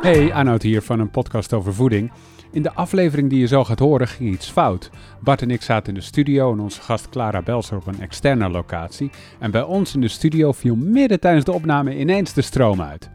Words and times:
Hey, 0.00 0.32
Arnoud 0.32 0.62
hier 0.62 0.82
van 0.82 1.00
een 1.00 1.10
podcast 1.10 1.52
over 1.52 1.74
voeding. 1.74 2.12
In 2.50 2.62
de 2.62 2.72
aflevering 2.72 3.30
die 3.30 3.40
je 3.40 3.46
zo 3.46 3.64
gaat 3.64 3.78
horen 3.78 4.08
ging 4.08 4.32
iets 4.32 4.50
fout. 4.50 4.90
Bart 5.20 5.42
en 5.42 5.50
ik 5.50 5.62
zaten 5.62 5.88
in 5.88 5.98
de 5.98 6.04
studio 6.04 6.52
en 6.52 6.60
onze 6.60 6.80
gast 6.80 7.08
Clara 7.08 7.42
Belser 7.42 7.76
op 7.76 7.86
een 7.86 8.00
externe 8.00 8.48
locatie. 8.48 9.10
En 9.38 9.50
bij 9.50 9.62
ons 9.62 9.94
in 9.94 10.00
de 10.00 10.08
studio 10.08 10.52
viel 10.52 10.76
midden 10.76 11.20
tijdens 11.20 11.44
de 11.44 11.52
opname 11.52 11.98
ineens 11.98 12.32
de 12.32 12.42
stroom 12.42 12.82
uit. 12.82 13.10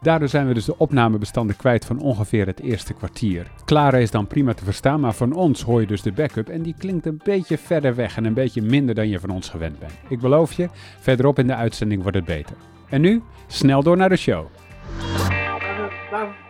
Daardoor 0.00 0.28
zijn 0.28 0.46
we 0.46 0.54
dus 0.54 0.64
de 0.64 0.78
opnamebestanden 0.78 1.56
kwijt 1.56 1.84
van 1.84 2.00
ongeveer 2.00 2.46
het 2.46 2.60
eerste 2.60 2.94
kwartier. 2.94 3.46
Clara 3.64 3.98
is 3.98 4.10
dan 4.10 4.26
prima 4.26 4.54
te 4.54 4.64
verstaan, 4.64 5.00
maar 5.00 5.14
van 5.14 5.32
ons 5.32 5.62
hoor 5.62 5.80
je 5.80 5.86
dus 5.86 6.02
de 6.02 6.12
backup 6.12 6.48
en 6.48 6.62
die 6.62 6.74
klinkt 6.78 7.06
een 7.06 7.20
beetje 7.24 7.58
verder 7.58 7.94
weg 7.94 8.16
en 8.16 8.24
een 8.24 8.34
beetje 8.34 8.62
minder 8.62 8.94
dan 8.94 9.08
je 9.08 9.20
van 9.20 9.30
ons 9.30 9.48
gewend 9.48 9.78
bent. 9.78 9.92
Ik 10.08 10.20
beloof 10.20 10.52
je, 10.52 10.68
verderop 11.00 11.38
in 11.38 11.46
de 11.46 11.54
uitzending 11.54 12.02
wordt 12.02 12.16
het 12.16 12.26
beter. 12.26 12.56
En 12.88 13.00
nu, 13.00 13.22
snel 13.46 13.82
door 13.82 13.96
naar 13.96 14.08
de 14.08 14.16
show. 14.16 14.46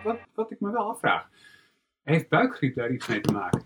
Wat, 0.02 0.18
wat 0.34 0.50
ik 0.50 0.60
me 0.60 0.70
wel 0.70 0.88
afvraag, 0.88 1.28
heeft 2.02 2.28
buikgriep 2.28 2.74
daar 2.74 2.90
iets 2.90 3.08
mee 3.08 3.20
te 3.20 3.32
maken? 3.32 3.62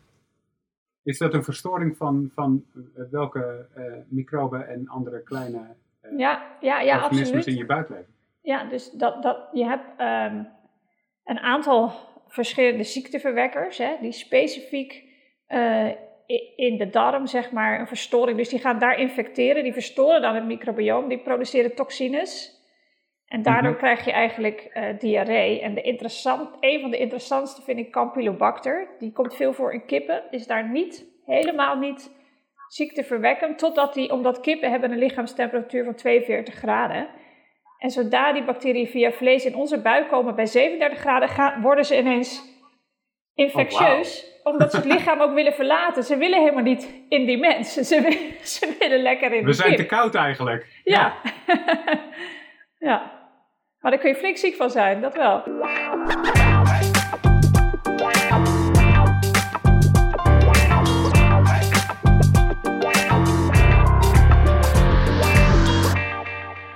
Is 1.02 1.18
dat 1.18 1.34
een 1.34 1.44
verstoring 1.44 1.96
van, 1.96 2.30
van 2.34 2.64
welke 3.10 3.68
uh, 3.76 3.84
microben 4.08 4.68
en 4.68 4.88
andere 4.88 5.22
kleine 5.22 5.76
uh, 6.02 6.18
ja, 6.18 6.56
ja, 6.60 6.80
ja, 6.80 6.94
organismen 6.94 7.36
absoluut. 7.36 7.46
in 7.46 7.56
je 7.56 7.66
buik 7.66 7.88
leven? 7.88 8.14
Ja, 8.42 8.64
dus 8.64 8.90
dat, 8.90 9.22
dat, 9.22 9.48
je 9.52 9.64
hebt 9.64 10.00
um, 10.00 10.48
een 11.24 11.38
aantal 11.38 11.92
verschillende 12.26 12.84
ziekteverwekkers 12.84 13.78
hè, 13.78 13.96
die 14.00 14.12
specifiek 14.12 15.04
uh, 15.48 15.90
in 16.56 16.76
de 16.78 16.88
darm, 16.90 17.26
zeg 17.26 17.52
maar, 17.52 17.80
een 17.80 17.86
verstoring. 17.86 18.38
Dus 18.38 18.48
die 18.48 18.58
gaan 18.58 18.78
daar 18.78 18.98
infecteren, 18.98 19.62
die 19.62 19.72
verstoren 19.72 20.22
dan 20.22 20.34
het 20.34 20.44
microbioom, 20.44 21.08
die 21.08 21.18
produceren 21.18 21.74
toxines. 21.74 22.57
En 23.28 23.42
daardoor 23.42 23.62
Mhm. 23.62 23.80
mm-hmm. 23.80 23.94
krijg 23.94 24.04
je 24.04 24.12
eigenlijk 24.12 24.70
uh, 24.74 24.98
diarree. 24.98 25.60
En 25.60 25.74
de 25.74 25.80
interessant, 25.80 26.56
een 26.60 26.80
van 26.80 26.90
de 26.90 26.98
interessantste 26.98 27.62
vind 27.62 27.78
ik 27.78 27.90
Campylobacter. 27.92 28.88
Die 28.98 29.12
komt 29.12 29.34
veel 29.34 29.52
voor 29.52 29.72
in 29.72 29.86
kippen, 29.86 30.22
is 30.30 30.46
daar 30.46 30.68
niet, 30.68 31.06
helemaal 31.26 31.76
niet 31.76 32.16
ziekteverwekkend. 32.68 33.58
Totdat 33.58 33.94
die, 33.94 34.12
omdat 34.12 34.40
kippen 34.40 34.70
hebben 34.70 34.92
een 34.92 34.98
lichaamstemperatuur 34.98 35.84
van 35.84 35.94
42 35.94 36.54
graden. 36.54 37.08
En 37.78 37.90
zodra 37.90 38.32
die 38.32 38.44
bacteriën 38.44 38.86
via 38.86 39.12
vlees 39.12 39.44
in 39.44 39.54
onze 39.54 39.80
buik 39.82 40.08
komen 40.08 40.34
bij 40.34 40.46
37 40.46 40.98
graden, 40.98 41.28
gaan, 41.28 41.60
worden 41.60 41.84
ze 41.84 41.98
ineens 41.98 42.42
infectieus. 43.34 44.24
Oh, 44.24 44.42
wow. 44.42 44.52
Omdat 44.52 44.70
ze 44.70 44.76
het 44.76 44.86
lichaam 44.94 45.20
ook 45.20 45.34
willen 45.34 45.52
verlaten. 45.52 46.02
Ze 46.02 46.16
willen 46.16 46.40
helemaal 46.40 46.62
niet 46.62 46.94
in 47.08 47.26
die 47.26 47.38
mens. 47.38 47.74
Ze, 47.74 48.00
willen, 48.00 48.18
ze 48.56 48.76
willen 48.78 49.02
lekker 49.02 49.32
in 49.32 49.40
We 49.40 49.46
de 49.46 49.52
zijn 49.52 49.68
kip. 49.68 49.78
te 49.78 49.86
koud 49.86 50.14
eigenlijk. 50.14 50.66
Ja. 50.84 51.14
ja. 52.78 53.16
Maar 53.80 53.90
daar 53.90 54.00
kun 54.00 54.10
je 54.10 54.16
flink 54.16 54.36
ziek 54.36 54.54
van 54.54 54.70
zijn, 54.70 55.00
dat 55.00 55.14
wel. 55.14 55.42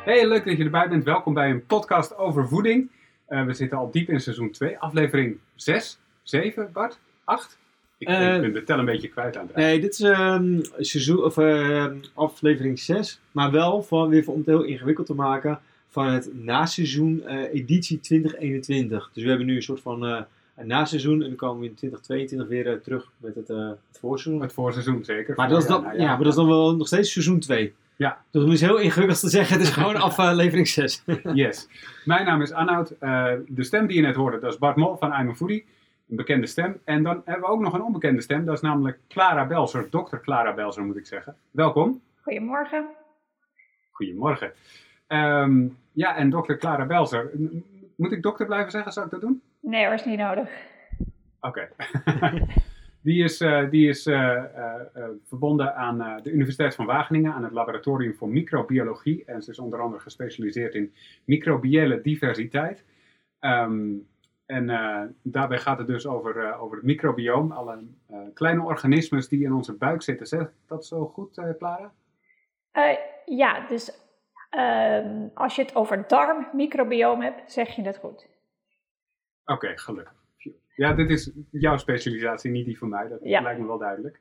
Hey, 0.05 0.28
leuk 0.28 0.44
dat 0.44 0.56
je 0.56 0.64
erbij 0.64 0.89
bent. 0.89 1.05
Welkom 1.05 1.34
bij 1.34 1.50
een 1.50 1.67
podcast 1.67 2.17
over 2.17 2.48
voeding. 2.48 2.91
Uh, 3.28 3.44
we 3.44 3.53
zitten 3.53 3.78
al 3.78 3.91
diep 3.91 4.09
in 4.09 4.20
seizoen 4.20 4.50
2, 4.50 4.78
aflevering 4.78 5.39
6, 5.55 5.98
7, 6.22 6.70
Bart, 6.72 6.98
8? 7.25 7.59
Ik, 7.98 8.09
uh, 8.09 8.34
ik 8.34 8.41
ben 8.41 8.53
de 8.53 8.62
tel 8.62 8.78
een 8.78 8.84
beetje 8.84 9.09
kwijt 9.09 9.37
aan 9.37 9.47
het 9.47 9.56
Nee, 9.56 9.81
dit 9.81 9.92
is 9.92 10.00
um, 10.00 10.61
seizoen, 10.78 11.25
of, 11.25 11.37
uh, 11.37 11.87
aflevering 12.14 12.78
6, 12.78 13.20
maar 13.33 13.50
wel 13.50 13.83
van, 13.83 14.09
weer 14.09 14.31
om 14.31 14.39
het 14.39 14.47
heel 14.47 14.62
ingewikkeld 14.62 15.06
te 15.06 15.14
maken 15.14 15.61
van 15.92 16.06
het 16.06 16.30
naseizoen 16.34 17.22
uh, 17.26 17.54
editie 17.54 18.00
2021. 18.00 19.10
Dus 19.12 19.22
we 19.22 19.28
hebben 19.28 19.46
nu 19.46 19.56
een 19.56 19.62
soort 19.62 19.80
van 19.80 20.04
uh, 20.04 20.20
een 20.56 20.66
naseizoen 20.66 21.22
en 21.22 21.28
dan 21.28 21.36
komen 21.36 21.60
we 21.60 21.66
in 21.66 21.74
2022 21.74 22.48
weer 22.48 22.66
uh, 22.66 22.80
terug 22.80 23.10
met 23.16 23.34
het, 23.34 23.48
het 23.48 23.98
voorseizoen. 23.98 24.42
Het 24.42 24.52
voorseizoen, 24.52 25.04
zeker. 25.04 25.34
Maar 25.36 25.48
dat, 25.48 25.62
is 25.62 25.68
dan, 25.68 25.82
ja, 25.82 25.92
ja, 25.92 26.06
maar 26.06 26.18
dat 26.18 26.26
is 26.26 26.34
dan 26.34 26.47
wel 26.47 26.76
nog 26.76 26.86
steeds 26.86 27.12
seizoen 27.12 27.41
2. 27.41 27.75
Ja. 27.97 28.25
Dus 28.31 28.42
het 28.42 28.52
is 28.52 28.60
heel 28.60 28.78
ingewikkeld 28.78 29.20
te 29.20 29.28
zeggen, 29.28 29.58
het 29.58 29.66
is 29.66 29.72
gewoon 29.72 29.97
aflevering 30.10 30.69
6. 30.69 31.02
yes. 31.34 31.69
Mijn 32.04 32.26
naam 32.26 32.42
is 32.42 32.52
Arnoud. 32.52 32.88
de 33.48 33.64
stem 33.64 33.86
die 33.86 33.97
je 33.97 34.02
net 34.02 34.14
hoorde, 34.14 34.38
dat 34.38 34.52
is 34.52 34.58
Bart 34.58 34.76
Mol 34.76 34.97
van 34.97 35.20
I'm 35.20 35.28
a 35.28 35.34
Foodie. 35.34 35.64
Een 36.08 36.16
bekende 36.16 36.47
stem. 36.47 36.81
En 36.84 37.02
dan 37.02 37.22
hebben 37.25 37.48
we 37.48 37.54
ook 37.54 37.60
nog 37.60 37.72
een 37.72 37.82
onbekende 37.82 38.20
stem, 38.20 38.44
dat 38.44 38.54
is 38.54 38.60
namelijk 38.60 38.98
Clara 39.08 39.47
Belser, 39.47 39.86
dokter 39.91 40.20
Clara 40.20 40.54
Belser 40.54 40.84
moet 40.84 40.97
ik 40.97 41.06
zeggen. 41.06 41.36
Welkom. 41.50 42.00
Goedemorgen. 42.20 42.86
Goedemorgen. 43.91 44.52
Um, 45.12 45.78
ja, 45.93 46.17
en 46.17 46.31
dokter 46.31 46.59
Clara 46.59 46.87
Belser. 46.87 47.31
Moet 47.97 48.12
ik 48.12 48.23
dokter 48.23 48.47
blijven 48.47 48.71
zeggen? 48.71 48.93
Zou 48.93 49.06
ik 49.06 49.12
dat 49.12 49.21
doen? 49.21 49.43
Nee 49.61 49.84
hoor, 49.84 49.95
is 49.95 50.05
niet 50.05 50.19
nodig. 50.19 50.50
Oké. 51.41 51.69
Okay. 52.05 52.47
die 53.03 53.25
is, 53.25 53.41
uh, 53.41 53.71
die 53.71 53.89
is 53.89 54.06
uh, 54.06 54.43
uh, 54.56 54.75
verbonden 55.25 55.75
aan 55.75 56.23
de 56.23 56.31
Universiteit 56.31 56.75
van 56.75 56.87
Wageningen, 56.87 57.33
aan 57.33 57.45
het 57.45 57.53
Laboratorium 57.53 58.15
voor 58.15 58.28
Microbiologie. 58.28 59.25
En 59.25 59.43
ze 59.43 59.50
is 59.50 59.59
onder 59.59 59.81
andere 59.81 60.03
gespecialiseerd 60.03 60.75
in 60.75 60.95
microbiële 61.25 62.00
diversiteit. 62.00 62.84
Um, 63.41 64.06
en 64.47 64.67
daarbij 65.23 65.59
gaat 65.59 65.79
het 65.79 65.87
dus 65.87 66.06
over, 66.06 66.59
over 66.59 66.77
het 66.77 66.87
microbioom, 66.87 67.53
alle 67.53 67.79
kleine 68.34 68.62
organismes 68.62 69.29
die 69.29 69.44
in 69.44 69.53
onze 69.53 69.77
buik 69.77 70.03
zitten. 70.03 70.27
Zeg 70.27 70.53
dat 70.67 70.87
zo 70.87 71.06
goed, 71.06 71.41
Clara? 71.59 71.93
ja, 73.25 73.67
dus 73.69 74.01
Um, 74.58 75.30
als 75.34 75.56
je 75.56 75.62
het 75.62 75.74
over 75.74 76.04
darmmicrobioom 76.08 77.20
hebt, 77.20 77.52
zeg 77.52 77.68
je 77.68 77.82
het 77.82 77.96
goed. 77.96 78.28
Oké, 79.44 79.52
okay, 79.52 79.76
gelukkig. 79.76 80.14
Ja, 80.76 80.92
dit 80.92 81.10
is 81.10 81.32
jouw 81.50 81.76
specialisatie, 81.76 82.50
niet 82.50 82.64
die 82.64 82.78
van 82.78 82.88
mij. 82.88 83.08
Dat 83.08 83.18
ja. 83.22 83.40
lijkt 83.40 83.60
me 83.60 83.66
wel 83.66 83.78
duidelijk. 83.78 84.20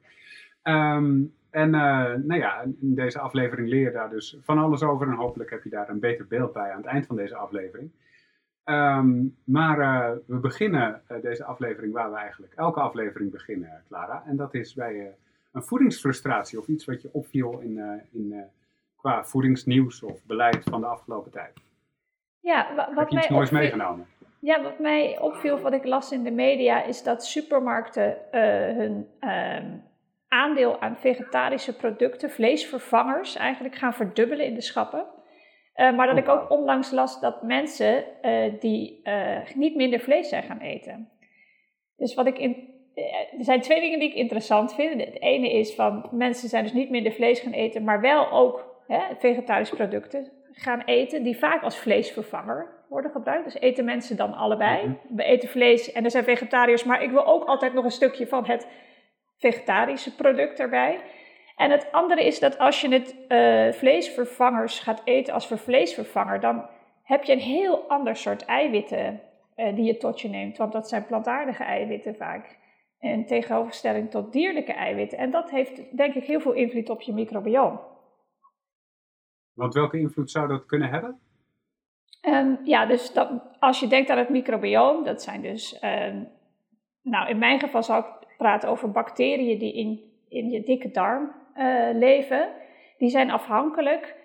Um, 0.63 1.35
en 1.49 1.67
uh, 1.67 2.13
nou 2.13 2.35
ja, 2.35 2.61
in 2.61 2.95
deze 2.95 3.19
aflevering 3.19 3.69
leer 3.69 3.83
je 3.83 3.91
daar 3.91 4.09
dus 4.09 4.37
van 4.41 4.57
alles 4.57 4.83
over. 4.83 5.07
En 5.07 5.13
hopelijk 5.13 5.49
heb 5.49 5.63
je 5.63 5.69
daar 5.69 5.89
een 5.89 5.99
beter 5.99 6.27
beeld 6.27 6.53
bij 6.53 6.71
aan 6.71 6.81
het 6.81 6.85
eind 6.85 7.05
van 7.05 7.15
deze 7.15 7.35
aflevering. 7.35 7.91
Um, 8.65 9.37
maar 9.43 9.79
uh, 9.79 10.17
we 10.25 10.39
beginnen 10.39 11.01
uh, 11.11 11.21
deze 11.21 11.43
aflevering 11.43 11.93
waar 11.93 12.11
we 12.11 12.17
eigenlijk 12.17 12.53
elke 12.53 12.79
aflevering 12.79 13.31
beginnen, 13.31 13.83
Clara. 13.87 14.23
En 14.25 14.35
dat 14.35 14.53
is 14.53 14.73
bij 14.73 15.15
een 15.51 15.63
voedingsfrustratie 15.63 16.59
of 16.59 16.67
iets 16.67 16.85
wat 16.85 17.01
je 17.01 17.13
opviel 17.13 17.59
in... 17.59 18.01
in 18.11 18.49
qua 19.01 19.23
voedingsnieuws 19.23 20.03
of 20.03 20.25
beleid 20.25 20.63
van 20.63 20.81
de 20.81 20.88
afgelopen 20.88 21.31
tijd? 21.31 21.53
Ja, 22.39 22.75
wat, 22.75 22.88
Heb 22.95 23.09
je 23.09 23.17
iets 23.17 23.28
mij 23.28 23.38
moois 23.38 23.50
opviel, 23.50 23.59
meegenomen? 23.59 24.07
Ja, 24.39 24.62
wat 24.62 24.79
mij 24.79 25.19
opviel, 25.19 25.59
wat 25.59 25.73
ik 25.73 25.85
las 25.85 26.12
in 26.12 26.23
de 26.23 26.31
media, 26.31 26.84
is 26.84 27.03
dat 27.03 27.25
supermarkten 27.25 28.17
uh, 28.31 28.41
hun 28.78 29.07
uh, 29.22 29.63
aandeel 30.28 30.81
aan 30.81 30.97
vegetarische 30.97 31.75
producten, 31.75 32.29
vleesvervangers, 32.29 33.35
eigenlijk 33.35 33.75
gaan 33.75 33.94
verdubbelen 33.94 34.45
in 34.45 34.53
de 34.53 34.61
schappen. 34.61 35.06
Uh, 35.75 35.95
maar 35.95 36.07
dat 36.07 36.17
ik 36.17 36.29
ook 36.29 36.50
onlangs 36.50 36.91
las 36.91 37.19
dat 37.19 37.44
mensen 37.44 38.06
die 38.59 39.01
niet 39.56 39.75
minder 39.75 40.00
vlees 40.00 40.29
zijn 40.29 40.44
gaan 40.44 40.59
eten. 40.59 41.09
Dus 41.97 42.13
wat 42.13 42.25
ik 42.25 42.38
in, 42.38 42.69
er 43.38 43.44
zijn 43.44 43.61
twee 43.61 43.81
dingen 43.81 44.00
die 44.00 44.09
ik 44.09 44.16
interessant 44.16 44.73
vind. 44.75 45.06
Het 45.06 45.22
ene 45.22 45.51
is 45.51 45.75
van 45.75 46.09
mensen 46.11 46.50
zijn 46.50 46.63
dus 46.63 46.73
niet 46.73 46.90
minder 46.90 47.11
vlees 47.11 47.40
gaan 47.40 47.51
eten, 47.51 47.84
maar 47.84 48.01
wel 48.01 48.31
ook 48.31 48.70
hè, 48.91 49.16
vegetarische 49.19 49.75
producten 49.75 50.31
gaan 50.52 50.81
eten, 50.85 51.24
die 51.24 51.38
vaak 51.38 51.63
als 51.63 51.78
vleesvervanger 51.78 52.68
worden 52.90 53.12
gebruikt. 53.12 53.44
Dus 53.44 53.59
eten 53.59 53.85
mensen 53.85 54.18
dan 54.18 54.34
allebei. 54.34 54.88
Mhm. 54.88 55.16
We 55.16 55.24
eten 55.24 55.50
vlees 55.50 55.91
en 55.91 56.03
er 56.03 56.12
zijn 56.12 56.24
vegetariërs, 56.24 56.84
maar 56.84 57.03
ik 57.03 57.12
wil 57.12 57.25
ook 57.25 57.44
altijd 57.44 57.74
nog 57.74 57.84
een 57.84 57.91
stukje 57.91 58.28
van 58.28 58.46
het 58.46 58.68
vegetarische 59.38 60.16
product 60.16 60.59
erbij. 60.59 61.00
En 61.56 61.72
het 61.72 61.91
andere 61.91 62.25
is 62.25 62.40
dat 62.40 62.57
als 62.57 62.81
je 62.81 62.90
het 62.90 63.16
uh, 63.28 63.72
vleesvervangers 63.72 64.79
gaat 64.79 65.02
eten 65.03 65.34
als 65.34 65.47
vleesvervanger, 65.47 66.40
dan 66.40 66.66
heb 67.03 67.23
je 67.23 67.34
een 67.34 67.40
heel 67.40 67.90
ander 67.90 68.16
soort 68.16 68.46
eiwitten 68.46 69.22
uh, 69.56 69.75
die 69.75 69.85
je 69.85 69.97
tot 69.97 70.22
je 70.22 70.29
neemt. 70.29 70.58
Want 70.58 70.72
dat 70.72 70.90
zijn 70.90 71.05
plantaardige 71.05 71.64
eiwitten 71.64 72.16
vaak. 72.16 72.59
In 72.99 73.26
tegenoverstelling 73.26 74.09
tot 74.09 74.34
dierlijke 74.34 74.73
eiwitten. 74.73 75.17
En 75.17 75.32
dat 75.32 75.49
heeft 75.49 75.97
denk 75.97 76.16
ik 76.16 76.23
heel 76.23 76.40
veel 76.40 76.52
invloed 76.52 76.90
op 76.90 77.02
je 77.02 77.14
microbioom. 77.14 77.79
Want 79.53 79.73
welke 79.73 79.99
invloed 79.99 80.31
zou 80.31 80.47
dat 80.47 80.65
kunnen 80.65 80.89
hebben? 80.89 81.19
Um, 82.21 82.59
ja, 82.63 82.85
dus 82.85 83.13
dat, 83.13 83.29
als 83.59 83.79
je 83.79 83.87
denkt 83.87 84.09
aan 84.09 84.17
het 84.17 84.29
microbioom, 84.29 85.03
dat 85.03 85.21
zijn 85.21 85.41
dus, 85.41 85.83
um, 85.83 86.27
nou 87.01 87.29
in 87.29 87.37
mijn 87.37 87.59
geval 87.59 87.83
zal 87.83 87.99
ik 87.99 88.27
praten 88.37 88.69
over 88.69 88.91
bacteriën 88.91 89.59
die 89.59 89.73
in, 89.73 89.99
in 90.29 90.49
je 90.49 90.63
dikke 90.63 90.91
darm 90.91 91.31
uh, 91.57 91.89
leven. 91.93 92.49
Die 92.97 93.09
zijn 93.09 93.31
afhankelijk 93.31 94.15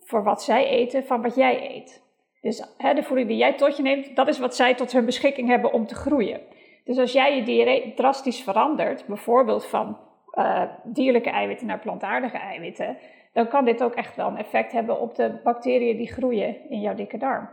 voor 0.00 0.22
wat 0.22 0.42
zij 0.42 0.66
eten 0.66 1.06
van 1.06 1.22
wat 1.22 1.34
jij 1.34 1.76
eet. 1.76 2.04
Dus 2.40 2.58
de 2.78 3.02
voeding 3.02 3.28
die 3.28 3.36
jij 3.36 3.54
tot 3.54 3.76
je 3.76 3.82
neemt, 3.82 4.16
dat 4.16 4.28
is 4.28 4.38
wat 4.38 4.56
zij 4.56 4.74
tot 4.74 4.92
hun 4.92 5.04
beschikking 5.04 5.48
hebben 5.48 5.72
om 5.72 5.86
te 5.86 5.94
groeien. 5.94 6.40
Dus 6.84 6.98
als 6.98 7.12
jij 7.12 7.36
je 7.36 7.42
dieet 7.42 7.96
drastisch 7.96 8.42
verandert, 8.42 9.06
bijvoorbeeld 9.06 9.66
van 9.66 9.98
uh, 10.32 10.62
dierlijke 10.84 11.30
eiwitten 11.30 11.66
naar 11.66 11.78
plantaardige 11.78 12.38
eiwitten, 12.38 12.98
dan 13.36 13.48
kan 13.48 13.64
dit 13.64 13.82
ook 13.82 13.94
echt 13.94 14.16
wel 14.16 14.28
een 14.28 14.36
effect 14.36 14.72
hebben 14.72 15.00
op 15.00 15.14
de 15.14 15.40
bacteriën 15.44 15.96
die 15.96 16.12
groeien 16.12 16.70
in 16.70 16.80
jouw 16.80 16.94
dikke 16.94 17.18
darm. 17.18 17.48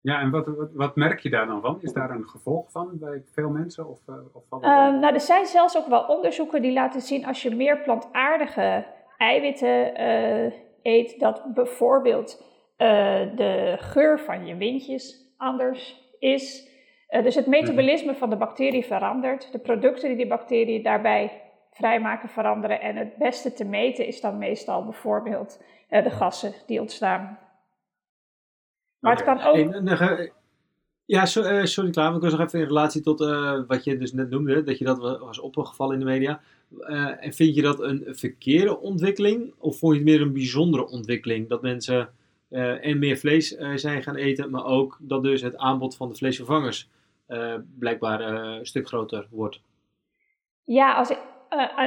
Ja, 0.00 0.20
en 0.20 0.30
wat, 0.30 0.46
wat, 0.46 0.72
wat, 0.72 0.96
merk 0.96 1.20
je 1.20 1.30
daar 1.30 1.46
dan 1.46 1.60
van? 1.60 1.78
Is 1.80 1.92
daar 1.92 2.10
een 2.10 2.24
gevolg 2.24 2.70
van 2.70 2.98
bij 2.98 3.22
veel 3.32 3.50
mensen? 3.50 3.88
Of, 3.88 4.00
uh, 4.08 4.14
of 4.32 4.62
uh, 4.62 4.68
nou, 5.00 5.14
er 5.14 5.20
zijn 5.20 5.46
zelfs 5.46 5.76
ook 5.76 5.86
wel 5.86 6.02
onderzoeken 6.02 6.62
die 6.62 6.72
laten 6.72 7.00
zien 7.00 7.26
als 7.26 7.42
je 7.42 7.54
meer 7.54 7.82
plantaardige 7.82 8.86
eiwitten 9.16 10.00
uh, 10.00 10.52
eet, 10.82 11.20
dat 11.20 11.54
bijvoorbeeld 11.54 12.48
de 13.36 13.76
geur 13.78 14.20
van 14.20 14.46
je 14.46 14.56
windjes 14.56 15.34
anders 15.36 16.10
is. 16.18 16.68
dus 17.08 17.34
het 17.34 17.46
metabolisme 17.46 18.14
van 18.14 18.30
de 18.30 18.36
bacterie 18.36 18.84
verandert. 18.84 19.52
De 19.52 19.58
producten 19.58 20.08
die 20.08 20.16
die 20.16 20.26
bacteriën 20.26 20.82
daarbij 20.82 21.49
vrijmaken 21.70 22.28
veranderen. 22.28 22.80
En 22.80 22.96
het 22.96 23.16
beste 23.16 23.52
te 23.52 23.64
meten 23.64 24.06
is 24.06 24.20
dan 24.20 24.38
meestal 24.38 24.84
bijvoorbeeld 24.84 25.62
de 25.88 26.10
gassen 26.10 26.52
die 26.66 26.80
ontstaan 26.80 27.38
maar 29.00 29.16
het 29.16 29.24
kan 29.24 29.40
ook. 29.40 30.30
ja, 31.04 31.22
eh, 31.22 31.64
sorry 31.64 31.90
Klaar, 31.90 32.14
ik 32.14 32.20
was 32.20 32.32
nog 32.32 32.40
even 32.40 32.60
in 32.60 32.66
relatie 32.66 33.02
tot 33.02 33.20
uh, 33.20 33.60
wat 33.66 33.84
je 33.84 33.98
dus 33.98 34.12
net 34.12 34.30
noemde, 34.30 34.62
dat 34.62 34.78
je 34.78 34.84
dat 34.84 34.98
was 34.98 35.38
opgevallen 35.38 35.94
in 35.94 36.00
de 36.00 36.06
media. 36.06 36.40
Uh, 36.80 37.24
en 37.24 37.32
vind 37.32 37.54
je 37.54 37.62
dat 37.62 37.80
een 37.80 38.04
verkeerde 38.06 38.80
ontwikkeling 38.80 39.54
of 39.58 39.78
vond 39.78 39.92
je 39.92 40.00
het 40.00 40.08
meer 40.08 40.20
een 40.20 40.32
bijzondere 40.32 40.88
ontwikkeling? 40.88 41.48
Dat 41.48 41.62
mensen 41.62 42.08
en 42.80 42.98
meer 42.98 43.16
vlees 43.16 43.48
zijn 43.74 44.02
gaan 44.02 44.16
eten, 44.16 44.50
maar 44.50 44.64
ook 44.64 44.98
dat 45.00 45.22
dus 45.22 45.42
het 45.42 45.56
aanbod 45.56 45.96
van 45.96 46.08
de 46.08 46.14
vleesvervangers 46.14 46.88
blijkbaar 47.78 48.20
een 48.20 48.66
stuk 48.66 48.86
groter 48.86 49.26
wordt? 49.30 49.60
Ja, 50.64 50.94
als, 50.94 51.12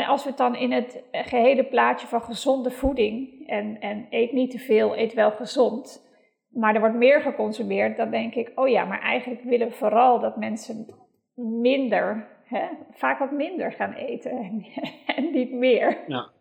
als 0.07 0.23
we 0.23 0.29
het 0.29 0.37
dan 0.37 0.55
in 0.55 0.71
het 0.71 1.03
gehele 1.11 1.63
plaatje 1.63 2.07
van 2.07 2.21
gezonde 2.21 2.71
voeding 2.71 3.47
en, 3.47 3.79
en 3.79 4.07
eet 4.09 4.31
niet 4.31 4.51
te 4.51 4.59
veel, 4.59 4.97
eet 4.97 5.13
wel 5.13 5.31
gezond 5.31 6.11
maar 6.53 6.73
er 6.73 6.79
wordt 6.79 6.95
meer 6.95 7.21
geconsumeerd, 7.21 7.97
dan 7.97 8.11
denk 8.11 8.33
ik, 8.33 8.51
oh 8.55 8.69
ja, 8.69 8.85
maar 8.85 9.01
eigenlijk 9.01 9.43
willen 9.43 9.67
we 9.67 9.73
vooral 9.73 10.19
dat 10.19 10.37
mensen 10.37 10.87
minder, 11.35 12.27
hè, 12.45 12.67
vaak 12.91 13.19
wat 13.19 13.31
minder 13.31 13.71
gaan 13.71 13.93
eten 13.93 14.31
en, 15.05 15.31
niet 15.33 15.51
meer. 15.51 15.97
Ja. 16.07 16.31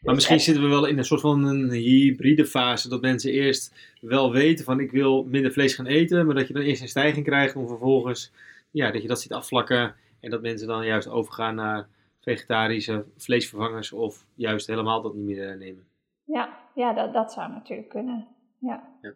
Maar 0.00 0.14
misschien 0.14 0.40
zitten 0.40 0.62
we 0.62 0.68
wel 0.68 0.86
in 0.86 0.98
een 0.98 1.04
soort 1.04 1.20
van 1.20 1.44
een 1.44 1.70
hybride 1.70 2.46
fase, 2.46 2.88
dat 2.88 3.00
mensen 3.00 3.32
eerst 3.32 3.94
wel 4.00 4.32
weten 4.32 4.64
van 4.64 4.80
ik 4.80 4.90
wil 4.90 5.24
minder 5.24 5.52
vlees 5.52 5.74
gaan 5.74 5.86
eten, 5.86 6.26
maar 6.26 6.34
dat 6.34 6.46
je 6.46 6.54
dan 6.54 6.62
eerst 6.62 6.82
een 6.82 6.88
stijging 6.88 7.24
krijgt 7.24 7.56
om 7.56 7.68
vervolgens, 7.68 8.32
ja, 8.70 8.90
dat 8.90 9.02
je 9.02 9.08
dat 9.08 9.20
ziet 9.20 9.32
afvlakken 9.32 9.94
en 10.20 10.30
dat 10.30 10.42
mensen 10.42 10.68
dan 10.68 10.86
juist 10.86 11.08
overgaan 11.08 11.54
naar 11.54 11.88
vegetarische 12.28 13.04
vleesvervangers 13.16 13.92
of 13.92 14.24
juist 14.34 14.66
helemaal 14.66 15.02
dat 15.02 15.14
niet 15.14 15.24
meer 15.24 15.56
nemen. 15.56 15.86
Ja, 16.24 16.58
ja 16.74 16.92
dat, 16.92 17.12
dat 17.12 17.32
zou 17.32 17.50
natuurlijk 17.52 17.88
kunnen. 17.88 18.26
Ja. 18.58 18.98
ja. 19.02 19.12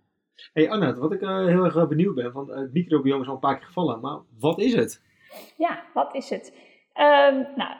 Hey 0.52 0.70
Anna, 0.70 0.94
wat 0.94 1.12
ik 1.12 1.20
uh, 1.20 1.46
heel 1.46 1.64
erg 1.64 1.88
benieuwd 1.88 2.14
ben, 2.14 2.32
want 2.32 2.48
het 2.48 2.72
microbiome 2.72 3.22
is 3.22 3.28
al 3.28 3.34
een 3.34 3.40
paar 3.40 3.56
keer 3.56 3.66
gevallen, 3.66 4.00
maar 4.00 4.18
wat 4.38 4.58
is 4.58 4.74
het? 4.74 5.02
Ja, 5.56 5.82
wat 5.94 6.14
is 6.14 6.30
het? 6.30 6.52
Um, 6.94 7.46
nou, 7.56 7.74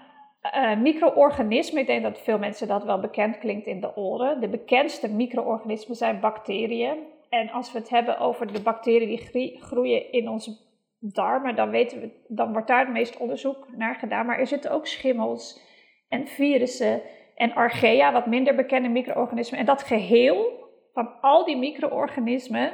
uh, 0.54 0.80
micro-organismen, 0.80 1.80
ik 1.80 1.86
denk 1.86 2.02
dat 2.02 2.18
veel 2.18 2.38
mensen 2.38 2.68
dat 2.68 2.84
wel 2.84 3.00
bekend 3.00 3.38
klinkt 3.38 3.66
in 3.66 3.80
de 3.80 3.96
oren. 3.96 4.40
De 4.40 4.48
bekendste 4.48 5.08
micro-organismen 5.08 5.96
zijn 5.96 6.20
bacteriën. 6.20 6.98
En 7.28 7.50
als 7.50 7.72
we 7.72 7.78
het 7.78 7.88
hebben 7.88 8.18
over 8.18 8.52
de 8.52 8.62
bacteriën 8.62 9.28
die 9.32 9.62
groeien 9.62 10.12
in 10.12 10.28
onze 10.28 10.56
darmen, 11.02 11.56
dan, 11.56 11.70
weten 11.70 12.00
we, 12.00 12.10
dan 12.28 12.52
wordt 12.52 12.68
daar 12.68 12.84
het 12.84 12.92
meeste 12.92 13.18
onderzoek 13.18 13.66
naar 13.76 13.94
gedaan. 13.94 14.26
Maar 14.26 14.38
er 14.38 14.46
zitten 14.46 14.70
ook 14.70 14.86
schimmels 14.86 15.60
en 16.08 16.26
virussen 16.26 17.02
en 17.34 17.54
archaea, 17.54 18.12
wat 18.12 18.26
minder 18.26 18.54
bekende 18.54 18.88
micro-organismen. 18.88 19.60
En 19.60 19.66
dat 19.66 19.82
geheel 19.82 20.60
van 20.92 21.20
al 21.20 21.44
die 21.44 21.56
micro-organismen 21.56 22.72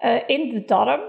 uh, 0.00 0.28
in 0.28 0.48
de 0.48 0.64
darm, 0.64 1.00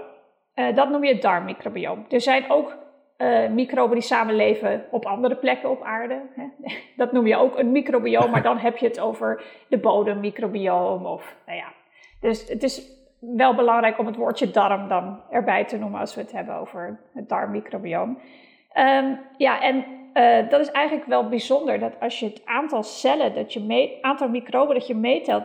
uh, 0.54 0.74
dat 0.74 0.90
noem 0.90 1.04
je 1.04 1.12
het 1.12 1.22
darmmicrobioom. 1.22 2.06
Er 2.08 2.20
zijn 2.20 2.50
ook 2.50 2.76
uh, 3.18 3.48
microben 3.48 3.94
die 3.94 4.06
samenleven 4.06 4.86
op 4.90 5.06
andere 5.06 5.36
plekken 5.36 5.70
op 5.70 5.82
aarde. 5.82 6.20
Hè. 6.34 6.44
Dat 6.96 7.12
noem 7.12 7.26
je 7.26 7.36
ook 7.36 7.58
een 7.58 7.72
microbioom, 7.72 8.30
maar 8.30 8.42
dan 8.42 8.58
heb 8.58 8.76
je 8.76 8.86
het 8.86 9.00
over 9.00 9.44
de 9.68 9.78
bodemmicrobioom. 9.78 11.06
Of, 11.06 11.36
nou 11.46 11.58
ja. 11.58 11.72
Dus 12.20 12.48
het 12.48 12.62
is 12.62 13.01
wel 13.22 13.54
belangrijk 13.54 13.98
om 13.98 14.06
het 14.06 14.16
woordje 14.16 14.50
darm 14.50 14.88
dan 14.88 15.20
erbij 15.30 15.64
te 15.64 15.78
noemen 15.78 16.00
als 16.00 16.14
we 16.14 16.20
het 16.20 16.32
hebben 16.32 16.54
over 16.54 17.00
het 17.14 17.28
darmmicrobioom. 17.28 18.18
Um, 18.74 19.20
ja, 19.36 19.60
en 19.60 19.84
uh, 20.14 20.48
dat 20.48 20.60
is 20.60 20.70
eigenlijk 20.70 21.06
wel 21.06 21.28
bijzonder 21.28 21.78
dat 21.78 22.00
als 22.00 22.20
je 22.20 22.26
het 22.26 22.42
aantal 22.44 22.82
cellen, 22.82 23.34
dat 23.34 23.52
je 23.52 23.98
aantal 24.00 24.28
microben 24.28 24.74
dat 24.74 24.86
je 24.86 24.94
meetelt, 24.94 25.44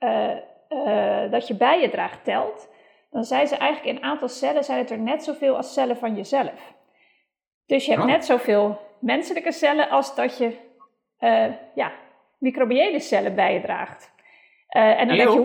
uh, 0.00 0.30
uh, 0.68 1.30
dat 1.30 1.46
je 1.48 1.54
bij 1.54 1.80
je 1.80 1.88
draagt 1.88 2.24
telt, 2.24 2.68
dan 3.10 3.24
zijn 3.24 3.46
ze 3.46 3.56
eigenlijk 3.56 3.96
in 3.96 4.04
aantal 4.04 4.28
cellen 4.28 4.64
zijn 4.64 4.78
het 4.78 4.90
er 4.90 4.98
net 4.98 5.24
zoveel 5.24 5.56
als 5.56 5.72
cellen 5.72 5.96
van 5.96 6.14
jezelf. 6.14 6.74
Dus 7.66 7.86
je 7.86 7.92
hebt 7.92 8.04
net 8.04 8.24
zoveel 8.24 8.78
menselijke 9.00 9.52
cellen 9.52 9.88
als 9.88 10.14
dat 10.14 10.38
je 10.38 10.56
ja, 11.74 11.92
microbiële 12.38 13.00
cellen 13.00 13.34
bij 13.34 13.54
je 13.54 13.60
draagt. 13.60 14.16
Uh, 14.76 15.00
en 15.00 15.08
dan 15.08 15.16
denk 15.16 15.30
je, 15.30 15.36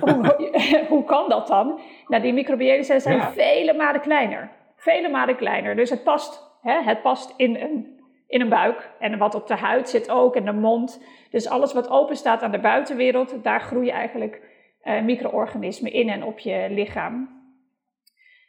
hoe, 0.00 0.84
hoe, 0.88 1.04
kan 1.04 1.28
dat 1.28 1.46
dan? 1.46 1.80
Nou, 2.06 2.22
die 2.22 2.32
microbiële 2.32 2.82
cellen 2.82 3.02
zijn 3.02 3.20
vele 3.22 3.74
malen 3.74 4.00
kleiner. 4.00 4.50
Vele 4.76 5.08
malen 5.08 5.36
kleiner. 5.36 5.76
Dus 5.76 5.90
het 5.90 6.02
past, 6.04 6.58
hè, 6.62 6.82
het 6.82 7.02
past 7.02 7.34
in 7.36 7.56
een 7.56 8.00
in 8.32 8.40
een 8.40 8.48
buik. 8.48 8.90
En 8.98 9.18
wat 9.18 9.34
op 9.34 9.46
de 9.46 9.56
huid 9.56 9.88
zit 9.88 10.10
ook, 10.10 10.36
in 10.36 10.44
de 10.44 10.52
mond. 10.52 11.04
Dus 11.30 11.48
alles 11.48 11.72
wat 11.72 11.90
open 11.90 12.16
staat 12.16 12.42
aan 12.42 12.50
de 12.50 12.60
buitenwereld, 12.60 13.42
daar 13.42 13.60
groeien 13.60 13.92
eigenlijk 13.92 14.40
uh, 14.84 15.02
micro-organismen 15.02 15.92
in 15.92 16.08
en 16.08 16.24
op 16.24 16.38
je 16.38 16.66
lichaam. 16.70 17.40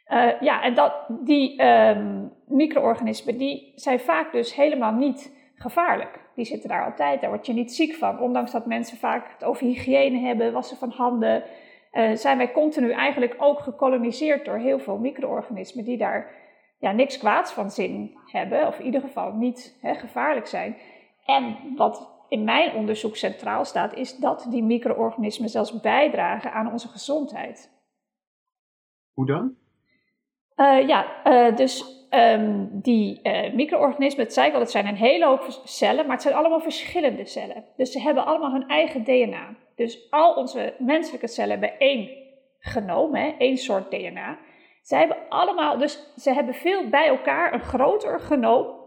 Uh, 0.08 0.40
ja, 0.40 0.62
en 0.62 0.74
dat, 0.74 1.06
die 1.08 1.62
um, 1.64 2.32
micro-organismen 2.46 3.38
die 3.38 3.72
zijn 3.74 4.00
vaak 4.00 4.32
dus 4.32 4.54
helemaal 4.54 4.92
niet 4.92 5.52
gevaarlijk. 5.54 6.20
Die 6.34 6.44
zitten 6.44 6.68
daar 6.68 6.84
altijd, 6.84 7.20
daar 7.20 7.30
word 7.30 7.46
je 7.46 7.52
niet 7.52 7.74
ziek 7.74 7.94
van. 7.94 8.20
Ondanks 8.20 8.50
dat 8.52 8.66
mensen 8.66 8.96
vaak 8.96 9.32
het 9.32 9.44
over 9.44 9.66
hygiëne 9.66 10.18
hebben, 10.18 10.52
wassen 10.52 10.76
van 10.76 10.90
handen, 10.90 11.42
uh, 11.92 12.14
zijn 12.14 12.36
wij 12.36 12.52
continu 12.52 12.90
eigenlijk 12.90 13.34
ook 13.38 13.58
gekoloniseerd 13.60 14.44
door 14.44 14.58
heel 14.58 14.78
veel 14.78 14.98
micro-organismen 14.98 15.84
die 15.84 15.96
daar 15.96 16.30
ja, 16.78 16.92
niks 16.92 17.18
kwaads 17.18 17.52
van 17.52 17.70
zin 17.70 18.16
hebben, 18.26 18.66
of 18.66 18.78
in 18.78 18.84
ieder 18.84 19.00
geval 19.00 19.32
niet 19.32 19.78
hè, 19.80 19.94
gevaarlijk 19.94 20.46
zijn. 20.46 20.76
En 21.26 21.56
wat 21.76 22.24
in 22.28 22.44
mijn 22.44 22.74
onderzoek 22.74 23.16
centraal 23.16 23.64
staat, 23.64 23.94
is 23.94 24.16
dat 24.16 24.46
die 24.50 24.62
micro-organismen 24.62 25.48
zelfs 25.48 25.80
bijdragen 25.80 26.52
aan 26.52 26.72
onze 26.72 26.88
gezondheid. 26.88 27.72
Hoe 29.12 29.26
dan? 29.26 29.56
Uh, 30.56 30.88
ja, 30.88 31.06
uh, 31.24 31.56
dus 31.56 32.06
um, 32.10 32.68
die 32.72 33.20
uh, 33.22 33.52
micro-organismen, 33.52 34.24
het 34.24 34.34
zei 34.34 34.48
ik 34.48 34.54
al, 34.54 34.60
het 34.60 34.70
zijn 34.70 34.86
een 34.86 34.96
hele 34.96 35.26
hoop 35.26 35.60
cellen, 35.64 36.04
maar 36.04 36.14
het 36.14 36.22
zijn 36.22 36.34
allemaal 36.34 36.60
verschillende 36.60 37.26
cellen. 37.26 37.64
Dus 37.76 37.92
ze 37.92 38.00
hebben 38.00 38.26
allemaal 38.26 38.52
hun 38.52 38.68
eigen 38.68 39.04
DNA. 39.04 39.56
Dus 39.76 40.10
al 40.10 40.34
onze 40.34 40.74
menselijke 40.78 41.26
cellen 41.26 41.50
hebben 41.50 41.78
één 41.78 42.10
genoom, 42.58 43.14
hè, 43.14 43.34
één 43.38 43.56
soort 43.56 43.90
DNA. 43.90 44.38
Ze 44.82 44.96
hebben 44.96 45.16
allemaal, 45.28 45.78
dus 45.78 46.12
ze 46.16 46.32
hebben 46.32 46.54
veel 46.54 46.88
bij 46.88 47.06
elkaar 47.06 47.54
een 47.54 47.60
groter 47.60 48.20
genoom 48.20 48.82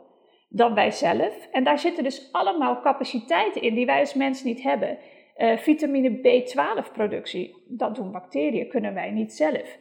dan 0.50 0.74
wij 0.74 0.92
zelf. 0.92 1.48
En 1.52 1.64
daar 1.64 1.80
zitten 1.80 2.04
dus 2.04 2.30
allemaal 2.32 2.82
capaciteiten 2.82 3.62
in 3.62 3.76
die 3.76 3.86
wij 3.86 4.00
als 4.00 4.14
mens 4.14 4.44
niet 4.44 4.64
hebben. 4.64 4.98
Vitamine 5.56 6.18
B12-productie, 6.18 7.64
dat 7.68 7.96
doen 7.96 8.12
bacteriën, 8.12 8.70
kunnen 8.70 8.94
wij 8.94 9.12
niet 9.12 9.34
zelf. 9.34 9.78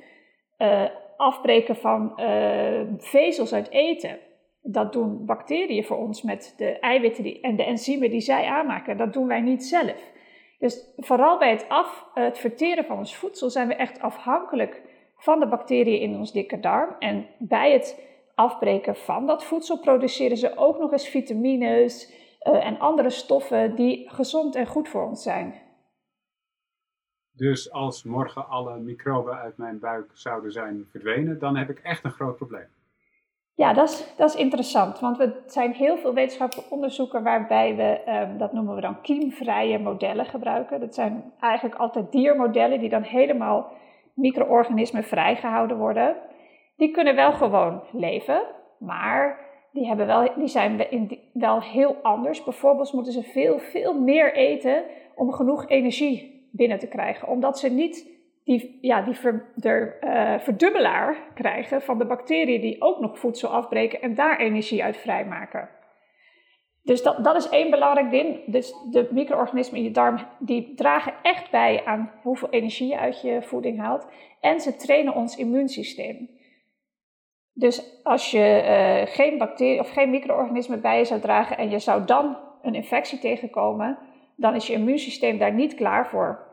Afbreken 1.16 1.76
van 1.76 2.12
uh, 2.16 2.80
vezels 2.98 3.52
uit 3.52 3.70
eten, 3.70 4.18
dat 4.62 4.92
doen 4.92 5.26
bacteriën 5.26 5.84
voor 5.84 5.96
ons 5.96 6.22
met 6.22 6.54
de 6.56 6.78
eiwitten 6.78 7.40
en 7.40 7.56
de 7.56 7.64
enzymen 7.64 8.10
die 8.10 8.20
zij 8.20 8.44
aanmaken. 8.44 8.96
Dat 8.96 9.12
doen 9.12 9.26
wij 9.26 9.40
niet 9.40 9.64
zelf. 9.64 10.12
Dus 10.58 10.92
vooral 10.96 11.38
bij 11.38 11.50
het, 11.50 11.68
af, 11.68 12.06
het 12.14 12.38
verteren 12.38 12.84
van 12.84 12.98
ons 12.98 13.16
voedsel 13.16 13.50
zijn 13.50 13.68
we 13.68 13.74
echt 13.74 14.00
afhankelijk 14.00 14.82
van 15.16 15.40
de 15.40 15.48
bacteriën 15.48 16.00
in 16.00 16.16
ons 16.16 16.32
dikke 16.32 16.60
darm. 16.60 16.96
En 16.98 17.26
bij 17.38 17.72
het 17.72 18.04
afbreken 18.34 18.96
van 18.96 19.26
dat 19.26 19.44
voedsel 19.44 19.78
produceren 19.78 20.36
ze 20.36 20.56
ook 20.56 20.78
nog 20.78 20.92
eens 20.92 21.08
vitamines 21.08 22.12
uh, 22.42 22.66
en 22.66 22.78
andere 22.78 23.10
stoffen 23.10 23.74
die 23.74 24.10
gezond 24.10 24.54
en 24.54 24.66
goed 24.66 24.88
voor 24.88 25.06
ons 25.06 25.22
zijn. 25.22 25.54
Dus 27.36 27.72
als 27.72 28.04
morgen 28.04 28.48
alle 28.48 28.78
microben 28.78 29.38
uit 29.38 29.56
mijn 29.56 29.78
buik 29.78 30.10
zouden 30.12 30.52
zijn 30.52 30.86
verdwenen, 30.90 31.38
dan 31.38 31.56
heb 31.56 31.70
ik 31.70 31.78
echt 31.78 32.04
een 32.04 32.10
groot 32.10 32.36
probleem. 32.36 32.66
Ja, 33.54 33.72
dat 33.72 33.88
is, 33.88 34.14
dat 34.16 34.28
is 34.28 34.36
interessant, 34.40 35.00
want 35.00 35.20
er 35.20 35.34
zijn 35.46 35.72
heel 35.72 35.96
veel 35.96 36.14
wetenschappelijke 36.14 36.74
onderzoeken 36.74 37.22
waarbij 37.22 37.76
we, 37.76 38.12
um, 38.12 38.38
dat 38.38 38.52
noemen 38.52 38.74
we 38.74 38.80
dan 38.80 39.00
kiemvrije 39.00 39.78
modellen 39.78 40.26
gebruiken. 40.26 40.80
Dat 40.80 40.94
zijn 40.94 41.32
eigenlijk 41.40 41.80
altijd 41.80 42.12
diermodellen 42.12 42.80
die 42.80 42.88
dan 42.88 43.02
helemaal 43.02 43.72
micro-organismen 44.14 45.04
vrijgehouden 45.04 45.76
worden. 45.76 46.16
Die 46.76 46.90
kunnen 46.90 47.14
wel 47.14 47.32
gewoon 47.32 47.82
leven, 47.92 48.42
maar 48.78 49.38
die, 49.72 49.86
hebben 49.86 50.06
wel, 50.06 50.30
die 50.36 50.48
zijn 50.48 50.86
wel 51.32 51.62
heel 51.62 51.96
anders. 52.02 52.44
Bijvoorbeeld 52.44 52.92
moeten 52.92 53.12
ze 53.12 53.22
veel, 53.22 53.58
veel 53.58 54.00
meer 54.00 54.34
eten 54.34 54.84
om 55.14 55.32
genoeg 55.32 55.68
energie 55.68 56.35
binnen 56.56 56.78
te 56.78 56.88
krijgen. 56.88 57.28
Omdat 57.28 57.58
ze 57.58 57.68
niet 57.68 58.14
die, 58.44 58.78
ja, 58.80 59.02
die 59.02 59.16
uh, 59.22 60.38
verdubbelaar 60.38 61.16
krijgen 61.34 61.82
van 61.82 61.98
de 61.98 62.06
bacteriën 62.06 62.60
die 62.60 62.82
ook 62.82 63.00
nog 63.00 63.18
voedsel 63.18 63.48
afbreken 63.48 64.00
en 64.00 64.14
daar 64.14 64.38
energie 64.38 64.84
uit 64.84 64.96
vrijmaken. 64.96 65.68
Dus 66.82 67.02
dat, 67.02 67.24
dat 67.24 67.36
is 67.36 67.48
één 67.48 67.70
belangrijk 67.70 68.10
ding. 68.10 68.44
Dus 68.46 68.74
de 68.90 69.08
micro-organismen 69.10 69.78
in 69.78 69.84
je 69.84 69.90
darm 69.90 70.18
die 70.38 70.74
dragen 70.74 71.14
echt 71.22 71.50
bij 71.50 71.84
aan 71.84 72.12
hoeveel 72.22 72.50
energie 72.50 72.88
je 72.88 72.98
uit 72.98 73.20
je 73.20 73.42
voeding 73.42 73.78
haalt. 73.78 74.06
En 74.40 74.60
ze 74.60 74.76
trainen 74.76 75.14
ons 75.14 75.36
immuunsysteem. 75.36 76.30
Dus 77.52 78.02
als 78.02 78.30
je 78.30 78.62
uh, 78.64 79.14
geen 79.14 79.38
bacterie 79.38 79.80
of 79.80 79.90
geen 79.90 80.10
micro-organismen 80.10 80.80
bij 80.80 80.98
je 80.98 81.04
zou 81.04 81.20
dragen 81.20 81.58
en 81.58 81.70
je 81.70 81.78
zou 81.78 82.04
dan 82.04 82.36
een 82.62 82.74
infectie 82.74 83.18
tegenkomen, 83.18 83.98
dan 84.36 84.54
is 84.54 84.66
je 84.66 84.72
immuunsysteem 84.72 85.38
daar 85.38 85.52
niet 85.52 85.74
klaar 85.74 86.08
voor. 86.08 86.45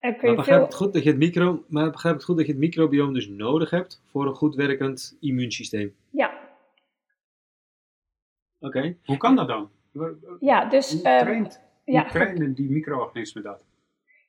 Je 0.00 0.16
maar 0.22 0.34
begrijp, 0.34 0.62
het 0.62 0.74
goed 0.74 0.92
dat 0.92 1.02
je 1.02 1.08
het 1.08 1.18
micro, 1.18 1.64
maar 1.68 1.90
begrijp 1.90 2.14
het 2.14 2.24
goed 2.24 2.36
dat 2.36 2.46
je 2.46 2.52
het 2.52 2.60
microbioom 2.60 3.12
dus 3.14 3.28
nodig 3.28 3.70
hebt 3.70 4.02
voor 4.06 4.26
een 4.26 4.34
goed 4.34 4.54
werkend 4.54 5.16
immuunsysteem? 5.20 5.94
Ja. 6.10 6.32
Oké. 8.60 8.96
Hoe 9.04 9.16
kan 9.16 9.36
dat 9.36 9.48
dan? 9.48 9.70
Ja, 10.40 10.64
dus... 10.64 10.92
Hoe, 10.92 11.02
ehm, 11.02 11.24
traint, 11.24 11.60
ja, 11.84 12.04
trainen 12.04 12.54
die 12.54 12.70
micro-organismen 12.70 13.42
dat? 13.42 13.64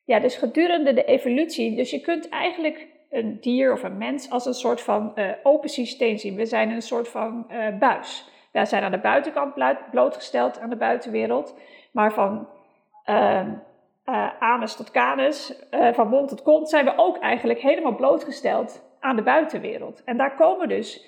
Ja, 0.05 0.19
dus 0.19 0.35
gedurende 0.35 0.93
de 0.93 1.03
evolutie, 1.03 1.75
dus 1.75 1.91
je 1.91 2.01
kunt 2.01 2.29
eigenlijk 2.29 2.87
een 3.09 3.37
dier 3.41 3.73
of 3.73 3.83
een 3.83 3.97
mens 3.97 4.29
als 4.29 4.45
een 4.45 4.53
soort 4.53 4.81
van 4.81 5.11
uh, 5.15 5.31
open 5.43 5.69
systeem 5.69 6.17
zien. 6.17 6.35
We 6.35 6.45
zijn 6.45 6.69
een 6.69 6.81
soort 6.81 7.07
van 7.07 7.47
uh, 7.51 7.77
buis. 7.77 8.29
Wij 8.51 8.65
zijn 8.65 8.83
aan 8.83 8.91
de 8.91 8.99
buitenkant 8.99 9.53
blootgesteld 9.91 10.59
aan 10.59 10.69
de 10.69 10.75
buitenwereld, 10.75 11.55
maar 11.91 12.13
van 12.13 12.47
uh, 13.09 13.47
anus 14.41 14.75
tot 14.75 14.91
canus, 14.91 15.53
van 15.93 16.07
mond 16.07 16.29
tot 16.29 16.41
kont, 16.41 16.69
zijn 16.69 16.85
we 16.85 16.93
ook 16.95 17.17
eigenlijk 17.17 17.59
helemaal 17.59 17.95
blootgesteld 17.95 18.83
aan 18.99 19.15
de 19.15 19.21
buitenwereld. 19.21 20.03
En 20.03 20.17
daar 20.17 20.35
komen 20.35 20.69
dus, 20.69 21.05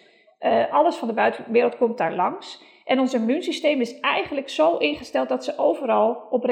alles 0.71 0.95
van 0.95 1.07
de 1.07 1.13
buitenwereld 1.13 1.77
komt 1.77 1.97
daar 1.97 2.13
langs. 2.13 2.63
En 2.85 2.99
ons 2.99 3.13
immuunsysteem 3.13 3.81
is 3.81 3.99
eigenlijk 3.99 4.49
zo 4.49 4.77
ingesteld 4.77 5.29
dat 5.29 5.43
ze 5.43 5.57
overal 5.57 6.27
op, 6.29 6.43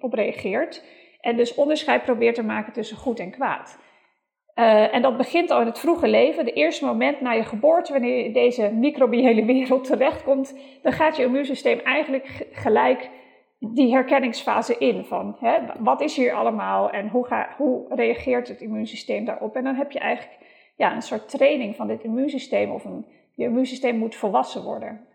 op 0.00 0.12
reageert. 0.12 0.84
En 1.20 1.36
dus 1.36 1.54
onderscheid 1.54 2.02
probeert 2.02 2.34
te 2.34 2.42
maken 2.42 2.72
tussen 2.72 2.96
goed 2.96 3.18
en 3.18 3.30
kwaad. 3.30 3.78
Uh, 4.58 4.94
en 4.94 5.02
dat 5.02 5.16
begint 5.16 5.50
al 5.50 5.60
in 5.60 5.66
het 5.66 5.78
vroege 5.78 6.08
leven. 6.08 6.44
De 6.44 6.52
eerste 6.52 6.84
moment 6.84 7.20
na 7.20 7.32
je 7.32 7.44
geboorte, 7.44 7.92
wanneer 7.92 8.16
je 8.16 8.24
in 8.24 8.32
deze 8.32 8.70
microbiële 8.72 9.44
wereld 9.54 9.84
terechtkomt, 9.84 10.58
dan 10.82 10.92
gaat 10.92 11.16
je 11.16 11.22
immuunsysteem 11.22 11.78
eigenlijk 11.78 12.46
gelijk 12.52 13.10
die 13.58 13.90
herkenningsfase 13.90 14.78
in. 14.78 15.04
Van 15.04 15.36
hè, 15.38 15.58
wat 15.78 16.00
is 16.00 16.16
hier 16.16 16.32
allemaal 16.32 16.90
en 16.90 17.08
hoe, 17.08 17.26
ga, 17.26 17.54
hoe 17.56 17.94
reageert 17.94 18.48
het 18.48 18.60
immuunsysteem 18.60 19.24
daarop? 19.24 19.56
En 19.56 19.64
dan 19.64 19.74
heb 19.74 19.90
je 19.90 19.98
eigenlijk 19.98 20.46
ja, 20.76 20.94
een 20.94 21.02
soort 21.02 21.28
training 21.28 21.76
van 21.76 21.86
dit 21.86 22.04
immuunsysteem. 22.04 22.70
Of 22.70 22.84
een, 22.84 23.06
je 23.34 23.44
immuunsysteem 23.44 23.96
moet 23.96 24.14
volwassen 24.14 24.62
worden. 24.62 25.06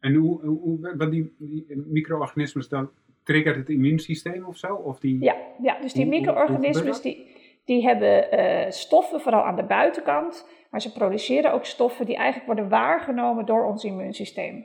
En 0.00 0.14
hoe, 0.14 0.44
hoe, 0.44 0.94
wat 0.96 1.10
die, 1.10 1.34
die 1.38 1.82
micro-organismen 1.86 2.68
dan 2.68 2.90
triggert 3.22 3.56
het 3.56 3.68
immuunsysteem 3.68 4.44
of 4.44 4.56
zo? 4.56 4.74
Of 4.74 4.98
die, 4.98 5.20
ja, 5.20 5.36
ja, 5.62 5.80
dus 5.80 5.92
die 5.92 6.06
micro-organismen 6.06 7.02
die, 7.02 7.26
die 7.64 7.82
hebben 7.82 8.38
uh, 8.38 8.70
stoffen, 8.70 9.20
vooral 9.20 9.42
aan 9.42 9.56
de 9.56 9.64
buitenkant, 9.64 10.46
maar 10.70 10.80
ze 10.80 10.92
produceren 10.92 11.52
ook 11.52 11.64
stoffen 11.64 12.06
die 12.06 12.16
eigenlijk 12.16 12.46
worden 12.46 12.68
waargenomen 12.68 13.46
door 13.46 13.64
ons 13.64 13.84
immuunsysteem. 13.84 14.64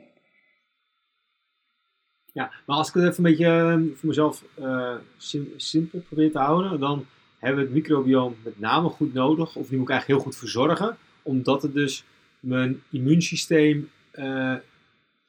Ja, 2.38 2.50
maar 2.66 2.76
als 2.76 2.88
ik 2.88 2.94
het 2.94 3.02
even 3.02 3.16
een 3.16 3.30
beetje 3.30 3.46
ehm, 3.46 3.86
voor 3.94 4.08
mezelf 4.08 4.44
uh, 4.58 4.94
simpel 5.56 6.00
probeer 6.00 6.30
te 6.30 6.38
houden, 6.38 6.80
dan 6.80 7.06
hebben 7.38 7.58
we 7.58 7.64
het 7.64 7.74
microbioom 7.74 8.36
met 8.44 8.60
name 8.60 8.88
goed 8.88 9.14
nodig, 9.14 9.56
of 9.56 9.68
die 9.68 9.78
moet 9.78 9.88
ik 9.88 9.92
eigenlijk 9.92 10.06
heel 10.06 10.30
goed 10.30 10.38
verzorgen, 10.38 10.96
omdat 11.22 11.62
het 11.62 11.74
dus 11.74 12.04
mijn 12.40 12.82
immuunsysteem 12.90 13.90
uh, 14.12 14.54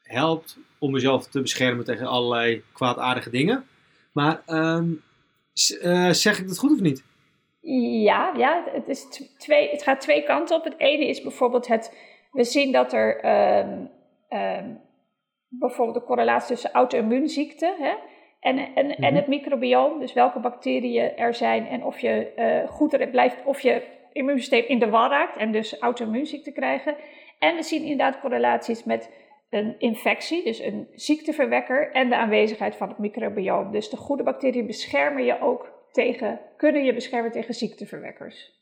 helpt 0.02 0.58
om 0.80 0.92
mezelf 0.92 1.28
te 1.28 1.42
beschermen 1.42 1.86
tegen 1.86 2.08
allerlei 2.08 2.64
kwaadaardige 2.74 3.30
dingen. 3.30 3.66
Maar 4.12 4.42
um, 4.48 5.02
uh, 5.82 6.10
zeg 6.10 6.40
ik 6.40 6.48
dat 6.48 6.58
goed 6.58 6.72
of 6.72 6.80
niet? 6.80 7.04
Ja, 8.04 8.34
ja 8.38 8.64
het, 8.72 8.88
is 8.88 9.28
twee, 9.38 9.70
het 9.70 9.84
gaat 9.84 10.02
twee 10.02 10.24
kanten 10.24 10.56
op. 10.56 10.64
Het 10.64 10.78
ene 10.78 11.08
is 11.08 11.22
bijvoorbeeld 11.22 11.68
het, 11.68 11.98
we 12.32 12.44
zien 12.44 12.72
dat 12.72 12.94
er 12.94 13.26
um, 13.26 14.80
bijvoorbeeld 15.50 15.98
de 15.98 16.04
correlatie 16.04 16.48
tussen 16.48 16.72
auto-immuunziekten 16.72 17.76
hè, 17.80 17.94
en, 18.40 18.58
en, 18.58 18.76
en 18.76 18.96
mhm. 18.98 19.16
het 19.16 19.28
microbioom, 19.28 20.00
dus 20.00 20.14
welke 20.14 20.40
bacteriën 20.40 21.18
er 21.18 21.34
zijn 21.34 21.68
en 21.68 21.84
of 21.84 22.00
je 22.00 22.32
uh, 22.38 22.70
goed 22.70 23.12
blijft, 23.12 23.46
of 23.46 23.60
je 23.60 23.84
immuunsysteem 24.12 24.64
in 24.68 24.80
de 24.80 24.90
war 24.90 25.10
raakt 25.10 25.38
en 25.38 25.52
dus 25.52 25.80
auto-immuunziekten 25.80 26.54
krijgen. 26.54 26.96
En 27.40 27.56
we 27.56 27.64
zien 27.64 27.82
inderdaad 27.82 28.20
correlaties 28.20 28.84
met 28.84 29.12
een 29.50 29.76
infectie, 29.80 30.44
dus 30.44 30.60
een 30.60 30.88
ziekteverwekker, 30.94 31.92
en 31.92 32.10
de 32.10 32.16
aanwezigheid 32.16 32.76
van 32.76 32.90
het 32.90 32.98
microbioom. 32.98 33.72
Dus 33.72 33.90
de 33.90 33.98
goede 33.98 34.24
bacteriën 34.24 34.66
beschermen 34.66 35.24
je 35.24 35.42
ook 35.42 35.72
tegen, 35.92 36.40
kunnen 36.58 36.84
je 36.84 36.94
beschermen 36.94 37.32
tegen 37.32 37.54
ziekteverwekkers. 37.54 38.59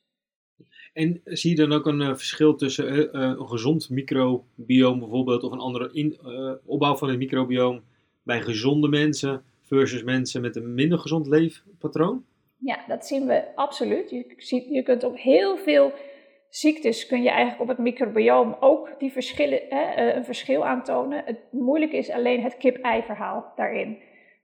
En 0.98 1.22
zie 1.24 1.50
je 1.50 1.56
dan 1.56 1.72
ook 1.72 1.86
een 1.86 2.02
uh, 2.02 2.08
verschil 2.08 2.56
tussen 2.56 2.94
uh, 2.94 2.98
uh, 2.98 3.10
een 3.12 3.48
gezond 3.48 3.90
microbioom 3.90 5.00
bijvoorbeeld, 5.00 5.44
of 5.44 5.52
een 5.52 5.60
andere 5.60 5.90
in, 5.94 6.20
opbouw 6.66 6.96
van 6.96 7.10
het 7.10 7.18
microbioom 7.18 7.82
bij 8.24 8.42
gezonde 8.42 8.88
mensen 8.88 9.44
versus 9.62 10.04
mensen 10.04 10.42
met 10.42 10.56
een 10.56 10.74
minder 10.74 11.00
gezond 11.00 11.28
leefpatroon? 11.28 12.26
Ja, 12.58 12.80
dat 12.88 13.06
zien 13.06 13.26
we 13.26 13.56
absoluut. 13.56 14.10
Je, 14.10 14.34
ziet, 14.38 14.66
je 14.70 14.84
kunt 14.84 15.04
op 15.04 15.18
heel 15.18 15.58
veel 15.58 15.94
ziektes 16.50 17.06
kun 17.06 17.24
je 17.24 17.30
eigenlijk 17.30 17.62
op 17.62 17.68
het 17.68 17.78
microbioom 17.78 18.58
ook 18.60 18.96
die 19.00 19.12
verschillen, 19.12 19.62
hè, 19.70 19.82
eh, 19.82 20.16
een 20.16 20.26
verschil 20.26 20.66
aantonen. 20.66 21.22
Het 21.26 21.40
moeilijke 21.52 21.98
is 21.98 22.10
alleen 22.10 22.44
het 22.44 22.58
kip-ei-verhaal 22.58 23.54
daarin. 23.56 23.98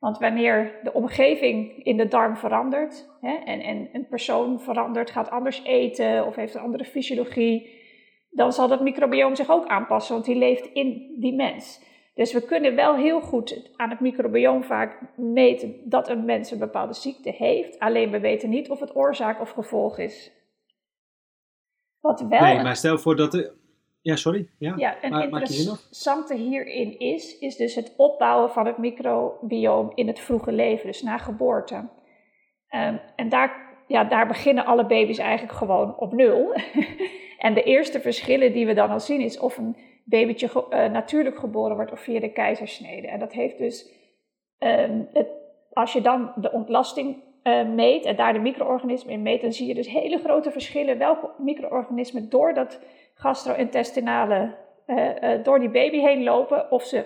Want 0.03 0.17
wanneer 0.17 0.79
de 0.83 0.93
omgeving 0.93 1.83
in 1.83 1.97
de 1.97 2.07
darm 2.07 2.35
verandert 2.35 3.09
hè, 3.21 3.33
en, 3.33 3.59
en 3.59 3.89
een 3.93 4.07
persoon 4.07 4.59
verandert, 4.59 5.11
gaat 5.11 5.29
anders 5.29 5.63
eten 5.63 6.25
of 6.25 6.35
heeft 6.35 6.55
een 6.55 6.61
andere 6.61 6.85
fysiologie, 6.85 7.81
dan 8.29 8.53
zal 8.53 8.67
dat 8.67 8.81
microbioom 8.81 9.35
zich 9.35 9.49
ook 9.49 9.67
aanpassen, 9.67 10.13
want 10.13 10.25
die 10.25 10.35
leeft 10.35 10.65
in 10.65 11.15
die 11.19 11.35
mens. 11.35 11.81
Dus 12.13 12.33
we 12.33 12.45
kunnen 12.45 12.75
wel 12.75 12.95
heel 12.95 13.21
goed 13.21 13.71
aan 13.75 13.89
het 13.89 13.99
microbioom 13.99 14.63
vaak 14.63 15.01
meten 15.15 15.89
dat 15.89 16.09
een 16.09 16.25
mens 16.25 16.51
een 16.51 16.59
bepaalde 16.59 16.93
ziekte 16.93 17.31
heeft, 17.31 17.79
alleen 17.79 18.11
we 18.11 18.19
weten 18.19 18.49
niet 18.49 18.69
of 18.69 18.79
het 18.79 18.95
oorzaak 18.95 19.41
of 19.41 19.49
gevolg 19.49 19.97
is. 19.97 20.31
Wat 21.99 22.21
wel... 22.21 22.41
Nee, 22.41 22.63
maar 22.63 22.75
stel 22.75 22.97
voor 22.97 23.15
dat... 23.15 23.31
De... 23.31 23.61
Ja, 24.03 24.15
sorry. 24.15 24.47
Ja, 24.57 24.73
ja 24.77 25.03
een 25.03 25.09
maar, 25.09 25.41
interessante 25.41 26.35
hierin 26.35 26.99
is, 26.99 27.37
is 27.39 27.55
dus 27.55 27.75
het 27.75 27.93
opbouwen 27.97 28.49
van 28.49 28.65
het 28.65 28.77
microbioom 28.77 29.91
in 29.95 30.07
het 30.07 30.19
vroege 30.19 30.51
leven, 30.51 30.87
dus 30.87 31.01
na 31.01 31.17
geboorte. 31.17 31.75
Um, 31.75 33.01
en 33.15 33.29
daar, 33.29 33.75
ja, 33.87 34.03
daar 34.03 34.27
beginnen 34.27 34.65
alle 34.65 34.85
baby's 34.85 35.17
eigenlijk 35.17 35.57
gewoon 35.57 35.97
op 35.97 36.13
nul. 36.13 36.53
en 37.37 37.53
de 37.53 37.63
eerste 37.63 37.99
verschillen 37.99 38.53
die 38.53 38.65
we 38.65 38.73
dan 38.73 38.89
al 38.89 38.99
zien 38.99 39.21
is 39.21 39.39
of 39.39 39.57
een 39.57 39.77
babytje 40.03 40.49
uh, 40.69 40.91
natuurlijk 40.91 41.37
geboren 41.37 41.75
wordt 41.75 41.91
of 41.91 41.99
via 41.99 42.19
de 42.19 42.31
keizersnede. 42.31 43.07
En 43.07 43.19
dat 43.19 43.33
heeft 43.33 43.57
dus, 43.57 43.91
um, 44.59 45.07
het, 45.13 45.27
als 45.73 45.93
je 45.93 46.01
dan 46.01 46.31
de 46.35 46.51
ontlasting 46.51 47.23
uh, 47.43 47.67
meet 47.67 48.05
en 48.05 48.15
daar 48.15 48.33
de 48.33 48.39
micro-organismen 48.39 49.13
in 49.13 49.21
meet, 49.21 49.41
dan 49.41 49.53
zie 49.53 49.67
je 49.67 49.73
dus 49.73 49.89
hele 49.89 50.17
grote 50.17 50.51
verschillen 50.51 50.97
welke 50.97 51.29
micro-organismen 51.37 52.29
door 52.29 52.53
dat 52.53 52.79
gastro-intestinale, 53.13 54.55
uh, 54.87 55.09
uh, 55.23 55.43
door 55.43 55.59
die 55.59 55.69
baby 55.69 55.97
heen 55.97 56.23
lopen, 56.23 56.71
of 56.71 56.83
ze 56.83 57.05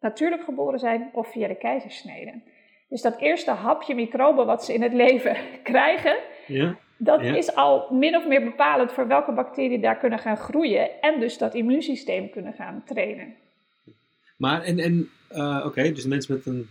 natuurlijk 0.00 0.42
geboren 0.42 0.78
zijn 0.78 1.10
of 1.12 1.30
via 1.30 1.48
de 1.48 1.54
keizersnede. 1.54 2.42
Dus 2.88 3.02
dat 3.02 3.20
eerste 3.20 3.50
hapje 3.50 3.94
microben 3.94 4.46
wat 4.46 4.64
ze 4.64 4.74
in 4.74 4.82
het 4.82 4.92
leven 5.04 5.36
krijgen, 5.62 6.16
ja, 6.46 6.76
dat 6.98 7.22
is 7.22 7.54
al 7.54 7.86
min 7.90 8.16
of 8.16 8.26
meer 8.26 8.44
bepalend 8.44 8.92
voor 8.92 9.06
welke 9.06 9.32
bacteriën 9.32 9.80
daar 9.80 9.98
kunnen 9.98 10.18
gaan 10.18 10.36
groeien 10.36 11.00
en 11.00 11.20
dus 11.20 11.38
dat 11.38 11.54
immuunsysteem 11.54 12.30
kunnen 12.30 12.52
gaan 12.52 12.82
trainen. 12.84 13.34
Maar 14.36 14.62
en, 14.62 14.78
en 14.78 15.08
oké, 15.64 15.92
dus 15.92 16.06
mensen 16.06 16.34
met 16.34 16.46
een 16.46 16.68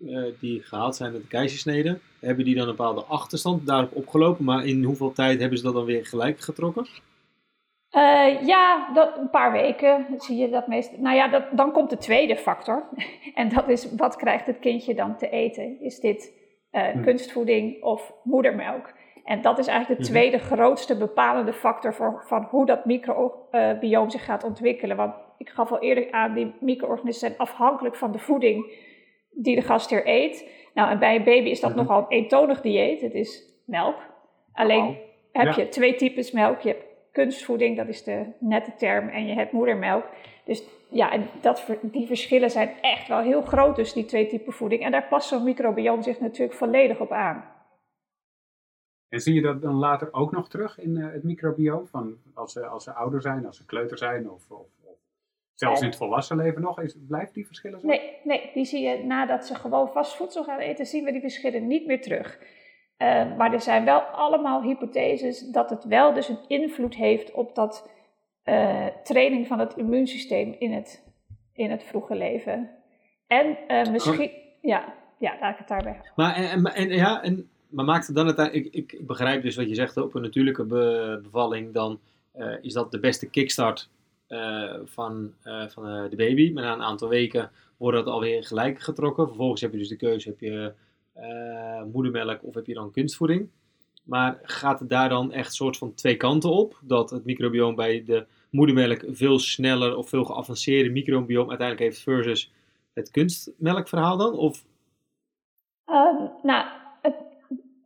uh, 0.00 0.32
die 0.40 0.62
gehaald 0.62 0.96
zijn 0.96 1.12
met 1.12 1.20
de 1.20 1.28
keizersnede, 1.28 1.98
hebben 2.20 2.44
die 2.44 2.54
dan 2.54 2.68
een 2.68 2.76
bepaalde 2.76 3.04
achterstand 3.04 3.66
daarop 3.66 3.94
opgelopen? 3.94 4.44
Maar 4.44 4.66
in 4.66 4.82
hoeveel 4.82 5.12
tijd 5.12 5.40
hebben 5.40 5.58
ze 5.58 5.64
dat 5.64 5.74
dan 5.74 5.84
weer 5.84 6.06
gelijk 6.06 6.40
getrokken? 6.40 6.86
Uh, 7.96 8.46
ja, 8.46 8.92
dat, 8.92 9.18
een 9.18 9.30
paar 9.30 9.52
weken 9.52 10.06
zie 10.16 10.36
je 10.36 10.48
dat 10.48 10.66
meestal. 10.66 10.98
Nou 10.98 11.16
ja, 11.16 11.28
dat, 11.28 11.44
dan 11.52 11.72
komt 11.72 11.90
de 11.90 11.96
tweede 11.96 12.36
factor. 12.36 12.88
en 13.34 13.48
dat 13.48 13.68
is, 13.68 13.94
wat 13.94 14.16
krijgt 14.16 14.46
het 14.46 14.58
kindje 14.58 14.94
dan 14.94 15.16
te 15.16 15.28
eten? 15.28 15.80
Is 15.80 16.00
dit 16.00 16.32
uh, 16.72 17.02
kunstvoeding 17.02 17.82
of 17.82 18.12
moedermelk? 18.22 18.92
En 19.24 19.42
dat 19.42 19.58
is 19.58 19.66
eigenlijk 19.66 20.00
de 20.00 20.06
mhm. 20.06 20.14
tweede 20.18 20.38
grootste 20.38 20.96
bepalende 20.96 21.52
factor 21.52 21.94
voor, 21.94 22.22
van 22.26 22.46
hoe 22.50 22.66
dat 22.66 22.84
microbioom 22.84 24.10
zich 24.10 24.24
gaat 24.24 24.44
ontwikkelen. 24.44 24.96
Want 24.96 25.14
ik 25.38 25.48
gaf 25.48 25.72
al 25.72 25.80
eerder 25.80 26.12
aan, 26.12 26.34
die 26.34 26.54
micro-organismen 26.60 27.30
zijn 27.30 27.48
afhankelijk 27.48 27.96
van 27.96 28.12
de 28.12 28.18
voeding 28.18 28.72
die 29.30 29.54
de 29.56 29.62
gastheer 29.62 30.08
eet. 30.08 30.50
Nou, 30.74 30.90
en 30.90 30.98
bij 30.98 31.14
een 31.14 31.24
baby 31.24 31.48
is 31.48 31.60
dat 31.60 31.70
Mhm. 31.70 31.78
nogal 31.78 31.98
een 31.98 32.08
eentonig 32.08 32.60
dieet. 32.60 33.00
Het 33.00 33.14
is 33.14 33.60
melk. 33.66 33.96
Alleen 34.52 34.98
heb 35.32 35.46
Ja. 35.46 35.54
je 35.56 35.68
twee 35.68 35.94
types 35.94 36.30
melk. 36.30 36.60
Je 36.60 36.68
hebt 36.68 36.84
kunstvoeding, 37.14 37.76
dat 37.76 37.88
is 37.88 38.04
de 38.04 38.26
nette 38.38 38.74
term, 38.76 39.08
en 39.08 39.26
je 39.26 39.34
hebt 39.34 39.52
moedermelk. 39.52 40.04
Dus 40.44 40.62
ja, 40.90 41.12
en 41.12 41.26
dat, 41.40 41.66
die 41.82 42.06
verschillen 42.06 42.50
zijn 42.50 42.70
echt 42.80 43.08
wel 43.08 43.20
heel 43.20 43.42
groot 43.42 43.74
tussen 43.74 44.00
die 44.00 44.08
twee 44.08 44.26
typen 44.26 44.52
voeding. 44.52 44.82
En 44.82 44.90
daar 44.90 45.06
past 45.08 45.28
zo'n 45.28 45.44
microbiome 45.44 46.02
zich 46.02 46.20
natuurlijk 46.20 46.58
volledig 46.58 47.00
op 47.00 47.12
aan. 47.12 47.44
En 49.08 49.20
zie 49.20 49.34
je 49.34 49.40
dat 49.40 49.62
dan 49.62 49.74
later 49.74 50.12
ook 50.12 50.32
nog 50.32 50.48
terug 50.48 50.78
in 50.78 50.96
eh, 50.96 51.12
het 51.12 51.22
microbioom? 51.22 51.86
Van 51.86 52.16
als, 52.34 52.52
ze, 52.52 52.66
als 52.66 52.84
ze 52.84 52.92
ouder 52.92 53.20
zijn, 53.20 53.46
als 53.46 53.56
ze 53.56 53.64
kleuter 53.64 53.98
zijn 53.98 54.30
of, 54.30 54.50
of, 54.50 54.66
of 54.82 54.96
zelfs 55.54 55.80
in 55.80 55.86
het 55.86 55.96
volwassen 55.96 56.36
leven 56.36 56.60
nog? 56.62 56.80
Is, 56.80 56.96
blijven 57.06 57.34
die 57.34 57.46
verschillen 57.46 57.80
zo? 57.80 57.86
Nee, 57.86 58.16
nee, 58.24 58.50
die 58.54 58.64
zie 58.64 58.82
je 58.82 59.04
nadat 59.04 59.46
ze 59.46 59.54
gewoon 59.54 59.88
vast 59.88 60.16
voedsel 60.16 60.44
gaan 60.44 60.58
eten, 60.58 60.86
zien 60.86 61.04
we 61.04 61.12
die 61.12 61.20
verschillen 61.20 61.66
niet 61.66 61.86
meer 61.86 62.02
terug. 62.02 62.38
Eh, 62.96 63.36
maar 63.36 63.52
er 63.52 63.60
zijn 63.60 63.84
wel 63.84 64.00
allemaal 64.00 64.62
hypotheses 64.62 65.40
dat 65.40 65.70
het 65.70 65.84
wel 65.84 66.12
dus 66.12 66.28
een 66.28 66.38
invloed 66.48 66.94
heeft 66.94 67.32
op 67.32 67.54
dat 67.54 67.90
eh, 68.42 68.86
training 69.02 69.46
van 69.46 69.58
het 69.58 69.76
immuunsysteem 69.76 70.56
in 70.58 70.72
het, 70.72 71.04
in 71.52 71.70
het 71.70 71.82
vroege 71.84 72.14
leven. 72.14 72.70
En 73.26 73.56
eh, 73.68 73.90
misschien, 73.90 74.30
ja, 74.60 74.94
ja, 75.18 75.36
laat 75.40 75.52
ik 75.52 75.58
het 75.58 75.68
daarbij. 75.68 76.00
Maar, 76.16 76.34
en, 76.34 76.64
en, 76.64 76.88
ja, 76.88 77.22
en, 77.22 77.48
maar 77.68 77.84
maakt 77.84 78.06
het 78.06 78.16
dan 78.16 78.26
uiteindelijk... 78.26 78.74
Ik, 78.74 78.92
ik 78.92 79.06
begrijp 79.06 79.42
dus 79.42 79.56
wat 79.56 79.68
je 79.68 79.74
zegt, 79.74 79.96
op 79.96 80.14
een 80.14 80.22
natuurlijke 80.22 80.64
be- 80.64 81.20
bevalling, 81.22 81.72
dan 81.72 82.00
eh, 82.32 82.52
is 82.60 82.72
dat 82.72 82.90
de 82.90 83.00
beste 83.00 83.30
kickstart 83.30 83.88
eh, 84.26 84.74
van, 84.84 85.32
eh, 85.42 85.68
van 85.68 85.86
eh, 85.88 86.10
de 86.10 86.16
baby. 86.16 86.52
Maar 86.52 86.62
na 86.62 86.72
een 86.72 86.82
aantal 86.82 87.08
weken 87.08 87.50
wordt 87.76 87.96
dat 87.96 88.06
alweer 88.06 88.44
gelijk 88.44 88.80
getrokken. 88.80 89.26
Vervolgens 89.26 89.60
heb 89.60 89.72
je 89.72 89.78
dus 89.78 89.88
de 89.88 89.96
keuze, 89.96 90.28
heb 90.28 90.40
je 90.40 90.64
eh, 90.64 90.66
moedermelk 91.92 92.42
of 92.44 92.54
heb 92.54 92.66
je 92.66 92.74
dan 92.74 92.90
kunstvoeding. 92.90 93.48
Maar 94.04 94.38
gaat 94.42 94.80
het 94.80 94.88
daar 94.88 95.08
dan 95.08 95.32
echt 95.32 95.54
soort 95.54 95.76
van 95.76 95.94
twee 95.94 96.16
kanten 96.16 96.50
op? 96.50 96.78
Dat 96.82 97.10
het 97.10 97.24
microbioom 97.24 97.74
bij 97.74 98.04
de 98.04 98.26
moedermelk 98.50 99.04
veel 99.08 99.38
sneller 99.38 99.96
of 99.96 100.08
veel 100.08 100.24
geavanceerde 100.24 100.90
microbioom 100.90 101.48
uiteindelijk 101.48 101.88
heeft 101.88 102.02
versus 102.02 102.52
het 102.92 103.10
kunstmelkverhaal 103.10 104.16
dan? 104.16 104.34
Of 104.38 104.64
Ehm, 105.84 106.26
nou, 106.42 106.66
het, 107.02 107.14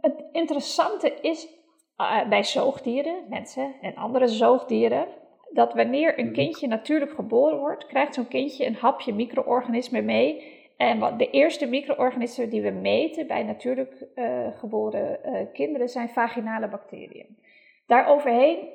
het 0.01 0.25
interessante 0.33 1.19
is 1.23 1.49
eh, 1.97 2.29
bij 2.29 2.45
zoogdieren, 2.45 3.25
mensen 3.29 3.75
en 3.83 3.95
andere 3.95 4.29
zoogdieren, 4.29 5.07
dat 5.53 5.75
wanneer 5.75 6.19
een 6.19 6.25
Mhm. 6.25 6.35
kindje 6.35 6.67
natuurlijk 6.67 7.13
geboren 7.15 7.59
wordt, 7.59 7.87
krijgt 7.87 8.15
zo'n 8.15 8.29
kindje 8.29 8.67
een 8.67 8.75
hapje 8.75 9.13
micro-organismen 9.15 10.05
mee. 10.05 10.57
En 10.79 10.99
wat 10.99 11.19
de 11.19 11.31
eerste 11.31 11.67
micro-organismen 11.67 12.51
die 12.51 12.63
we 12.63 12.71
meten 12.71 13.27
bij 13.27 13.43
natuurlijk 13.43 14.07
eh, 14.15 14.47
geboren 14.59 15.25
eh, 15.25 15.47
kinderen 15.53 15.89
zijn 15.89 16.09
vaginale 16.09 16.69
bacteriën. 16.69 17.39
Daaroverheen, 17.87 18.69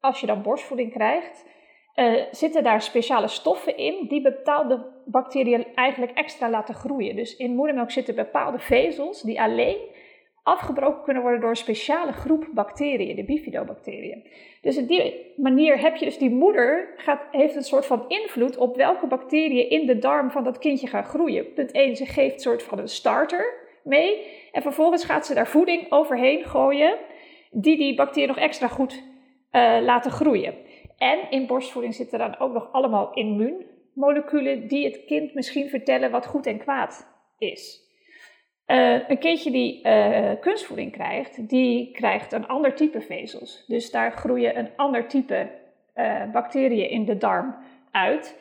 als 0.00 0.20
je 0.20 0.26
dan 0.26 0.42
borstvoeding 0.42 0.92
krijgt, 0.92 1.44
eh, 1.94 2.22
zitten 2.30 2.62
daar 2.62 2.82
speciale 2.82 3.28
stoffen 3.28 3.76
in 3.76 4.06
die 4.08 4.20
bepaalde 4.20 4.86
bacteriën 5.04 5.66
eigenlijk 5.74 6.12
extra 6.12 6.50
laten 6.50 6.74
groeien. 6.74 7.16
Dus 7.16 7.36
in 7.36 7.54
moedermelk 7.54 7.90
zitten 7.90 8.14
bepaalde 8.14 8.58
vezels 8.58 9.22
die 9.22 9.40
alleen 9.40 9.78
afgebroken 10.48 11.02
kunnen 11.02 11.22
worden 11.22 11.40
door 11.40 11.50
een 11.50 11.56
speciale 11.56 12.12
groep 12.12 12.48
bacteriën, 12.52 13.16
de 13.16 13.24
bifidobacteriën. 13.24 14.26
Dus 14.62 14.78
op 14.78 14.88
die 14.88 15.32
manier 15.36 15.80
heb 15.80 15.96
je 15.96 16.04
dus 16.04 16.18
die 16.18 16.30
moeder 16.30 16.94
gaat, 16.96 17.22
heeft 17.30 17.54
een 17.54 17.62
soort 17.62 17.86
van 17.86 18.04
invloed 18.08 18.56
op 18.56 18.76
welke 18.76 19.06
bacteriën 19.06 19.70
in 19.70 19.86
de 19.86 19.98
darm 19.98 20.30
van 20.30 20.44
dat 20.44 20.58
kindje 20.58 20.86
gaan 20.86 21.04
groeien. 21.04 21.52
Punt 21.52 21.70
1, 21.70 21.96
ze 21.96 22.06
geeft 22.06 22.34
een 22.34 22.40
soort 22.40 22.62
van 22.62 22.78
een 22.78 22.88
starter 22.88 23.54
mee 23.84 24.26
en 24.52 24.62
vervolgens 24.62 25.04
gaat 25.04 25.26
ze 25.26 25.34
daar 25.34 25.48
voeding 25.48 25.86
overheen 25.92 26.44
gooien 26.44 26.96
die 27.50 27.76
die 27.76 27.94
bacteriën 27.94 28.28
nog 28.28 28.38
extra 28.38 28.68
goed 28.68 29.02
eh, 29.50 29.78
laten 29.82 30.10
groeien. 30.10 30.54
En 30.98 31.30
in 31.30 31.46
borstvoeding 31.46 31.94
zitten 31.94 32.18
dan 32.18 32.38
ook 32.38 32.52
nog 32.52 32.72
allemaal 32.72 33.12
immuunmoleculen 33.14 34.68
die 34.68 34.84
het 34.84 35.04
kind 35.04 35.34
misschien 35.34 35.68
vertellen 35.68 36.10
wat 36.10 36.26
goed 36.26 36.46
en 36.46 36.58
kwaad 36.58 37.06
is. 37.38 37.87
Eh, 38.68 39.08
een 39.08 39.18
kindje 39.18 39.50
die 39.50 39.82
eh, 39.82 40.40
kunstvoeding 40.40 40.92
krijgt, 40.92 41.48
die 41.48 41.90
krijgt 41.92 42.32
een 42.32 42.46
ander 42.46 42.74
type 42.74 43.00
vezels. 43.00 43.64
Dus 43.66 43.90
daar 43.90 44.12
groeien 44.12 44.58
een 44.58 44.68
ander 44.76 45.08
type 45.08 45.50
eh, 45.94 46.30
bacteriën 46.32 46.90
in 46.90 47.04
de 47.04 47.16
darm 47.16 47.54
uit. 47.90 48.36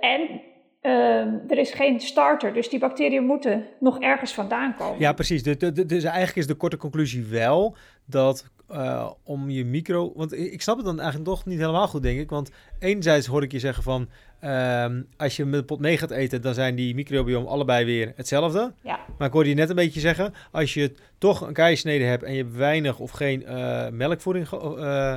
En 0.00 0.40
ehm, 0.80 1.38
er 1.48 1.58
is 1.58 1.72
geen 1.72 2.00
starter, 2.00 2.52
dus 2.52 2.68
die 2.68 2.78
bacteriën 2.78 3.24
moeten 3.24 3.66
nog 3.80 4.00
ergens 4.00 4.32
vandaan 4.32 4.74
komen. 4.76 5.00
Ja, 5.00 5.12
precies. 5.12 5.42
Dus 5.42 6.04
eigenlijk 6.04 6.36
is 6.36 6.46
de 6.46 6.54
korte 6.54 6.76
conclusie 6.76 7.24
wel 7.24 7.76
dat 8.06 8.50
eh, 8.68 9.10
om 9.22 9.50
je 9.50 9.64
micro... 9.64 10.12
Want 10.16 10.32
ik 10.38 10.62
snap 10.62 10.76
het 10.76 10.84
dan 10.84 11.00
eigenlijk 11.00 11.28
toch 11.30 11.44
niet 11.46 11.58
helemaal 11.58 11.88
goed, 11.88 12.02
denk 12.02 12.18
ik. 12.20 12.30
Want 12.30 12.50
enerzijds 12.78 13.26
hoor 13.26 13.42
ik 13.42 13.52
je 13.52 13.58
zeggen 13.58 13.82
van... 13.82 14.08
ehm, 14.40 15.02
als 15.16 15.36
je 15.36 15.44
met 15.44 15.66
pot 15.66 15.80
mee 15.80 15.98
gaat 15.98 16.10
eten, 16.10 16.42
dan 16.42 16.54
zijn 16.54 16.74
die 16.74 16.94
microbiome 16.94 17.46
allebei 17.46 17.84
weer 17.84 18.12
hetzelfde. 18.16 18.72
Ja. 18.82 18.98
Maar 19.18 19.26
ik 19.26 19.32
hoorde 19.32 19.48
je 19.48 19.54
net 19.54 19.68
een 19.70 19.76
beetje 19.76 20.00
zeggen... 20.00 20.34
als 20.52 20.74
je 20.74 20.92
toch 21.18 21.40
een 21.40 21.52
keizersnede 21.52 22.04
hebt 22.04 22.22
en 22.22 22.32
je 22.32 22.42
hebt 22.42 22.56
weinig 22.56 22.98
of 22.98 23.10
geen 23.10 23.46
eh, 23.46 23.88
melkvoeding 23.88 24.48
eh, 24.50 25.12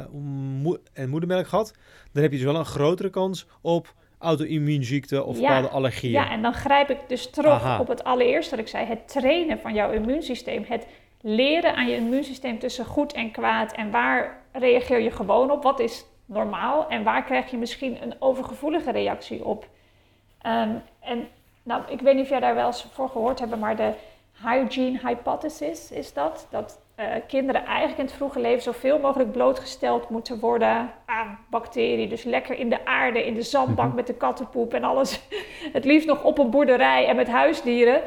en 0.94 1.10
moedermelk 1.10 1.48
gehad... 1.48 1.74
dan 2.12 2.22
heb 2.24 2.32
je 2.32 2.38
dus 2.38 2.46
wel 2.46 2.56
een 2.56 2.66
grotere 2.66 3.10
kans 3.10 3.48
op 3.62 3.94
auto-immuunziekte 4.22 5.24
of 5.24 5.36
Ja. 5.40 5.42
bepaalde 5.42 5.68
allergieën. 5.68 6.12
Ja, 6.14 6.32
en 6.32 6.42
dan 6.42 6.54
grijp 6.54 6.90
ik 6.90 6.98
dus 7.08 7.30
terug 7.30 7.52
Aha. 7.52 7.80
op 7.80 7.88
het 7.88 8.04
allereerste 8.04 8.56
dat 8.56 8.66
ik 8.66 8.72
zei: 8.72 8.86
het 8.86 9.08
trainen 9.08 9.60
van 9.60 9.74
jouw 9.74 9.92
immuunsysteem. 9.92 10.64
Het 10.68 10.86
leren 11.22 11.76
aan 11.76 11.88
je 11.88 11.96
immuunsysteem 11.96 12.60
tussen 12.60 12.86
goed 12.86 13.14
en 13.14 13.32
kwaad. 13.32 13.72
En 13.72 13.92
waar 13.92 14.42
reageer 14.52 15.00
je 15.00 15.12
gewoon 15.12 15.52
op? 15.52 15.64
Wat 15.64 15.80
is 15.80 16.06
normaal? 16.26 16.90
En 16.90 17.04
waar 17.04 17.24
krijg 17.24 17.52
je 17.52 17.58
misschien 17.58 17.98
een 18.02 18.16
overgevoelige 18.20 18.92
reactie 18.92 19.46
op? 19.46 19.68
Ehm, 20.42 20.76
en 21.00 21.28
nou, 21.64 21.84
ik 21.88 22.02
weet 22.02 22.16
niet 22.16 22.24
of 22.24 22.30
jij 22.30 22.40
daar 22.40 22.56
wel 22.56 22.68
eens 22.68 22.88
voor 22.92 23.10
gehoord 23.10 23.40
hebt, 23.40 23.56
maar 23.56 23.76
de 23.76 23.94
hygiene 24.44 25.00
hypothesis 25.04 25.92
is 25.92 26.14
dat. 26.14 26.48
Dat 26.50 26.80
eh, 26.96 27.08
kinderen 27.28 27.66
eigenlijk 27.66 28.00
in 28.00 28.06
het 28.06 28.14
vroege 28.14 28.40
leven 28.40 28.62
zoveel 28.62 29.00
mogelijk 29.00 29.32
blootgesteld 29.32 30.10
moeten 30.10 30.40
worden 30.40 30.92
aan 31.06 31.40
bacteriën. 31.50 32.10
Dus 32.10 32.24
lekker 32.24 32.60
in 32.60 32.70
de 32.70 32.86
aarde, 32.86 33.26
in 33.26 33.34
de 33.34 33.42
zandbak 33.42 33.94
met 33.94 34.08
de 34.08 34.14
kattenpoep 34.14 34.74
en 34.74 34.84
alles. 34.84 35.22
Het 35.74 35.86
liefst 35.86 36.08
nog 36.08 36.24
op 36.24 36.38
een 36.38 36.50
boerderij 36.50 37.08
en 37.08 37.16
met 37.16 37.28
huisdieren. 37.28 38.02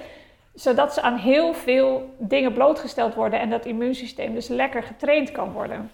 Zodat 0.54 0.94
ze 0.94 1.02
aan 1.02 1.16
heel 1.16 1.54
veel 1.54 2.14
dingen 2.18 2.52
blootgesteld 2.52 3.14
worden 3.14 3.40
en 3.40 3.50
dat 3.50 3.66
immuunsysteem 3.66 4.34
dus 4.34 4.48
lekker 4.48 4.82
getraind 4.82 5.32
kan 5.32 5.52
worden. 5.52 5.90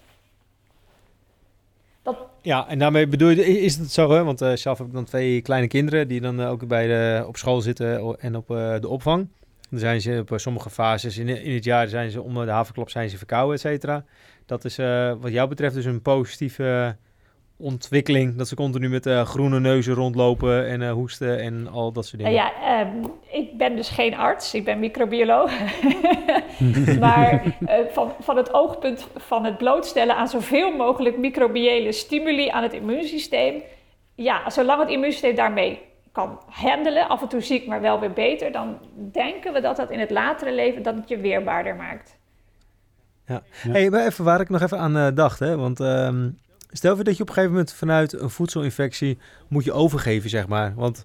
Dat, 2.03 2.17
Ja, 2.43 2.69
en 2.69 2.79
daarmee 2.79 3.07
bedoel 3.07 3.29
je, 3.29 3.61
is 3.61 3.77
het 3.77 3.91
zo, 3.91 4.11
hè? 4.11 4.25
want 4.25 4.41
eh, 4.41 4.53
zelf 4.57 4.79
heb 4.79 4.87
ik 4.87 4.93
dan 4.93 5.05
twee 5.05 5.41
kleine 5.43 5.69
kinderen 5.69 6.09
die 6.09 6.21
dan 6.21 6.41
eh, 6.41 6.51
ook 6.51 6.67
bij 6.67 6.87
de, 6.87 7.25
op 7.27 7.37
school 7.37 7.61
zitten 7.61 8.17
en 8.19 8.37
op 8.37 8.51
eh, 8.51 8.75
de 8.81 8.89
opvang. 8.89 9.29
Dan 9.71 9.79
zijn 9.79 10.01
ze 10.01 10.19
op 10.21 10.33
eh, 10.33 10.39
sommige 10.39 10.71
fases 10.71 11.19
in, 11.19 11.29
in 11.29 11.55
het 11.55 11.65
jaar 11.65 11.89
zijn 11.89 12.11
ze 12.11 12.23
om 12.23 12.35
de 12.35 12.51
havenklap 12.51 12.91
zijn 12.91 13.11
ze 13.11 13.17
verkouden, 13.17 13.55
et 13.55 13.61
cetera. 13.61 14.05
Dat 14.47 14.65
is 14.65 14.79
eh, 14.79 15.13
wat 15.21 15.33
jou 15.33 15.49
betreft 15.49 15.75
dus 15.75 15.85
een 15.85 16.03
positieve 16.03 16.97
ontwikkeling. 17.61 18.37
Dat 18.37 18.49
ze 18.49 18.55
continu 18.55 18.89
met 18.89 19.07
eh, 19.07 19.25
groene 19.25 19.61
neuzen 19.61 19.95
rondlopen 19.95 20.69
en 20.69 20.83
eh, 20.83 20.93
hoesten 20.93 21.39
en 21.39 21.69
al 21.69 21.93
dat 21.93 22.07
soort 22.07 22.23
dingen. 22.23 22.33
ja, 22.33 22.53
ehm, 22.63 23.07
ik 23.31 23.59
ben 23.59 23.77
dus 23.77 23.89
geen 23.89 24.15
arts, 24.15 24.55
ik 24.55 24.65
ben 24.65 24.79
microbioloog. 24.79 25.53
maar 27.01 27.57
eh, 27.67 27.75
van, 27.93 28.13
van 28.21 28.37
het 28.37 28.55
oogpunt 28.55 29.07
van 29.17 29.45
het 29.45 29.59
blootstellen 29.59 30.17
aan 30.17 30.29
zoveel 30.29 30.77
mogelijk 30.77 31.19
microbiële 31.19 31.93
stimuli 31.93 32.49
aan 32.49 32.63
het 32.63 32.73
immuunsysteem. 32.73 33.63
Ja, 34.15 34.51
zolang 34.51 34.81
het 34.81 34.91
immuunsysteem 34.91 35.35
daarmee 35.35 35.89
kan 36.13 36.41
handelen, 36.47 37.09
af 37.09 37.23
en 37.23 37.29
toe 37.29 37.41
ziek, 37.41 37.67
maar 37.67 37.81
wel 37.81 38.01
weer 38.01 38.13
beter, 38.13 38.53
dan 38.53 38.79
denken 39.13 39.53
we 39.53 39.61
dat 39.61 39.77
dat 39.77 39.91
in 39.91 39.99
het 39.99 40.11
latere 40.11 40.53
leven 40.53 40.83
dat 40.83 40.95
het 40.95 41.09
je 41.09 41.17
weerbaarder 41.17 41.77
maakt. 41.77 42.19
Ja. 43.27 43.43
Ja. 43.63 43.71
Hey, 43.71 43.91
maar 43.91 44.07
even 44.07 44.25
waar 44.25 44.41
ik 44.41 44.49
nog 44.49 44.63
even 44.63 44.79
aan 44.79 45.15
dacht, 45.15 45.39
hè? 45.39 45.57
want 45.57 45.81
ehm, 45.81 46.29
stel 46.73 46.95
voor 46.95 47.05
dat 47.05 47.17
je 47.17 47.23
op 47.23 47.29
een 47.29 47.35
gegeven 47.35 47.55
moment 47.57 47.73
vanuit 47.75 48.13
een 48.13 48.31
voedselinfectie 48.31 49.19
moet 49.49 49.65
je 49.65 49.73
overgeven, 49.73 50.31
zeg 50.31 50.49
maar. 50.49 50.73
Want 50.75 51.05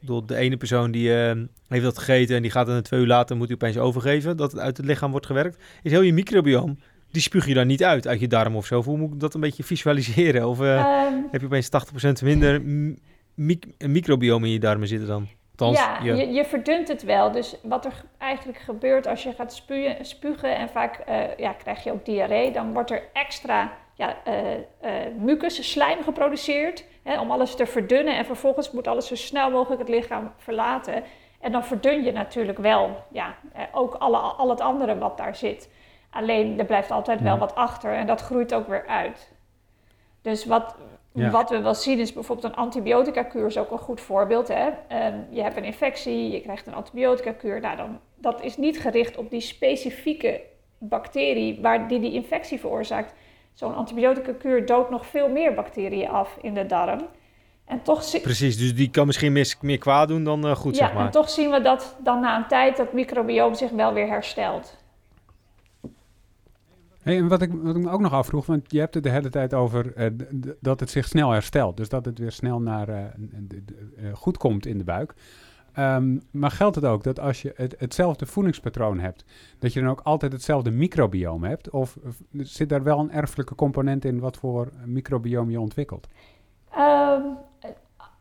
bedoel, 0.00 0.26
de 0.26 0.36
ene 0.36 0.56
persoon 0.56 0.90
die 0.90 1.14
ehm, 1.14 1.46
heeft 1.68 1.84
dat 1.84 1.98
gegeten 1.98 2.36
en 2.36 2.42
die 2.42 2.50
gaat 2.50 2.66
dan 2.66 2.82
twee 2.82 3.00
uur 3.00 3.06
later 3.06 3.36
moet 3.36 3.46
hij 3.46 3.54
opeens 3.54 3.78
overgeven, 3.78 4.36
dat 4.36 4.52
het 4.52 4.60
uit 4.60 4.76
het 4.76 4.86
lichaam 4.86 5.10
wordt 5.10 5.26
gewerkt. 5.26 5.58
Is 5.82 5.90
heel 5.90 6.00
je 6.00 6.12
microbioom, 6.12 6.78
die 7.10 7.22
spuug 7.22 7.46
je 7.46 7.54
dan 7.54 7.66
niet 7.66 7.84
uit, 7.84 8.06
uit 8.06 8.20
je 8.20 8.28
darm 8.28 8.56
of 8.56 8.66
zo. 8.66 8.78
Of 8.78 8.84
hoe 8.84 8.98
moet 8.98 9.12
ik 9.12 9.20
dat 9.20 9.34
een 9.34 9.40
beetje 9.40 9.64
visualiseren? 9.64 10.48
Of 10.48 10.60
eh, 10.60 10.74
Ehm, 10.78 11.14
heb 11.30 11.40
je 11.40 11.46
opeens 11.46 11.68
80% 11.68 12.22
minder 12.22 12.62
m- 12.62 12.96
mic- 13.34 13.66
microbioom 13.86 14.44
in 14.44 14.50
je 14.50 14.60
darmen 14.60 14.88
zitten 14.88 15.08
dan? 15.08 15.28
Althans, 15.60 15.78
ja, 15.78 15.98
je- 16.02 16.16
je, 16.16 16.32
je 16.32 16.44
verdunt 16.44 16.88
het 16.88 17.02
wel. 17.02 17.30
Dus 17.32 17.56
wat 17.62 17.84
er 17.84 17.92
eigenlijk 18.18 18.58
gebeurt 18.58 19.06
als 19.06 19.22
je 19.22 19.32
gaat 19.32 19.52
spuien, 19.52 20.04
spugen 20.04 20.56
en 20.56 20.68
vaak 20.68 20.96
eh, 20.96 21.36
ja, 21.36 21.52
krijg 21.52 21.84
je 21.84 21.92
ook 21.92 22.04
diarree, 22.04 22.50
dan 22.50 22.72
wordt 22.72 22.90
er 22.90 23.02
extra 23.12 23.72
ja, 23.94 24.16
eh, 24.24 24.54
eh, 24.54 24.60
mucus, 25.18 25.70
slijm 25.70 26.02
geproduceerd 26.02 26.84
hè, 27.02 27.20
om 27.20 27.30
alles 27.30 27.54
te 27.54 27.66
verdunnen. 27.66 28.16
En 28.16 28.24
vervolgens 28.24 28.70
moet 28.70 28.86
alles 28.88 29.06
zo 29.06 29.14
snel 29.16 29.50
mogelijk 29.50 29.80
het 29.80 29.90
lichaam 29.90 30.32
verlaten. 30.36 31.02
En 31.40 31.52
dan 31.52 31.64
verdun 31.64 32.04
je 32.04 32.12
natuurlijk 32.12 32.58
wel 32.58 33.04
ja, 33.10 33.34
ook 33.72 33.94
alle, 33.94 34.16
al 34.16 34.48
het 34.50 34.60
andere 34.60 34.98
wat 34.98 35.16
daar 35.16 35.36
zit. 35.36 35.70
Alleen 36.10 36.58
er 36.58 36.64
blijft 36.64 36.90
altijd 36.90 37.20
wel 37.20 37.38
wat 37.38 37.54
achter 37.54 37.94
en 37.94 38.06
dat 38.06 38.20
groeit 38.20 38.54
ook 38.54 38.68
weer 38.68 38.86
uit. 38.86 39.32
Dus 40.22 40.44
wat, 40.46 40.76
Ja. 41.12 41.30
wat 41.30 41.50
we 41.50 41.60
wel 41.60 41.74
zien 41.74 41.98
is 41.98 42.12
bijvoorbeeld 42.12 42.52
een 42.52 42.58
antibiotica-kuur 42.58 43.46
is 43.46 43.58
ook 43.58 43.70
een 43.70 43.78
goed 43.78 44.00
voorbeeld. 44.00 44.48
Hè? 44.48 44.68
Ehm, 44.88 45.14
je 45.30 45.42
hebt 45.42 45.56
een 45.56 45.64
infectie, 45.64 46.30
je 46.30 46.40
krijgt 46.40 46.66
een 46.66 46.74
antibiotica-kuur. 46.74 47.60
Nou, 47.60 47.76
dan, 47.76 47.98
dat 48.16 48.42
is 48.42 48.56
niet 48.56 48.80
gericht 48.80 49.16
op 49.16 49.30
die 49.30 49.40
specifieke 49.40 50.40
bacterie 50.78 51.58
waar 51.62 51.88
die 51.88 52.00
die 52.00 52.12
infectie 52.12 52.60
veroorzaakt. 52.60 53.14
Zo'n 53.52 53.74
antibiotica-kuur 53.74 54.66
doodt 54.66 54.90
nog 54.90 55.06
veel 55.06 55.28
meer 55.28 55.54
bacteriën 55.54 56.08
af 56.08 56.38
in 56.40 56.54
de 56.54 56.66
darm. 56.66 57.06
En 57.64 57.82
toch, 57.82 58.02
zi- 58.04 58.20
Precies, 58.20 58.56
dus 58.58 58.74
die 58.74 58.90
kan 58.90 59.06
misschien 59.06 59.32
meer, 59.32 59.54
meer 59.60 59.78
kwaad 59.78 60.08
doen 60.08 60.24
dan 60.24 60.46
eh, 60.46 60.54
goed, 60.56 60.76
ja, 60.76 60.84
zeg 60.86 60.94
maar. 60.94 61.04
en 61.04 61.10
toch 61.10 61.30
zien 61.30 61.50
we 61.50 61.60
dat 61.60 61.96
dan 61.98 62.20
na 62.20 62.36
een 62.36 62.46
tijd 62.46 62.76
dat 62.76 62.92
microbioom 62.92 63.54
zich 63.54 63.70
wel 63.70 63.92
weer 63.92 64.06
herstelt. 64.08 64.76
En 67.16 67.28
wat 67.28 67.42
ik, 67.42 67.50
wat 67.52 67.76
ik 67.76 67.88
ook 67.88 68.00
nog 68.00 68.12
afvroeg, 68.12 68.46
want 68.46 68.72
je 68.72 68.78
hebt 68.78 68.94
het 68.94 69.02
de 69.02 69.10
hele 69.10 69.28
tijd 69.28 69.54
over 69.54 69.94
eh, 69.94 70.06
dat 70.60 70.80
het 70.80 70.90
zich 70.90 71.06
snel 71.06 71.30
herstelt. 71.30 71.76
Dus 71.76 71.88
dat 71.88 72.04
het 72.04 72.18
weer 72.18 72.32
snel 72.32 72.60
naar, 72.60 72.88
eh, 72.88 73.04
eh, 73.04 73.10
goed 74.12 74.36
komt 74.36 74.66
in 74.66 74.78
de 74.78 74.84
buik. 74.84 75.14
Ehm, 75.72 76.18
maar 76.30 76.50
geldt 76.50 76.76
het 76.76 76.84
ook 76.84 77.02
dat 77.02 77.20
als 77.20 77.42
je 77.42 77.52
het, 77.56 77.74
hetzelfde 77.78 78.26
voedingspatroon 78.26 78.98
hebt, 78.98 79.24
dat 79.58 79.72
je 79.72 79.80
dan 79.80 79.90
ook 79.90 80.00
altijd 80.00 80.32
hetzelfde 80.32 80.70
microbioom 80.70 81.44
hebt? 81.44 81.70
Of 81.70 81.98
zit 82.32 82.68
daar 82.68 82.82
wel 82.82 82.98
een 82.98 83.12
erfelijke 83.12 83.54
component 83.54 84.04
in 84.04 84.20
wat 84.20 84.36
voor 84.36 84.72
microbioom 84.84 85.50
je 85.50 85.60
ontwikkelt? 85.60 86.08
Ehm, 86.70 87.22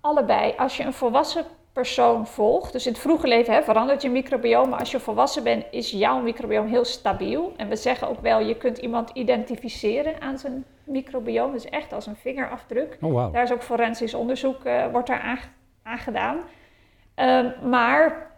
allebei. 0.01 0.53
Als 0.57 0.77
je 0.77 0.83
een 0.83 0.93
volwassen 0.93 1.45
persoon 1.79 2.27
volgt, 2.27 2.71
dus 2.71 2.85
in 2.85 2.91
het 2.91 3.01
vroege 3.01 3.27
leven 3.27 3.53
hè, 3.53 3.63
verandert 3.63 4.01
je 4.01 4.09
microbioom, 4.09 4.69
maar 4.69 4.79
als 4.79 4.91
je 4.91 4.99
volwassen 4.99 5.43
bent, 5.43 5.65
is 5.71 5.91
jouw 5.91 6.21
microbioom 6.21 6.67
heel 6.67 6.85
stabiel. 6.85 7.53
En 7.57 7.69
we 7.69 7.75
zeggen 7.75 8.09
ook 8.09 8.19
wel, 8.21 8.39
je 8.39 8.55
kunt 8.55 8.77
iemand 8.77 9.09
identificeren 9.13 10.21
aan 10.21 10.37
zijn 10.37 10.65
microbioom, 10.83 11.51
dus 11.51 11.65
echt 11.65 11.93
als 11.93 12.05
een 12.05 12.15
vingerafdruk. 12.15 12.97
Oh. 13.01 13.33
Daar 13.33 13.43
is 13.43 13.51
ook 13.51 13.63
forensisch 13.63 14.13
onderzoek 14.13 14.63
eh, 14.63 14.85
wordt 14.91 15.07
daar 15.07 15.19
aan, 15.21 15.39
aan 15.83 15.97
gedaan. 15.97 16.39
Ehm, 17.15 17.69
maar 17.69 18.31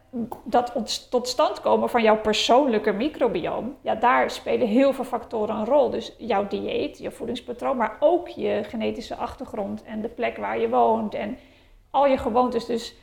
dat 0.43 0.73
tot 1.09 1.27
stand 1.27 1.61
komen 1.61 1.89
van 1.89 2.03
jouw 2.03 2.17
persoonlijke 2.17 2.91
microbioom, 2.91 3.75
ja, 3.81 3.95
daar 3.95 4.31
spelen 4.31 4.67
heel 4.67 4.93
veel 4.93 5.03
factoren 5.03 5.55
een 5.55 5.65
rol. 5.65 5.89
Dus 5.89 6.15
jouw 6.17 6.47
dieet, 6.47 6.97
je 6.97 7.11
voedingspatroon, 7.11 7.77
maar 7.77 7.97
ook 7.99 8.27
je 8.27 8.63
genetische 8.67 9.15
achtergrond 9.15 9.83
en 9.83 10.01
de 10.01 10.09
plek 10.09 10.37
waar 10.37 10.59
je 10.59 10.69
woont 10.69 11.13
en 11.13 11.37
al 11.91 12.07
je 12.07 12.17
gewoontes. 12.17 12.65
Dus 12.65 12.95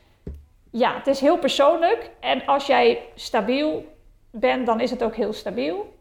ja, 0.71 0.95
het 0.95 1.07
is 1.07 1.21
heel 1.21 1.39
persoonlijk. 1.39 2.11
En 2.21 2.47
als 2.47 2.67
jij 2.67 3.03
stabiel 3.15 3.97
bent, 4.31 4.67
dan 4.67 4.81
is 4.81 4.91
het 4.91 5.03
ook 5.03 5.17
heel 5.17 5.33
stabiel. 5.33 5.97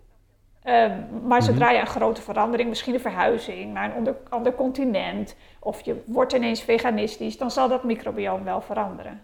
Ehm, 0.64 1.02
maar 1.24 1.44
zodra 1.44 1.72
je 1.72 1.80
een 1.80 1.88
grote 1.88 2.22
verandering, 2.22 2.70
misschien 2.70 2.94
een 2.94 3.00
verhuizing 3.00 3.74
naar 3.74 3.86
een 3.86 3.96
ander, 3.96 4.16
ander 4.30 4.56
continent, 4.56 5.36
of 5.60 5.82
je 5.82 6.04
wordt 6.06 6.34
ineens 6.34 6.62
veganistisch, 6.62 7.38
dan 7.38 7.52
zal 7.52 7.70
dat 7.70 7.84
microbioom 7.84 8.44
wel 8.44 8.62
veranderen. 8.62 9.22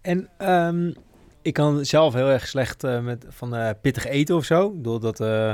En 0.00 0.28
ehm, 0.38 0.92
ik 1.42 1.52
kan 1.52 1.84
zelf 1.84 2.14
heel 2.14 2.28
erg 2.28 2.46
slecht 2.46 2.84
eh, 2.84 3.00
met, 3.00 3.26
van 3.28 3.54
eh, 3.54 3.70
pittig 3.82 4.06
eten 4.06 4.36
of 4.36 4.44
zo. 4.44 4.72
Doordat, 4.76 5.20
eh 5.20 5.52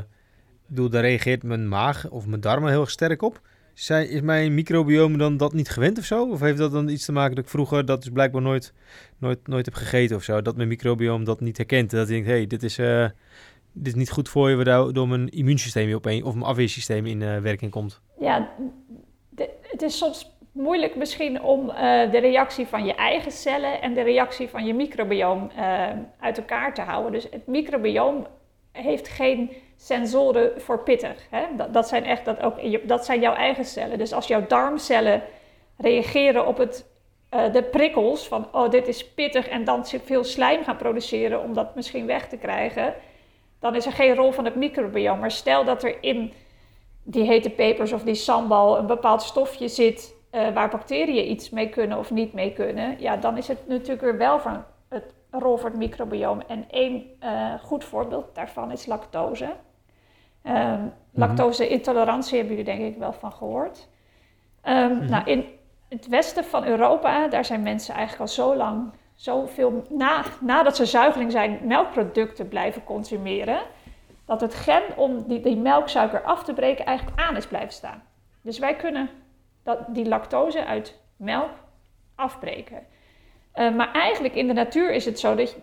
door, 0.67 0.91
daar 0.91 1.03
reageert 1.03 1.43
mijn 1.43 1.69
maag 1.69 2.11
of 2.11 2.27
mijn 2.27 2.41
darmen 2.41 2.71
heel 2.71 2.81
erg 2.81 2.91
sterk 2.91 3.23
op. 3.23 3.41
Zijn, 3.75 4.09
is 4.09 4.21
mijn 4.21 4.55
microbiome 4.55 5.17
dan 5.17 5.37
dat 5.37 5.53
niet 5.53 5.69
gewend 5.69 5.99
of 5.99 6.05
zo? 6.05 6.31
Of 6.31 6.41
heeft 6.41 6.59
dat 6.59 6.73
dan 6.73 6.89
iets 6.89 7.05
te 7.05 7.13
maken 7.13 7.35
dat 7.35 7.45
ik 7.45 7.51
vroeger 7.51 7.85
dat 7.85 8.03
dus 8.03 8.13
blijkbaar 8.13 8.43
nooit, 8.43 8.73
nooit, 9.19 9.47
nooit 9.47 9.65
heb 9.65 9.75
gegeten 9.75 10.17
of 10.17 10.23
zo? 10.23 10.43
Dat 10.43 10.57
mijn 10.57 10.69
microbiome 10.69 11.25
dat 11.25 11.41
niet 11.41 11.57
herkent. 11.57 11.91
Dat 11.91 12.09
ik 12.09 12.15
denk, 12.15 12.27
hé, 12.27 12.33
hey, 12.33 12.47
dit, 12.47 12.63
is, 12.63 12.79
eh, 12.79 13.07
dit 13.73 13.87
is 13.87 13.95
niet 13.95 14.11
goed 14.11 14.29
voor 14.29 14.51
je, 14.51 14.65
waardoor 14.65 15.09
mijn 15.09 15.29
immuunsysteem 15.29 15.95
opeen, 15.95 16.25
of 16.25 16.35
mijn 16.35 16.47
afweersysteem 16.47 17.07
in 17.07 17.23
eh, 17.23 17.39
werking 17.39 17.71
komt. 17.71 18.01
Ja, 18.19 18.51
het 19.63 19.83
is 19.83 19.99
soms 19.99 20.37
moeilijk 20.53 20.97
misschien 20.97 21.43
om 21.43 21.71
eh, 21.71 22.11
de 22.11 22.19
reactie 22.19 22.67
van 22.67 22.85
je 22.85 22.95
eigen 22.95 23.33
cellen 23.33 23.83
en 23.83 23.95
de 23.95 24.03
reactie 24.03 24.49
van 24.49 24.67
je 24.67 24.75
microbioom 24.75 25.51
uit 26.19 26.39
elkaar 26.39 26.75
te 26.75 26.83
houden. 26.83 27.13
Dus 27.13 27.27
het 27.31 27.47
microbioom 27.47 28.27
heeft 28.73 29.09
geen 29.09 29.51
sensoren 29.77 30.61
voor 30.61 30.83
pittig. 30.83 31.27
Hè? 31.31 31.43
Dat, 31.71 31.89
zijn 31.89 32.05
echt 32.05 32.25
dat 32.25 32.43
ook, 32.43 32.89
dat 32.89 33.05
zijn 33.05 33.21
jouw 33.21 33.35
eigen 33.35 33.65
cellen. 33.65 33.99
Dus 33.99 34.13
als 34.13 34.27
jouw 34.27 34.47
darmcellen 34.47 35.23
reageren 35.77 36.47
op 36.47 36.59
het, 36.59 36.87
eh, 37.29 37.53
de 37.53 37.63
prikkels 37.63 38.29
van 38.29 38.49
oh 38.53 38.71
dit 38.71 38.89
is 38.89 39.09
pittig 39.09 39.49
en 39.49 39.65
dan 39.65 39.87
veel 39.87 40.25
slijm 40.25 40.65
gaan 40.65 40.77
produceren 40.77 41.43
om 41.43 41.55
dat 41.55 41.75
misschien 41.75 42.07
weg 42.07 42.29
te 42.29 42.37
krijgen, 42.37 42.95
dan 43.61 43.75
is 43.75 43.87
er 43.87 43.93
geen 43.93 44.15
rol 44.15 44.33
van 44.33 44.45
het 44.45 44.55
microbioom. 44.55 45.19
Maar 45.19 45.31
stel 45.31 45.65
dat 45.65 45.83
er 45.83 45.97
in 46.01 46.33
die 47.03 47.25
hete 47.25 47.51
pepers 47.51 47.93
of 47.93 48.03
die 48.03 48.15
sambal 48.15 48.79
een 48.79 48.87
bepaald 48.87 49.23
stofje 49.23 49.69
zit 49.69 50.15
eh, 50.31 50.49
waar 50.55 50.71
bacteriën 50.71 51.31
iets 51.31 51.51
mee 51.51 51.69
kunnen 51.69 51.99
of 51.99 52.11
niet 52.11 52.33
mee 52.33 52.53
kunnen, 52.53 52.97
ja, 52.99 53.17
dan 53.17 53.37
is 53.37 53.49
het 53.49 53.69
natuurlijk 53.69 54.01
weer 54.01 54.17
wel 54.17 54.41
van 54.41 54.65
rol 55.39 55.57
voor 55.57 55.69
het 55.69 55.79
microbioom. 55.79 56.41
En 56.41 56.71
één 56.71 57.05
eh, 57.21 57.55
goed 57.63 57.85
voorbeeld 57.85 58.35
daarvan 58.35 58.71
is 58.71 58.87
lactose. 58.87 59.55
Ehm 60.43 60.87
Lactose-intolerantie 61.15 62.39
hebben 62.39 62.57
jullie 62.57 62.73
denk 62.77 62.93
ik 62.93 62.99
wel 62.99 63.13
van 63.13 63.33
gehoord. 63.33 63.89
Ehm, 64.61 65.05
Nou, 65.05 65.25
in 65.25 65.45
het 65.89 66.09
westen 66.09 66.45
van 66.45 66.65
Europa, 66.65 67.29
daar 67.29 67.45
zijn 67.45 67.63
mensen 67.63 67.95
eigenlijk 67.95 68.23
al 68.23 68.35
zo 68.35 68.57
lang, 68.57 68.93
zoveel, 69.15 69.85
na, 69.91 70.23
nadat 70.41 70.77
ze 70.77 70.87
zuigeling 70.87 71.33
zijn, 71.33 71.59
melkproducten 71.63 72.49
blijven 72.49 72.85
consumeren, 72.85 73.61
dat 74.25 74.41
het 74.41 74.55
gen 74.55 74.83
om 74.97 75.25
die, 75.29 75.41
die 75.41 75.57
melksuiker 75.57 76.23
af 76.23 76.45
te 76.45 76.53
breken 76.53 76.85
eigenlijk 76.85 77.21
aan 77.21 77.37
is 77.37 77.47
blijven 77.47 77.73
staan. 77.73 78.03
Dus 78.43 78.59
wij 78.59 78.77
kunnen 78.77 79.11
dat, 79.63 79.79
die 79.89 80.09
lactose 80.09 80.65
uit 80.65 81.01
melk 81.17 81.51
afbreken. 82.15 82.87
Eh, 83.55 83.75
maar 83.75 83.93
eigenlijk 83.93 84.35
in 84.35 84.47
de 84.47 84.53
natuur 84.53 84.93
is 84.93 85.05
het 85.05 85.19
zo 85.19 85.35
dat 85.35 85.51
je, 85.51 85.57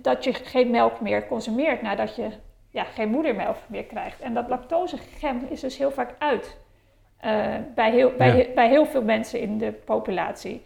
dat 0.00 0.24
je 0.24 0.34
geen 0.34 0.70
melk 0.70 1.00
meer 1.00 1.26
consumeert 1.26 1.82
nadat 1.82 2.16
je 2.16 2.28
ja, 2.70 2.84
geen 2.84 3.08
moedermelk 3.08 3.56
meer 3.66 3.84
krijgt. 3.84 4.20
En 4.20 4.34
dat 4.34 4.48
lactosegem 4.48 5.46
is 5.48 5.60
dus 5.60 5.78
heel 5.78 5.90
vaak 5.90 6.14
uit 6.18 6.56
eh, 7.20 7.54
bij, 7.74 7.90
heel, 7.90 8.12
bij, 8.18 8.36
Ja. 8.36 8.44
bij 8.54 8.68
heel 8.68 8.86
veel 8.86 9.02
mensen 9.02 9.40
in 9.40 9.58
de 9.58 9.72
populatie. 9.72 10.62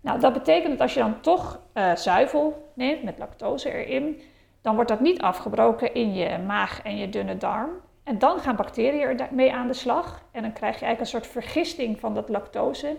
Nou, 0.00 0.20
dat 0.20 0.32
betekent 0.32 0.70
dat 0.72 0.80
als 0.80 0.94
je 0.94 1.00
dan 1.00 1.20
toch 1.20 1.60
eh, 1.72 1.94
zuivel 1.94 2.70
neemt 2.74 3.02
met 3.02 3.18
lactose 3.18 3.72
erin, 3.84 4.20
dan 4.62 4.74
wordt 4.74 4.90
dat 4.90 5.00
niet 5.00 5.20
afgebroken 5.22 5.94
in 5.94 6.14
je 6.14 6.38
maag 6.46 6.82
en 6.82 6.96
je 6.96 7.08
dunne 7.08 7.36
darm. 7.36 7.70
En 8.04 8.18
dan 8.18 8.38
gaan 8.38 8.56
bacteriën 8.56 9.00
er 9.00 9.16
da- 9.16 9.28
mee 9.30 9.52
aan 9.52 9.66
de 9.66 9.72
slag. 9.72 10.22
En 10.32 10.42
dan 10.42 10.52
krijg 10.52 10.78
je 10.78 10.84
eigenlijk 10.84 11.00
een 11.00 11.20
soort 11.20 11.32
vergisting 11.44 12.00
van 12.00 12.14
dat 12.14 12.28
lactose 12.28 12.96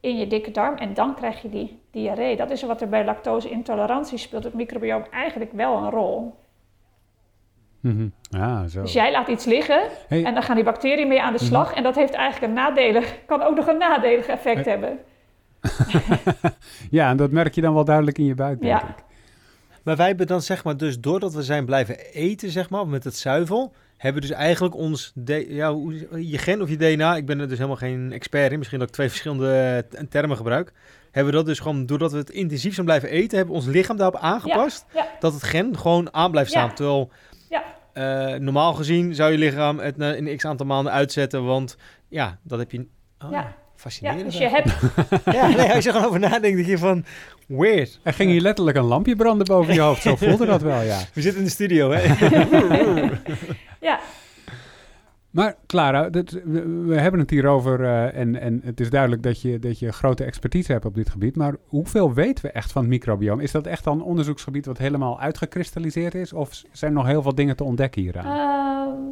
in 0.00 0.16
je 0.16 0.26
dikke 0.26 0.50
darm. 0.50 0.76
En 0.76 0.94
dan 0.94 1.14
krijg 1.14 1.42
je 1.42 1.48
die 1.48 1.78
diarree. 1.90 2.36
Dat 2.36 2.50
is 2.50 2.62
wat 2.62 2.80
er 2.80 2.88
bij 2.88 3.04
lactose-intolerantie 3.04 4.18
speelt. 4.18 4.44
Het 4.44 4.54
microbioom 4.54 5.04
eigenlijk 5.10 5.52
wel 5.52 5.76
een 5.76 5.90
rol. 5.90 6.34
Mhm. 7.80 8.08
Ah, 8.30 8.64
zo. 8.64 8.82
Dus 8.82 8.92
jij 8.92 9.10
laat 9.12 9.28
iets 9.28 9.44
liggen 9.44 9.82
Hey, 10.08 10.24
en 10.24 10.34
dan 10.34 10.42
gaan 10.42 10.54
die 10.54 10.64
bacteriën 10.64 11.08
mee 11.08 11.22
aan 11.22 11.32
de 11.32 11.38
slag. 11.44 11.72
En 11.72 11.82
dat 11.82 11.94
heeft 11.94 12.12
eigenlijk 12.14 12.52
een 12.52 12.58
nadelig, 12.58 13.18
kan 13.26 13.42
ook 13.42 13.56
nog 13.56 13.66
een 13.66 13.78
nadelig 13.78 14.26
effect 14.26 14.64
hebben. 14.64 14.98
ja, 16.90 17.10
en 17.10 17.16
dat 17.16 17.30
merk 17.30 17.54
je 17.54 17.60
dan 17.60 17.74
wel 17.74 17.84
duidelijk 17.84 18.18
in 18.18 18.24
je 18.24 18.34
buik, 18.34 18.60
denk 18.60 18.80
Ja. 18.80 18.88
ik. 18.88 19.04
Maar 19.84 19.96
wij 19.96 20.06
hebben 20.06 20.26
dan 20.26 20.40
zeg 20.40 20.64
maar 20.64 20.76
dus 20.76 21.00
doordat 21.00 21.34
we 21.34 21.42
zijn 21.42 21.64
blijven 21.64 21.98
eten 21.98 22.50
zeg 22.50 22.70
maar 22.70 22.86
met 22.88 23.04
het 23.04 23.16
zuivel, 23.16 23.72
hebben 23.96 24.22
dus 24.22 24.30
eigenlijk 24.30 24.74
ons 24.74 25.12
D- 25.24 25.44
ja, 25.48 25.72
hoe- 25.72 26.28
je 26.30 26.38
gen 26.38 26.62
of 26.62 26.68
je 26.68 26.76
DNA, 26.76 27.16
ik 27.16 27.26
ben 27.26 27.40
er 27.40 27.48
dus 27.48 27.56
helemaal 27.56 27.76
geen 27.78 28.12
expert 28.12 28.52
in, 28.52 28.58
misschien 28.58 28.78
dat 28.78 28.88
ik 28.88 28.94
twee 28.94 29.08
verschillende 29.08 29.84
eh, 29.90 30.02
termen 30.08 30.36
gebruik, 30.36 30.72
hebben 31.10 31.32
we 31.32 31.38
dat 31.38 31.46
dus 31.46 31.58
gewoon 31.58 31.86
doordat 31.86 32.12
we 32.12 32.18
het 32.18 32.30
intensief 32.30 32.74
zijn 32.74 32.86
blijven 32.86 33.08
eten, 33.08 33.36
hebben 33.36 33.54
we 33.54 33.60
ons 33.60 33.70
lichaam 33.70 33.96
daarop 33.96 34.20
aangepast 34.20 34.84
ja. 34.94 35.08
dat 35.20 35.32
het 35.32 35.42
gen 35.42 35.78
gewoon 35.78 36.14
aan 36.14 36.30
blijft 36.30 36.50
staan. 36.50 36.74
Terwijl 36.74 37.10
Ja. 37.48 37.64
eh, 37.92 38.40
normaal 38.40 38.74
gezien 38.74 39.14
zou 39.14 39.32
je 39.32 39.38
lichaam 39.38 39.78
het 39.78 39.96
na- 39.96 40.14
in 40.14 40.36
x 40.36 40.44
aantal 40.44 40.66
maanden 40.66 40.92
uitzetten, 40.92 41.44
want 41.44 41.76
ja, 42.08 42.38
dat 42.42 42.58
heb 42.58 42.70
je. 42.70 42.86
Oh, 43.24 43.30
Ja. 43.30 43.54
Ja, 44.00 44.14
dus 44.14 44.38
je 44.38 44.48
hebt, 44.48 44.74
ja, 45.36 45.46
nee, 45.48 45.72
als 45.72 45.84
je 45.84 45.90
er 45.90 45.94
gewoon 45.94 46.04
over 46.04 46.20
nadenkt, 46.20 46.56
denk 46.56 46.66
je 46.66 46.78
van 46.78 47.04
weird. 47.46 48.00
Er 48.02 48.12
ging 48.12 48.30
hier 48.30 48.40
letterlijk 48.40 48.76
een 48.76 48.84
lampje 48.84 49.16
branden 49.16 49.46
boven 49.46 49.74
je 49.74 49.80
hoofd. 49.80 50.02
Zo 50.02 50.16
voelde 50.26 50.46
dat 50.46 50.62
wel, 50.62 50.82
ja. 50.82 50.98
We 51.12 51.20
zitten 51.20 51.40
in 51.40 51.46
de 51.46 51.52
studio, 51.52 51.90
hè? 51.90 52.02
ja, 53.88 54.00
Maar 55.30 55.56
Clara, 55.66 56.08
dit, 56.10 56.32
we, 56.44 56.84
we 56.86 57.00
hebben 57.00 57.20
het 57.20 57.30
hier 57.30 57.46
over 57.46 57.84
eh, 57.84 58.20
en, 58.20 58.40
en 58.40 58.60
het 58.64 58.80
is 58.80 58.90
duidelijk 58.90 59.22
dat 59.22 59.40
je, 59.42 59.58
dat 59.58 59.78
je 59.78 59.92
grote 59.92 60.24
expertise 60.24 60.72
hebt 60.72 60.84
op 60.84 60.94
dit 60.94 61.08
gebied. 61.08 61.36
Maar 61.36 61.54
hoeveel 61.66 62.14
weten 62.14 62.44
we 62.44 62.50
echt 62.50 62.72
van 62.72 62.82
het 62.82 62.90
microbioom? 62.90 63.40
Is 63.40 63.50
dat 63.50 63.66
echt 63.66 63.84
dan 63.84 63.98
een 63.98 64.04
onderzoeksgebied 64.04 64.66
wat 64.66 64.78
helemaal 64.78 65.20
uitgekristalliseerd 65.20 66.14
is? 66.14 66.32
Of 66.32 66.62
zijn 66.72 66.90
er 66.90 66.96
nog 66.96 67.06
heel 67.06 67.22
veel 67.22 67.34
dingen 67.34 67.56
te 67.56 67.64
ontdekken 67.64 68.02
hieraan? 68.02 68.24
Ehm, 68.24 69.02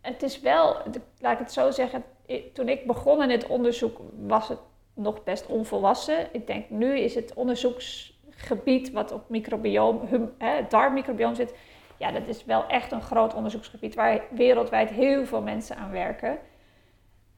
het 0.00 0.22
is 0.22 0.40
wel, 0.40 0.76
laat 1.18 1.32
ik 1.32 1.38
het 1.38 1.52
zo 1.52 1.70
zeggen, 1.70 2.04
toen 2.52 2.68
ik 2.68 2.86
begon 2.86 3.22
in 3.22 3.30
het 3.30 3.46
onderzoek 3.46 3.98
was 4.26 4.48
het 4.48 4.58
nog 4.94 5.24
best 5.24 5.46
onvolwassen. 5.46 6.26
Ik 6.32 6.46
denk 6.46 6.70
nu 6.70 6.98
is 6.98 7.14
het 7.14 7.34
onderzoeksgebied 7.34 8.92
wat 8.92 9.12
op 9.12 9.28
microbioom, 9.28 10.00
hum, 10.08 10.32
hè, 10.38 10.48
het 10.56 10.70
darmmicrobioom 10.70 11.34
zit, 11.34 11.54
ja, 11.96 12.12
dat 12.12 12.26
is 12.26 12.44
wel 12.44 12.66
echt 12.66 12.92
een 12.92 13.02
groot 13.02 13.34
onderzoeksgebied 13.34 13.94
waar 13.94 14.20
wereldwijd 14.30 14.90
heel 14.90 15.26
veel 15.26 15.42
mensen 15.42 15.76
aan 15.76 15.90
werken. 15.90 16.38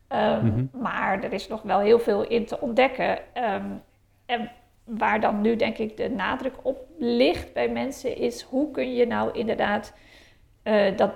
Ehm, 0.09 0.47
Mhm. 0.47 0.65
Maar 0.73 1.23
er 1.23 1.33
is 1.33 1.49
nog 1.49 1.63
wel 1.63 1.79
heel 1.79 1.99
veel 1.99 2.27
in 2.27 2.47
te 2.47 2.61
ontdekken. 2.61 3.35
Ehm, 3.35 3.67
en 4.27 4.51
waar 4.85 5.21
dan 5.21 5.41
nu 5.41 5.57
denk 5.57 5.79
ik 5.79 5.97
de 5.97 6.11
nadruk 6.11 6.55
op 6.63 6.79
ligt 6.99 7.53
bij 7.53 7.69
mensen 7.69 8.17
is 8.17 8.43
hoe 8.43 8.71
kun 8.71 8.95
je 8.95 9.07
nou 9.07 9.33
inderdaad 9.33 9.95
eh, 10.63 10.97
dat, 10.97 11.13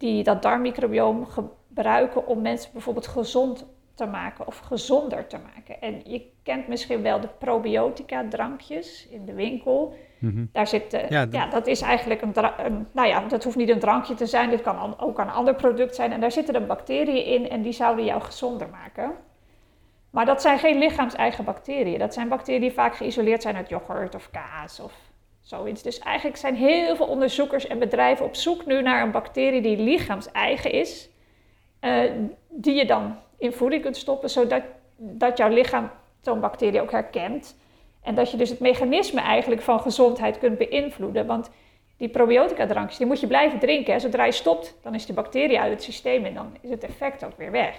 die, 0.00 0.22
dat 0.22 0.42
darmmicrobioom 0.42 1.26
gebruiken 1.26 2.26
om 2.26 2.40
mensen 2.40 2.70
bijvoorbeeld 2.72 3.06
gezond 3.06 3.66
te 3.94 4.06
maken 4.06 4.46
of 4.46 4.58
gezonder 4.58 5.26
te 5.26 5.38
maken. 5.54 5.80
En 5.80 6.00
je 6.04 6.30
kent 6.42 6.68
misschien 6.68 7.02
wel 7.02 7.20
de 7.20 7.28
probiotica 7.38 8.24
drankjes 8.28 9.06
in 9.10 9.24
de 9.24 9.34
winkel. 9.34 9.94
Mhm. 10.18 10.44
Daar 10.52 10.66
zit, 10.66 10.92
eh, 10.92 11.08
Ja, 11.32 11.46
dat 11.46 11.66
is 11.66 11.80
eigenlijk 11.80 12.22
een, 12.22 12.32
een, 12.64 12.86
nou 12.92 13.08
ja, 13.08 13.20
dat 13.28 13.44
hoeft 13.44 13.56
niet 13.56 13.68
een 13.68 13.78
drankje 13.78 14.14
te 14.14 14.26
zijn, 14.26 14.50
dit 14.50 14.60
kan 14.62 14.78
an- 14.78 14.98
ook 15.00 15.18
een 15.18 15.30
ander 15.30 15.54
product 15.54 15.94
zijn. 15.94 16.12
En 16.12 16.20
daar 16.20 16.32
zitten 16.32 16.54
dan 16.54 16.66
bacteriën 16.66 17.24
in 17.24 17.48
en 17.48 17.62
die 17.62 17.72
zouden 17.72 18.04
jou 18.04 18.20
gezonder 18.22 18.68
maken. 18.68 19.12
Maar 20.10 20.26
dat 20.26 20.42
zijn 20.42 20.58
geen 20.58 20.78
lichaams-eigen 20.78 21.44
bacteriën. 21.44 21.98
Dat 21.98 22.14
zijn 22.14 22.28
bacteriën 22.28 22.60
die 22.60 22.72
vaak 22.72 22.96
geïsoleerd 22.96 23.42
zijn 23.42 23.56
uit 23.56 23.68
yoghurt 23.68 24.14
of 24.14 24.30
kaas 24.30 24.80
of 24.80 24.92
Dus 25.82 25.98
eigenlijk 25.98 26.36
zijn 26.36 26.54
heel 26.54 26.96
veel 26.96 27.06
onderzoekers 27.06 27.66
en 27.66 27.78
bedrijven 27.78 28.24
op 28.24 28.34
zoek 28.34 28.66
nu 28.66 28.82
naar 28.82 29.02
een 29.02 29.10
bacterie 29.10 29.62
die 29.62 29.76
lichaams-eigen 29.76 30.72
is. 30.72 31.08
eh, 31.80 32.10
die 32.48 32.74
je 32.74 32.86
dan 32.86 33.16
in 33.38 33.52
voeding 33.52 33.82
kunt 33.82 33.96
stoppen, 33.96 34.30
zodat 34.30 34.62
dat 34.96 35.38
jouw 35.38 35.48
lichaam 35.48 35.90
zo'n 36.20 36.40
bacterie 36.40 36.80
ook 36.80 36.90
herkent. 36.90 37.56
En 38.02 38.14
dat 38.14 38.30
je 38.30 38.36
dus 38.36 38.50
het 38.50 38.60
mechanisme 38.60 39.20
eigenlijk 39.20 39.62
van 39.62 39.80
gezondheid 39.80 40.38
kunt 40.38 40.58
beïnvloeden. 40.58 41.26
Want 41.26 41.50
die 41.96 42.08
probiotica 42.08 42.66
drankjes, 42.66 42.98
die 42.98 43.06
moet 43.06 43.20
je 43.20 43.26
blijven 43.26 43.58
drinken. 43.58 43.94
En 43.94 44.00
zodra 44.00 44.24
je 44.24 44.32
stopt, 44.32 44.78
dan 44.82 44.94
is 44.94 45.06
de 45.06 45.12
bacterie 45.12 45.60
uit 45.60 45.72
het 45.72 45.82
systeem 45.82 46.24
en 46.24 46.34
dan 46.34 46.56
is 46.60 46.70
het 46.70 46.84
effect 46.84 47.24
ook 47.24 47.36
weer 47.36 47.50
weg. 47.50 47.76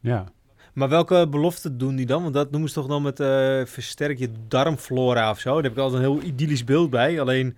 Ja. 0.00 0.24
Maar 0.72 0.88
welke 0.88 1.28
beloften 1.28 1.78
doen 1.78 1.96
die 1.96 2.06
dan? 2.06 2.22
Want 2.22 2.34
dat 2.34 2.50
noemen 2.50 2.68
ze 2.68 2.74
toch 2.74 2.86
dan 2.86 3.02
met 3.02 3.20
eh 3.20 3.60
versterk 3.64 4.18
je 4.18 4.30
darmflora 4.48 5.30
of 5.30 5.38
zo. 5.38 5.54
Daar 5.54 5.62
heb 5.62 5.72
ik 5.72 5.78
altijd 5.78 6.02
een 6.02 6.10
heel 6.10 6.22
idyllisch 6.22 6.64
beeld 6.64 6.90
bij. 6.90 7.20
Alleen 7.20 7.56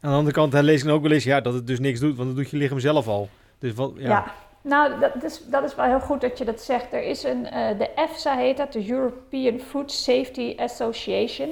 aan 0.00 0.10
de 0.10 0.16
andere 0.16 0.34
kant 0.34 0.52
lees 0.52 0.84
ik 0.84 0.90
ook 0.90 1.02
wel 1.02 1.12
eens 1.12 1.24
ja, 1.24 1.40
dat 1.40 1.54
het 1.54 1.66
dus 1.66 1.80
niks 1.80 2.00
doet, 2.00 2.16
want 2.16 2.28
dat 2.28 2.36
doet 2.36 2.50
je 2.50 2.56
lichaam 2.56 2.78
zelf 2.78 3.08
al. 3.08 3.28
Dus 3.58 3.74
wat, 3.74 3.92
ja. 3.96 4.08
Ja, 4.08 4.34
nou, 4.62 5.00
dat 5.00 5.22
is, 5.22 5.44
dat 5.46 5.64
is 5.64 5.74
wel 5.74 5.84
heel 5.84 6.00
goed 6.00 6.20
dat 6.20 6.38
je 6.38 6.44
dat 6.44 6.60
zegt. 6.60 6.92
Er 6.92 7.02
is 7.02 7.22
een, 7.22 7.46
eh, 7.46 7.78
de 7.78 7.90
EFSA 7.94 8.36
heet 8.36 8.56
dat, 8.56 8.72
de 8.72 8.90
European 8.90 9.58
Food 9.58 9.92
Safety 9.92 10.54
Association. 10.56 11.50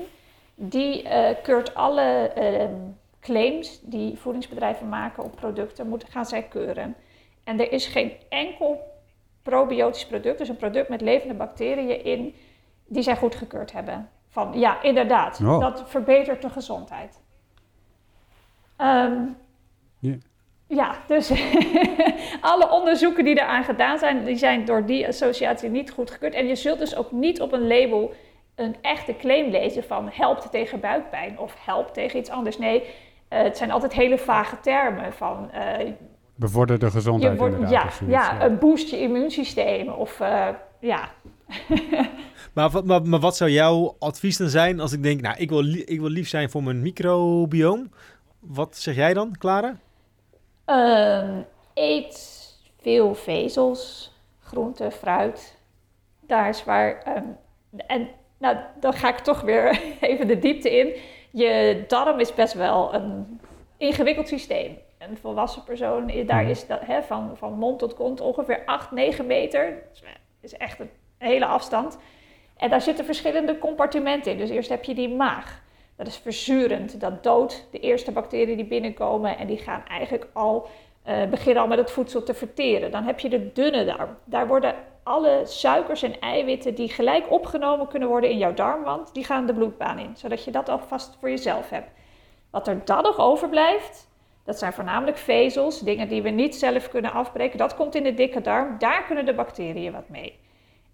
Die 0.54 1.02
eh, 1.02 1.42
keurt 1.42 1.74
alle 1.74 2.02
ehm, 2.34 2.74
claims 3.20 3.80
die 3.82 4.18
voedingsbedrijven 4.18 4.88
maken 4.88 5.24
op 5.24 5.36
producten, 5.36 5.88
moeten, 5.88 6.08
gaan 6.08 6.26
zij 6.26 6.42
keuren. 6.42 6.94
En 7.44 7.60
er 7.60 7.72
is 7.72 7.86
geen 7.86 8.12
enkel 8.28 8.93
probiotisch 9.44 10.06
product, 10.06 10.38
dus 10.38 10.48
een 10.48 10.56
product 10.56 10.88
met 10.88 11.00
levende 11.00 11.34
bacteriën 11.34 12.04
in, 12.04 12.34
die 12.86 13.02
zij 13.02 13.16
goedgekeurd 13.16 13.72
hebben. 13.72 14.08
Van 14.28 14.58
ja, 14.58 14.82
inderdaad, 14.82 15.40
Oh. 15.44 15.60
dat 15.60 15.82
verbetert 15.86 16.42
de 16.42 16.50
gezondheid. 16.50 17.20
Ehm, 18.76 19.22
Ja. 19.98 20.14
ja, 20.66 20.94
dus 21.06 21.30
alle 22.40 22.70
onderzoeken 22.70 23.24
die 23.24 23.34
daaraan 23.34 23.64
gedaan 23.64 23.98
zijn, 23.98 24.24
die 24.24 24.36
zijn 24.36 24.64
door 24.64 24.86
die 24.86 25.06
associatie 25.06 25.68
niet 25.70 25.90
goedgekeurd. 25.90 26.34
En 26.34 26.46
je 26.46 26.54
zult 26.54 26.78
dus 26.78 26.96
ook 26.96 27.12
niet 27.12 27.40
op 27.40 27.52
een 27.52 27.66
label 27.66 28.12
een 28.54 28.76
echte 28.80 29.16
claim 29.16 29.50
lezen 29.50 29.84
van 29.84 30.08
helpt 30.12 30.50
tegen 30.50 30.80
buikpijn 30.80 31.38
of 31.38 31.54
helpt 31.64 31.94
tegen 31.94 32.18
iets 32.18 32.30
anders. 32.30 32.58
Nee, 32.58 32.82
eh, 33.28 33.42
het 33.42 33.56
zijn 33.56 33.70
altijd 33.70 33.92
hele 33.92 34.18
vage 34.18 34.60
termen 34.60 35.12
van 35.12 35.50
eh, 35.50 35.92
Bevorder 36.36 36.78
de 36.78 36.90
gezondheid 36.90 37.32
je 37.32 37.38
wordt, 37.38 37.54
inderdaad. 37.54 37.84
ja, 37.84 37.90
zoiets, 37.90 38.16
ja, 38.16 38.44
een 38.44 38.58
boost 38.58 38.88
je 38.90 39.00
immuunsysteem 39.00 39.88
of 39.88 40.20
eh, 40.20 40.48
ja. 40.80 41.10
Maar, 42.52 42.70
wat- 42.70 42.84
maar, 42.84 43.02
maar 43.02 43.20
wat 43.20 43.36
zou 43.36 43.50
jouw 43.50 43.96
advies 43.98 44.36
dan 44.36 44.48
zijn 44.48 44.80
als 44.80 44.92
ik 44.92 45.02
denk, 45.02 45.20
nou, 45.20 45.36
ik 45.38 45.48
wil, 45.50 45.64
ik 45.74 46.00
wil 46.00 46.08
lief 46.08 46.28
zijn 46.28 46.50
voor 46.50 46.62
mijn 46.62 46.82
microbioom. 46.82 47.90
Wat 48.40 48.76
zeg 48.76 48.94
jij 48.94 49.14
dan, 49.14 49.34
Clara? 49.38 49.76
Ehm, 50.64 51.40
eet 51.74 52.42
veel 52.80 53.14
vezels, 53.14 54.12
groente, 54.40 54.90
fruit. 54.90 55.56
Daar 56.20 56.48
is 56.48 56.64
waar. 56.64 57.02
ehm, 57.02 57.24
en 57.86 58.08
nou, 58.38 58.56
dan 58.80 58.92
ga 58.92 59.08
ik 59.08 59.18
toch 59.18 59.40
weer 59.40 59.80
even 60.00 60.26
de 60.26 60.38
diepte 60.38 60.76
in. 60.78 60.92
Je 61.30 61.84
darm 61.88 62.20
is 62.20 62.34
best 62.34 62.52
wel 62.54 62.94
een 62.94 63.40
ingewikkeld 63.76 64.28
systeem. 64.28 64.76
Een 65.08 65.16
volwassen 65.16 65.62
persoon, 65.64 66.08
i- 66.08 66.24
daar 66.24 66.40
Mhm. 66.42 66.50
is 66.50 66.66
dat, 66.66 66.80
hè, 66.80 67.02
van, 67.02 67.30
van 67.36 67.52
mond 67.52 67.78
tot 67.78 67.94
kont 67.94 68.20
ongeveer 68.20 68.62
8, 68.66 68.90
9 68.90 69.26
meter. 69.26 69.70
Dat 69.70 69.92
is- 69.92 70.02
is 70.52 70.56
echt 70.56 70.80
een 70.80 70.90
hele 71.18 71.46
afstand. 71.46 71.98
En 72.56 72.70
daar 72.70 72.80
zitten 72.80 73.04
verschillende 73.04 73.58
compartimenten 73.58 74.32
in. 74.32 74.38
Dus 74.38 74.50
eerst 74.50 74.68
heb 74.68 74.84
je 74.84 74.94
die 74.94 75.08
maag. 75.08 75.62
Dat 75.96 76.06
is 76.06 76.16
verzurend. 76.16 77.00
Dat 77.00 77.22
doodt 77.22 77.68
de 77.70 77.78
eerste 77.80 78.12
bacteriën 78.12 78.56
die 78.56 78.66
binnenkomen. 78.66 79.38
En 79.38 79.46
die 79.46 79.58
gaan 79.58 79.82
eigenlijk 79.88 80.26
al 80.32 80.66
eh, 81.02 81.24
beginnen 81.26 81.62
al 81.62 81.68
met 81.68 81.78
het 81.78 81.90
voedsel 81.90 82.22
te 82.22 82.34
verteren. 82.34 82.90
Dan 82.90 83.02
heb 83.04 83.20
je 83.20 83.28
de 83.28 83.52
dunne 83.52 83.84
darm. 83.84 84.16
Daar 84.24 84.46
worden 84.46 84.74
alle 85.02 85.40
suikers 85.44 86.02
en 86.02 86.20
eiwitten 86.20 86.74
die 86.74 86.88
gelijk 86.88 87.30
opgenomen 87.30 87.88
kunnen 87.88 88.08
worden 88.08 88.30
in 88.30 88.38
jouw 88.38 88.54
darmwand, 88.54 89.14
die 89.14 89.24
gaan 89.24 89.46
de 89.46 89.54
bloedbaan 89.54 89.98
in. 89.98 90.16
Zodat 90.16 90.44
je 90.44 90.50
dat 90.50 90.68
alvast 90.68 91.16
voor 91.20 91.30
jezelf 91.30 91.70
hebt. 91.70 91.88
Wat 92.50 92.68
er 92.68 92.84
dan 92.84 93.02
nog 93.02 93.18
overblijft, 93.18 94.08
dat 94.44 94.58
zijn 94.58 94.72
voornamelijk 94.72 95.16
vezels, 95.16 95.80
dingen 95.80 96.08
die 96.08 96.22
we 96.22 96.30
niet 96.30 96.54
zelf 96.54 96.88
kunnen 96.88 97.12
afbreken. 97.12 97.58
Dat 97.58 97.74
komt 97.74 97.94
in 97.94 98.02
de 98.02 98.14
dikke 98.14 98.40
darm. 98.40 98.78
Daar 98.78 99.04
kunnen 99.04 99.26
de 99.26 99.34
bacteriën 99.34 99.92
wat 99.92 100.08
mee. 100.08 100.38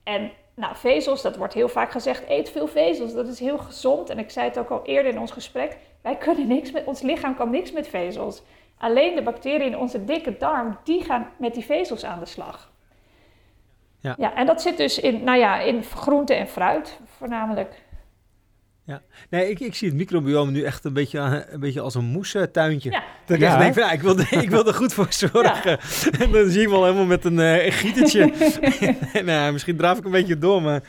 En 0.02 0.30
nou, 0.54 0.76
vezels, 0.76 1.22
dat 1.22 1.36
wordt 1.36 1.54
heel 1.54 1.68
vaak 1.68 1.90
gezegd, 1.90 2.28
eet 2.28 2.50
veel 2.50 2.66
vezels. 2.66 3.12
Dat 3.12 3.26
is 3.26 3.40
heel 3.40 3.58
gezond. 3.58 4.10
En 4.10 4.18
ik 4.18 4.30
zei 4.30 4.48
het 4.48 4.58
ook 4.58 4.70
al 4.70 4.84
eerder 4.84 5.12
in 5.12 5.20
ons 5.20 5.30
gesprek, 5.30 5.76
wij 6.02 6.16
kunnen 6.16 6.46
niks 6.46 6.70
met, 6.70 6.84
ons 6.84 7.00
lichaam 7.00 7.36
kan 7.36 7.50
niks 7.50 7.72
met 7.72 7.88
vezels. 7.88 8.42
Alleen 8.78 9.14
de 9.14 9.22
bacteriën 9.22 9.66
in 9.66 9.78
onze 9.78 10.04
dikke 10.04 10.36
darm, 10.36 10.78
die 10.84 11.04
gaan 11.04 11.30
met 11.36 11.54
die 11.54 11.64
vezels 11.64 12.04
aan 12.04 12.18
de 12.18 12.26
slag. 12.26 12.70
Ja. 14.00 14.14
ja 14.18 14.34
en 14.34 14.46
dat 14.46 14.62
zit 14.62 14.76
dus 14.76 14.98
in, 14.98 15.24
nou 15.24 15.38
ja, 15.38 15.58
in 15.58 15.82
groente 15.82 16.34
en 16.34 16.48
fruit 16.48 16.98
voornamelijk. 17.04 17.82
Nee, 19.30 19.50
ik, 19.50 19.60
ik 19.60 19.74
zie 19.74 19.88
het 19.88 19.96
microbioom 19.96 20.52
nu 20.52 20.62
echt 20.62 20.84
een 20.84 20.92
beetje, 20.92 21.18
aan- 21.20 21.44
een 21.50 21.60
beetje 21.60 21.80
als 21.80 21.94
een 21.94 22.04
moestuintje. 22.04 22.90
Ja. 22.90 23.02
Dat 23.26 23.36
ik 23.36 23.42
Ja. 23.42 23.48
echt 23.50 23.58
denk, 23.58 23.74
van, 23.74 23.82
ja, 23.82 23.92
ik, 23.92 24.00
wil, 24.00 24.18
er- 24.18 24.32
ik 24.42 24.50
wil 24.50 24.66
er 24.66 24.74
goed 24.74 24.92
voor 24.94 25.06
zorgen. 25.12 25.78
En 26.24 26.30
dan 26.32 26.48
zie 26.50 26.60
je 26.60 26.66
hem 26.66 26.74
al 26.76 26.84
helemaal 26.84 27.04
met 27.04 27.24
een 27.24 27.38
eh, 27.40 27.72
gietertje. 27.72 28.32
nou, 29.24 29.52
misschien 29.52 29.76
draaf 29.76 29.98
ik 29.98 30.04
een 30.04 30.10
beetje 30.10 30.38
door, 30.38 30.62
maar 30.62 30.82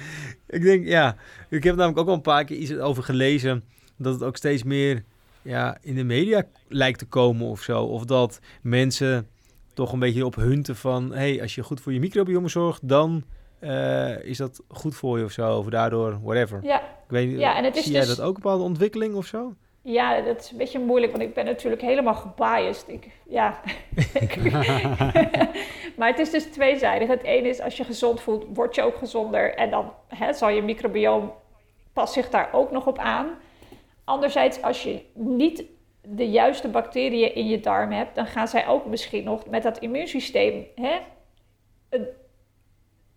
ik 0.47 0.61
denk, 0.61 0.87
ja. 0.87 1.15
Ik 1.49 1.63
heb 1.63 1.75
namelijk 1.75 1.99
ook 1.99 2.07
al 2.07 2.13
een 2.13 2.21
paar 2.21 2.45
keer 2.45 2.57
iets 2.57 2.73
over 2.77 3.03
gelezen. 3.03 3.63
Dat 3.97 4.13
het 4.13 4.23
ook 4.23 4.37
steeds 4.37 4.63
meer 4.63 5.03
ja, 5.41 5.77
in 5.81 5.95
de 5.95 6.03
media 6.03 6.43
lijkt 6.67 6.99
te 6.99 7.05
komen 7.05 7.47
of 7.47 7.61
zo. 7.61 7.83
Of 7.83 8.05
dat 8.05 8.39
mensen 8.61 9.27
toch 9.73 9.93
een 9.93 9.99
beetje 9.99 10.25
op 10.25 10.35
hunten 10.35 10.75
van... 10.75 11.13
hey, 11.13 11.41
als 11.41 11.55
je 11.55 11.63
goed 11.63 11.81
voor 11.81 11.93
je 11.93 11.99
microbiome 11.99 12.49
zorgt, 12.49 12.87
dan 12.87 13.23
eh, 13.61 14.23
is 14.23 14.37
dat 14.37 14.61
goed 14.67 14.95
voor 14.95 15.17
je 15.17 15.23
of 15.23 15.31
zo. 15.31 15.57
Of 15.57 15.65
daardoor, 15.65 16.19
whatever. 16.23 16.59
Ja, 16.63 16.79
Ik 16.79 17.07
weet 17.07 17.39
Ja, 17.39 17.55
en 17.57 17.63
het 17.63 17.75
is 17.75 17.83
zie 17.83 17.91
jij 17.91 18.01
dus- 18.01 18.15
dat 18.15 18.25
ook 18.25 18.35
een 18.35 18.41
bepaalde 18.41 18.63
ontwikkeling 18.63 19.15
of 19.15 19.25
zo? 19.25 19.53
ja, 19.83 20.21
dat 20.21 20.39
is 20.39 20.51
een 20.51 20.57
beetje 20.57 20.79
moeilijk, 20.79 21.11
want 21.11 21.23
ik 21.23 21.33
ben 21.33 21.45
natuurlijk 21.45 21.81
helemaal 21.81 22.13
gebiased. 22.13 22.87
Ik, 22.87 23.07
ja. 23.27 23.61
maar 25.97 26.07
het 26.07 26.19
is 26.19 26.29
dus 26.29 26.43
tweezijdig. 26.43 27.07
Het 27.07 27.23
ene 27.23 27.47
is, 27.47 27.61
als 27.61 27.77
je 27.77 27.83
gezond 27.83 28.21
voelt, 28.21 28.45
word 28.53 28.75
je 28.75 28.81
ook 28.81 28.97
gezonder. 28.97 29.55
En 29.55 29.69
dan 29.69 29.93
hè, 30.07 30.33
zal 30.33 30.49
je 30.49 30.61
microbioom, 30.61 31.31
past 31.93 32.13
zich 32.13 32.29
daar 32.29 32.49
ook 32.51 32.71
nog 32.71 32.87
op 32.87 32.97
aan. 32.97 33.27
Anderzijds, 34.03 34.61
als 34.61 34.83
je 34.83 35.01
niet 35.13 35.63
de 36.01 36.29
juiste 36.29 36.67
bacteriën 36.67 37.35
in 37.35 37.47
je 37.47 37.59
darm 37.59 37.91
hebt, 37.91 38.15
dan 38.15 38.25
gaan 38.25 38.47
zij 38.47 38.67
ook 38.67 38.85
misschien 38.85 39.23
nog 39.23 39.45
met 39.49 39.63
dat 39.63 39.77
immuunsysteem 39.77 40.65
hè, 40.75 40.99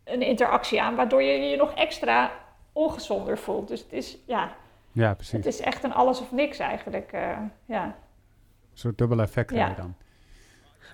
een, 0.05 0.23
interactie 0.23 0.83
aan, 0.83 0.95
waardoor 0.95 1.23
je 1.23 1.33
je 1.33 1.57
nog 1.57 1.75
extra 1.75 2.31
ongezonder 2.73 3.39
voelt. 3.39 3.69
Dus 3.69 3.81
het 3.81 3.93
is, 3.93 4.19
ja, 4.27 4.57
Ja, 4.93 5.09
het 5.09 5.17
precies. 5.17 5.47
is 5.47 5.61
echt 5.61 5.85
een 5.85 5.93
alles 5.95 6.21
of 6.21 6.33
niks 6.33 6.59
eigenlijk. 6.59 7.13
eh, 7.13 7.37
ja. 7.65 7.85
Een 7.85 8.81
soort 8.81 8.99
dubbel 8.99 9.21
effect 9.21 9.51
Ja. 9.51 9.67
heb 9.67 9.77
je 9.77 9.83
dan. 9.83 9.95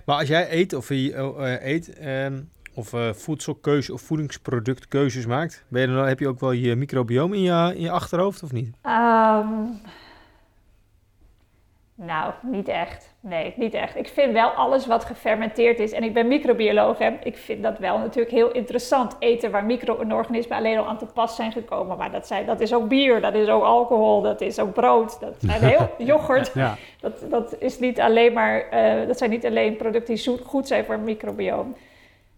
Maar 0.05 0.17
als 0.17 0.27
jij 0.27 0.51
eet 0.51 0.73
of 0.73 0.89
je 0.89 1.13
eh, 1.13 1.65
eet 1.71 1.93
ehm, 1.97 2.41
of 2.73 2.93
eh, 2.93 3.13
voedselkeuze 3.13 3.93
of 3.93 4.01
voedingsproductkeuzes 4.01 5.25
maakt, 5.25 5.65
ben 5.67 5.81
je 5.81 5.87
dan, 5.95 6.07
heb 6.07 6.19
je 6.19 6.27
ook 6.27 6.39
wel 6.39 6.51
je 6.51 6.75
microbioom 6.75 7.33
in 7.33 7.41
je, 7.41 7.71
in 7.75 7.81
je 7.81 7.91
achterhoofd 7.91 8.43
of 8.43 8.51
niet? 8.51 8.75
Ehm, 8.81 9.47
Nou, 12.05 12.33
niet 12.41 12.67
echt. 12.67 13.13
Nee, 13.19 13.53
niet 13.55 13.73
echt. 13.73 13.95
Ik 13.95 14.07
vind 14.07 14.33
wel 14.33 14.49
alles 14.49 14.85
wat 14.85 15.05
gefermenteerd 15.05 15.79
is, 15.79 15.91
en 15.91 16.03
ik 16.03 16.13
ben 16.13 16.27
microbioloog, 16.27 16.97
hè, 16.97 17.09
ik 17.23 17.37
vind 17.37 17.63
dat 17.63 17.79
wel 17.79 17.97
natuurlijk 17.97 18.35
heel 18.35 18.51
interessant. 18.51 19.15
Eten 19.19 19.51
waar 19.51 19.65
micro-organismen 19.65 20.57
alleen 20.57 20.77
al 20.77 20.85
aan 20.87 20.97
te 20.97 21.05
pas 21.05 21.35
zijn 21.35 21.51
gekomen. 21.51 21.97
Maar 21.97 22.11
dat, 22.11 22.27
zijn, 22.27 22.45
dat 22.45 22.59
is 22.59 22.73
ook 22.73 22.87
bier, 22.87 23.21
dat 23.21 23.33
is 23.33 23.47
ook 23.47 23.63
alcohol, 23.63 24.21
dat 24.21 24.41
is 24.41 24.59
ook 24.59 24.73
brood, 24.73 25.19
dat 25.19 25.35
zijn 25.37 25.63
heel 25.73 25.89
yoghurt. 25.97 26.51
Ja. 26.53 26.77
Dat, 26.99 27.25
dat, 27.29 27.55
is 27.59 27.79
niet 27.79 27.99
alleen 27.99 28.33
maar, 28.33 28.69
eh, 28.69 29.07
dat 29.07 29.17
zijn 29.17 29.29
niet 29.29 29.45
alleen 29.45 29.75
producten 29.75 30.15
die 30.15 30.39
goed 30.43 30.67
zijn 30.67 30.85
voor 30.85 30.95
een 30.95 31.03
microbioom. 31.03 31.75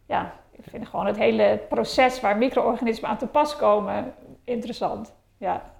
Ja, 0.05 0.33
ik 0.51 0.63
vind 0.69 0.87
gewoon 0.87 1.05
het 1.05 1.17
hele 1.17 1.59
proces 1.69 2.21
waar 2.21 2.37
micro-organismen 2.37 3.09
aan 3.09 3.17
te 3.17 3.27
pas 3.27 3.55
komen 3.55 4.13
interessant. 4.43 5.13
Ja. 5.37 5.71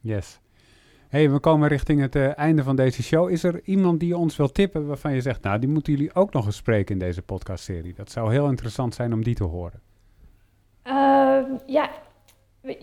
Yes. 0.00 0.38
Hey, 1.16 1.30
we 1.30 1.38
komen 1.38 1.68
richting 1.68 2.00
het 2.00 2.16
eh, 2.16 2.38
einde 2.38 2.62
van 2.62 2.76
deze 2.76 3.02
show. 3.02 3.30
Is 3.30 3.42
er 3.44 3.60
iemand 3.64 4.00
die 4.00 4.16
ons 4.16 4.36
wil 4.36 4.52
tippen 4.52 4.86
waarvan 4.86 5.14
je 5.14 5.20
zegt, 5.20 5.42
nou, 5.42 5.58
die 5.58 5.68
moeten 5.68 5.92
jullie 5.92 6.14
ook 6.14 6.32
nog 6.32 6.46
eens 6.46 6.56
spreken 6.56 6.92
in 6.92 6.98
deze 6.98 7.22
podcastserie? 7.22 7.94
Dat 7.94 8.10
zou 8.10 8.32
heel 8.32 8.48
interessant 8.48 8.94
zijn 8.94 9.12
om 9.12 9.24
die 9.24 9.34
te 9.34 9.44
horen. 9.44 9.80
Ehm, 10.82 11.44
ja, 11.66 11.90
we, 12.60 12.76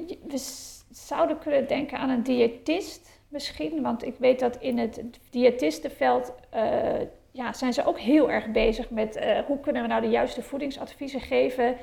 zouden 0.90 1.40
kunnen 1.40 1.68
denken 1.68 1.98
aan 1.98 2.10
een 2.10 2.24
diëtist 2.24 3.22
misschien. 3.28 3.82
Want 3.82 4.06
ik 4.06 4.16
weet 4.20 4.40
dat 4.40 4.56
in 4.56 4.78
het 4.78 5.02
diëtistenveld 5.30 6.34
eh, 6.50 6.62
ja, 7.32 7.54
zijn 7.54 7.74
ze 7.74 7.86
ook 7.86 8.00
heel 8.00 8.32
erg 8.32 8.52
bezig 8.52 8.90
met 8.90 9.16
eh, 9.16 9.40
hoe 9.48 9.60
kunnen 9.60 9.82
we 9.82 9.88
nou 9.88 10.02
de 10.02 10.08
juiste 10.10 10.42
voedingsadviezen 10.42 11.22
geven. 11.22 11.76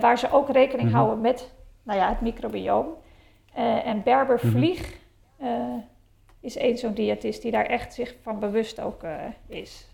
waar 0.00 0.18
ze 0.18 0.30
ook 0.30 0.50
rekening 0.50 0.88
Mhm. 0.88 0.96
houden 0.96 1.20
met 1.20 1.52
nou 1.82 1.98
ja, 1.98 2.08
het 2.08 2.20
microbioom. 2.20 2.86
En 3.84 4.02
Berber 4.02 4.38
Mhm. 4.42 4.50
Vlieg 4.56 5.02
is 6.40 6.56
één 6.56 6.78
zo'n 6.78 6.94
diëtist 6.94 7.42
die 7.42 7.50
daar 7.50 7.66
echt 7.66 7.94
zich 7.94 8.14
van 8.22 8.38
bewust 8.40 8.80
ook 8.80 9.02
eh, 9.02 9.14
is. 9.46 9.88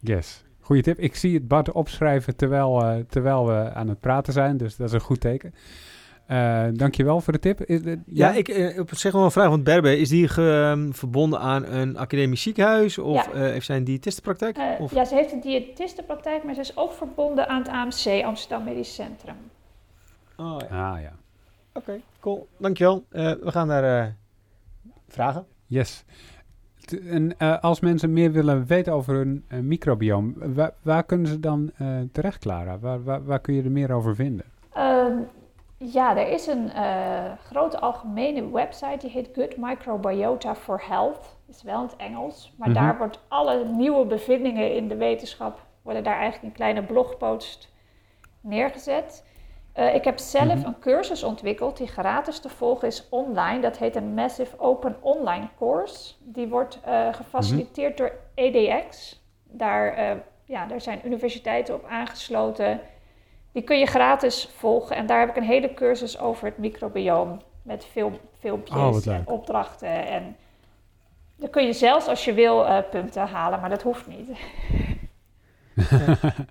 Yes. 0.00 0.44
Goeie 0.60 0.82
tip. 0.82 0.98
Ik 0.98 1.16
zie 1.16 1.34
het 1.34 1.48
Bart 1.48 1.72
opschrijven 1.72 2.36
terwijl, 2.36 2.82
eh, 2.84 2.96
terwijl 3.08 3.46
we 3.46 3.72
aan 3.74 3.88
het 3.88 4.00
praten 4.00 4.32
zijn, 4.32 4.56
dus 4.56 4.76
dat 4.76 4.86
is 4.88 4.92
een 4.94 5.00
goed 5.00 5.20
teken. 5.20 5.54
Eh 6.26 6.66
dankjewel 6.72 7.20
voor 7.20 7.32
de 7.32 7.38
tip. 7.38 7.60
Is, 7.62 7.84
het- 7.84 7.98
Ja, 8.06 8.32
ik 8.32 8.48
eh, 8.48 8.78
op 8.78 8.94
zich 8.94 9.12
wel 9.12 9.24
een 9.24 9.30
vraag. 9.30 9.48
Want 9.48 9.64
Berbe, 9.64 9.98
is 9.98 10.08
die 10.08 10.28
ge- 10.28 10.70
ehm, 10.72 10.90
verbonden 10.92 11.40
aan 11.40 11.64
een 11.66 11.96
academisch 11.98 12.42
ziekenhuis? 12.42 12.98
Of 12.98 13.14
Ja. 13.26 13.32
eh, 13.32 13.40
heeft 13.40 13.66
zij 13.66 13.76
een 13.76 13.84
diëtistenpraktijk? 13.84 14.56
Eh, 14.56 14.80
of? 14.80 14.94
ja, 14.94 15.04
ze 15.04 15.14
heeft 15.14 15.32
een 15.32 15.40
diëtistenpraktijk, 15.40 16.44
maar 16.44 16.54
ze 16.54 16.60
is 16.60 16.76
ook 16.76 16.92
verbonden 16.92 17.48
aan 17.48 17.58
het 17.58 17.68
AMC, 17.68 18.24
Amsterdam 18.24 18.64
Medisch 18.64 18.94
Centrum. 18.94 19.34
Oh, 20.36 20.56
ja. 20.70 20.92
Ah 20.92 21.00
ja. 21.00 21.12
Oké, 21.74 22.00
cool. 22.20 22.48
Dankjewel. 22.56 23.04
Eh 23.10 23.32
we 23.32 23.50
gaan 23.50 23.66
naar 23.66 23.98
eh, 24.04 24.06
vragen. 25.08 25.46
Yes. 25.66 26.04
T- 26.84 27.06
En 27.06 27.38
eh, 27.38 27.58
als 27.62 27.80
mensen 27.80 28.12
meer 28.12 28.32
willen 28.32 28.66
weten 28.66 28.92
over 28.92 29.14
hun 29.14 29.44
microbioom, 29.60 30.34
waar, 30.54 30.72
waar 30.82 31.04
kunnen 31.04 31.26
ze 31.26 31.40
dan 31.40 31.70
eh, 31.76 31.98
terecht, 32.12 32.38
Clara? 32.38 32.78
Waar, 32.78 33.02
waar, 33.04 33.24
waar 33.24 33.40
kun 33.40 33.54
je 33.54 33.62
er 33.62 33.70
meer 33.70 33.92
over 33.92 34.14
vinden? 34.14 34.44
Ehm, 34.72 35.16
ja, 35.76 36.16
er 36.16 36.28
is 36.28 36.46
een 36.46 36.70
eh, 36.70 37.32
grote 37.44 37.78
algemene 37.80 38.50
website 38.50 38.96
die 38.98 39.10
heet 39.10 39.30
Good 39.34 39.56
Microbiota 39.56 40.54
for 40.54 40.82
Health. 40.86 41.36
Dat 41.46 41.54
is 41.56 41.62
wel 41.62 41.80
in 41.80 41.86
het 41.86 41.96
Engels, 41.96 42.52
maar 42.58 42.68
Mhm. 42.70 42.78
daar 42.78 42.98
wordt 42.98 43.20
alle 43.28 43.64
nieuwe 43.64 44.06
bevindingen 44.06 44.74
in 44.76 44.88
de 44.88 44.96
wetenschap 44.96 45.66
worden 45.82 46.04
daar 46.04 46.16
eigenlijk 46.16 46.42
in 46.44 46.52
kleine 46.52 46.82
blogposts 46.82 47.72
neergezet. 48.40 49.24
Eh, 49.72 49.94
ik 49.94 50.04
heb 50.04 50.18
zelf 50.18 50.54
Mhm. 50.54 50.66
een 50.66 50.78
cursus 50.78 51.22
ontwikkeld 51.22 51.76
die 51.76 51.86
gratis 51.86 52.38
te 52.40 52.48
volgen 52.48 52.88
is 52.88 53.06
online. 53.10 53.60
Dat 53.60 53.78
heet 53.78 53.96
een 53.96 54.14
Massive 54.14 54.58
Open 54.58 54.96
Online 55.00 55.48
Course. 55.58 56.12
Die 56.18 56.48
wordt 56.48 56.78
eh, 56.84 57.14
gefaciliteerd 57.14 57.96
door 57.98 58.12
EDX. 58.34 59.20
Daar, 59.44 59.92
eh, 59.94 60.10
ja, 60.44 60.66
daar 60.66 60.80
zijn 60.80 61.00
universiteiten 61.04 61.74
op 61.74 61.84
aangesloten. 61.88 62.80
Die 63.52 63.62
kun 63.62 63.78
je 63.78 63.86
gratis 63.86 64.48
volgen. 64.56 64.96
En 64.96 65.06
daar 65.06 65.20
heb 65.20 65.28
ik 65.28 65.36
een 65.36 65.42
hele 65.42 65.74
cursus 65.74 66.18
over 66.18 66.44
het 66.46 66.58
microbioom. 66.58 67.40
Met 67.62 67.84
veel 67.84 68.12
filmpjes 68.38 69.06
Oh, 69.06 69.14
en 69.14 69.22
opdrachten. 69.26 70.06
En 70.06 70.36
dan 71.36 71.50
kun 71.50 71.66
je 71.66 71.72
zelfs 71.72 72.06
als 72.06 72.24
je 72.24 72.32
wil 72.32 72.66
punten 72.90 73.26
halen, 73.26 73.60
maar 73.60 73.70
dat 73.70 73.82
hoeft 73.82 74.06
niet. 74.06 74.28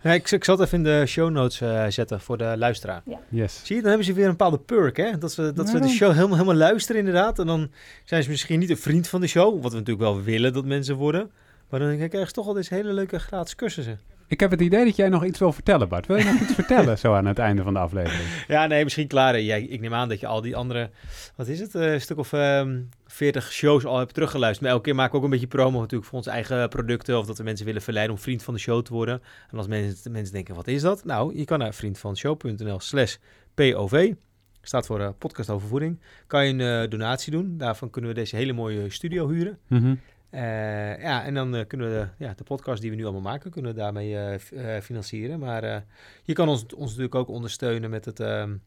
Ja, 0.01 0.13
ik, 0.13 0.31
ik 0.31 0.43
zal 0.43 0.57
het 0.57 0.65
even 0.65 0.77
in 0.77 0.83
de 0.83 1.05
show 1.05 1.29
notes 1.29 1.61
eh, 1.61 1.85
zetten 1.87 2.21
voor 2.21 2.37
de 2.37 2.53
luisteraar. 2.57 3.03
Yes. 3.29 3.61
Zie 3.63 3.75
je, 3.75 3.81
dan 3.81 3.89
hebben 3.89 4.07
ze 4.07 4.13
weer 4.13 4.25
een 4.25 4.29
bepaalde 4.29 4.59
perk, 4.59 4.97
hè? 4.97 5.17
Dat 5.17 5.31
ze, 5.31 5.51
dat 5.53 5.69
ze 5.69 5.79
de 5.79 5.87
show 5.87 6.11
helemaal, 6.11 6.37
helemaal 6.37 6.55
luisteren 6.55 6.99
inderdaad. 6.99 7.39
En 7.39 7.47
dan 7.47 7.71
zijn 8.05 8.23
ze 8.23 8.29
misschien 8.29 8.59
niet 8.59 8.69
een 8.69 8.77
vriend 8.77 9.07
van 9.07 9.21
de 9.21 9.27
show, 9.27 9.61
wat 9.61 9.71
we 9.71 9.77
natuurlijk 9.77 10.05
wel 10.05 10.21
willen 10.21 10.53
dat 10.53 10.65
mensen 10.65 10.95
worden. 10.95 11.31
Maar 11.69 11.79
dan 11.79 11.95
krijgen 11.95 12.27
ze 12.27 12.33
toch 12.33 12.47
al 12.47 12.53
deze 12.53 12.73
hele 12.73 12.93
leuke 12.93 13.19
gratis 13.19 13.55
cursussen. 13.55 13.99
Ik 14.29 14.39
heb 14.39 14.51
het 14.51 14.61
idee 14.61 14.85
dat 14.85 14.95
jij 14.95 15.09
nog 15.09 15.25
iets 15.25 15.39
wil 15.39 15.51
vertellen, 15.51 15.89
Bart. 15.89 16.05
Wil 16.05 16.17
je 16.17 16.23
nog 16.23 16.41
iets 16.41 16.53
vertellen 16.63 16.97
zo 16.97 17.13
aan 17.13 17.25
het 17.25 17.39
einde 17.39 17.63
van 17.63 17.73
de 17.73 17.79
aflevering? 17.79 18.29
Ja, 18.47 18.65
nee, 18.65 18.83
misschien 18.83 19.07
klaar. 19.07 19.39
Ja, 19.39 19.55
ik 19.55 19.79
neem 19.79 19.93
aan 19.93 20.09
dat 20.09 20.19
je 20.19 20.27
al 20.27 20.41
die 20.41 20.55
andere, 20.55 20.89
wat 21.35 21.47
is 21.47 21.59
het, 21.59 21.75
eh, 21.75 21.93
een 21.93 22.01
stuk 22.01 22.17
of 22.17 22.33
ehm 22.33 22.81
40 23.05 23.51
shows 23.51 23.85
al 23.85 23.97
hebt 23.97 24.13
teruggeluisterd. 24.13 24.61
Maar 24.61 24.71
elke 24.71 24.83
keer 24.83 24.95
maken 24.95 25.11
we 25.11 25.17
ook 25.17 25.23
een 25.23 25.29
beetje 25.29 25.47
promo 25.47 25.79
natuurlijk 25.79 26.09
voor 26.09 26.17
onze 26.17 26.29
eigen 26.29 26.69
producten. 26.69 27.17
Of 27.17 27.25
dat 27.25 27.37
we 27.37 27.43
mensen 27.43 27.65
willen 27.65 27.81
verleiden 27.81 28.15
om 28.15 28.21
vriend 28.21 28.43
van 28.43 28.53
de 28.53 28.59
show 28.59 28.81
te 28.81 28.93
worden. 28.93 29.21
En 29.51 29.57
als 29.57 29.67
mensen, 29.67 30.11
mensen 30.11 30.33
denken, 30.33 30.55
wat 30.55 30.67
is 30.67 30.81
dat? 30.81 31.05
Nou, 31.05 31.37
je 31.37 31.45
kan 31.45 31.59
naar 31.59 31.73
vriendvanshow.nl 31.73 32.79
slash 32.79 33.15
POV. 33.53 34.13
Staat 34.61 34.85
voor 34.85 34.99
eh, 34.99 35.09
podcast 35.17 35.49
over 35.49 35.67
voeding. 35.67 35.99
Kan 36.27 36.45
je 36.45 36.53
een 36.53 36.83
eh, 36.83 36.89
donatie 36.89 37.31
doen. 37.31 37.57
Daarvan 37.57 37.89
kunnen 37.89 38.09
we 38.09 38.15
deze 38.15 38.35
hele 38.35 38.53
mooie 38.53 38.89
studio 38.89 39.29
huren. 39.29 39.59
Mhm. 39.67 39.95
Eh, 40.29 41.01
ja, 41.01 41.23
en 41.25 41.33
dan 41.33 41.55
eh, 41.55 41.67
kunnen 41.67 41.87
we 41.87 41.93
de, 42.17 42.23
ja, 42.25 42.33
de 42.33 42.43
podcast 42.43 42.81
die 42.81 42.89
we 42.89 42.95
nu 42.95 43.03
allemaal 43.03 43.21
maken, 43.21 43.51
kunnen 43.51 43.71
we 43.73 43.77
daarmee 43.79 44.17
eh, 44.17 44.37
f- 44.39 44.83
financieren. 44.83 45.39
Maar 45.39 45.85
je 46.23 46.33
kan 46.33 46.49
ons, 46.49 46.65
ons 46.65 46.87
natuurlijk 46.89 47.15
ook 47.15 47.27
ondersteunen 47.27 47.89
met 47.89 48.05
het 48.05 48.19
ehm, 48.19 48.57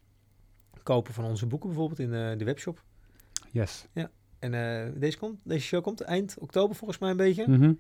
kopen 0.82 1.14
van 1.14 1.24
onze 1.24 1.46
boeken 1.46 1.68
bijvoorbeeld 1.68 1.98
in 1.98 2.10
de 2.38 2.44
webshop. 2.44 2.82
Yes. 3.50 3.86
En 4.38 4.54
eh, 4.54 4.92
deze, 4.94 5.18
komt, 5.18 5.40
deze 5.44 5.66
show 5.66 5.82
komt 5.82 6.00
eind 6.00 6.36
oktober 6.38 6.76
volgens 6.76 6.98
mij 6.98 7.10
een 7.10 7.16
beetje. 7.16 7.48
Mhm. 7.48 7.72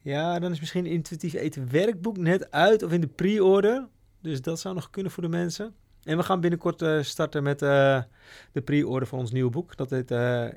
Ja, 0.00 0.38
dan 0.38 0.50
is 0.52 0.60
misschien 0.60 0.86
intuïtief 0.86 1.34
eten 1.34 1.70
werkboek 1.70 2.16
net 2.16 2.50
uit 2.50 2.82
of 2.82 2.92
in 2.92 3.00
de 3.00 3.06
pre-order. 3.06 3.88
Dus 4.20 4.42
dat 4.42 4.60
zou 4.60 4.74
nog 4.74 4.90
kunnen 4.90 5.12
voor 5.12 5.22
de 5.22 5.28
mensen. 5.28 5.74
En 6.02 6.16
we 6.16 6.22
gaan 6.22 6.40
binnenkort 6.40 7.06
starten 7.06 7.42
met 7.42 7.58
de 7.58 8.60
pre-order 8.64 9.08
van 9.08 9.18
ons 9.18 9.32
nieuwe 9.32 9.50
boek. 9.50 9.76
Dat 9.76 9.90
heet 9.90 10.10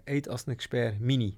Eet 0.04 0.30
als 0.30 0.46
een 0.46 0.54
expert 0.54 1.00
mini. 1.00 1.38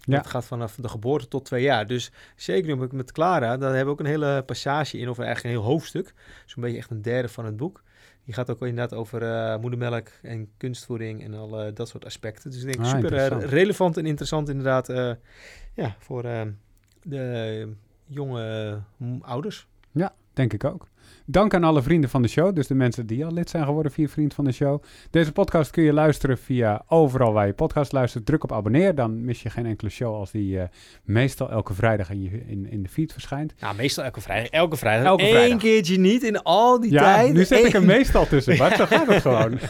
Ja. 0.00 0.16
Dat 0.16 0.26
gaat 0.26 0.44
vanaf 0.44 0.74
de 0.74 0.88
geboorte 0.88 1.28
tot 1.28 1.44
twee 1.44 1.62
jaar. 1.62 1.86
Dus 1.86 2.10
zeker 2.36 2.76
nu 2.76 2.88
met 2.90 3.12
Clara, 3.12 3.56
daar 3.56 3.68
hebben 3.68 3.84
we 3.84 3.90
ook 3.90 4.00
een 4.00 4.20
hele 4.20 4.42
passage 4.46 4.98
in, 4.98 5.08
of 5.08 5.18
eigenlijk 5.18 5.54
een 5.54 5.60
heel 5.62 5.70
hoofdstuk. 5.70 6.14
Zo'n 6.46 6.62
beetje 6.62 6.78
echt 6.78 6.90
een 6.90 7.02
derde 7.02 7.28
van 7.28 7.44
het 7.44 7.56
boek. 7.56 7.82
Die 8.24 8.34
gaat 8.34 8.50
ook 8.50 8.60
inderdaad 8.60 8.94
over 8.98 9.22
eh, 9.22 9.58
moedermelk 9.60 10.08
en 10.22 10.48
kunstvoeding 10.56 11.24
en 11.24 11.34
al 11.34 11.60
eh, 11.60 11.74
dat 11.74 11.88
soort 11.88 12.04
aspecten. 12.04 12.50
Dus 12.50 12.62
ik 12.62 12.72
denk 12.72 12.84
Ah, 12.84 12.90
super 12.90 13.14
eh, 13.14 13.48
relevant 13.48 13.96
en 13.96 14.06
interessant 14.06 14.48
inderdaad 14.48 14.86
ja, 15.74 15.96
voor 15.98 16.22
de 17.02 17.74
jonge 18.06 18.78
mm, 18.96 19.22
ouders. 19.22 19.66
Denk 20.32 20.52
ik 20.52 20.64
ook. 20.64 20.88
Dank 21.26 21.54
aan 21.54 21.64
alle 21.64 21.82
vrienden 21.82 22.10
van 22.10 22.22
de 22.22 22.28
show. 22.28 22.54
Dus 22.54 22.66
de 22.66 22.74
mensen 22.74 23.06
die 23.06 23.24
al 23.24 23.32
lid 23.32 23.50
zijn 23.50 23.64
geworden 23.64 23.92
via 23.92 24.08
Vriend 24.08 24.34
van 24.34 24.44
de 24.44 24.52
Show. 24.52 24.82
Deze 25.10 25.32
podcast 25.32 25.70
kun 25.70 25.82
je 25.82 25.92
luisteren 25.92 26.38
via 26.38 26.82
overal 26.88 27.32
waar 27.32 27.46
je 27.46 27.52
podcast 27.52 27.92
luistert. 27.92 28.26
Druk 28.26 28.44
op 28.44 28.52
abonneer. 28.52 28.94
Dan 28.94 29.24
mis 29.24 29.42
je 29.42 29.50
geen 29.50 29.66
enkele 29.66 29.90
show 29.90 30.14
als 30.14 30.30
die 30.30 30.58
eh, 30.60 30.68
meestal 31.04 31.50
elke 31.50 31.74
vrijdag 31.74 32.10
in, 32.10 32.22
je, 32.22 32.42
in, 32.46 32.70
in 32.70 32.82
de 32.82 32.88
feed 32.88 33.12
verschijnt. 33.12 33.54
Nou, 33.60 33.76
meestal 33.76 34.04
elke 34.04 34.20
vrijdag. 34.20 34.50
Elke 34.50 34.76
vrijdag. 34.76 35.06
Elke 35.06 35.22
Eén 35.22 35.30
vrijdag. 35.30 35.58
keertje 35.58 35.98
niet 35.98 36.22
in 36.22 36.42
al 36.42 36.80
die 36.80 36.92
Ja, 36.92 37.02
tijd. 37.14 37.32
nu 37.32 37.44
zet 37.44 37.64
ik 37.64 37.72
er 37.74 37.84
meestal 37.84 38.26
tussen, 38.26 38.56
Bart. 38.58 38.76
Zo 38.76 38.86
gaat 38.86 39.06
het 39.06 39.22
gewoon. 39.22 39.58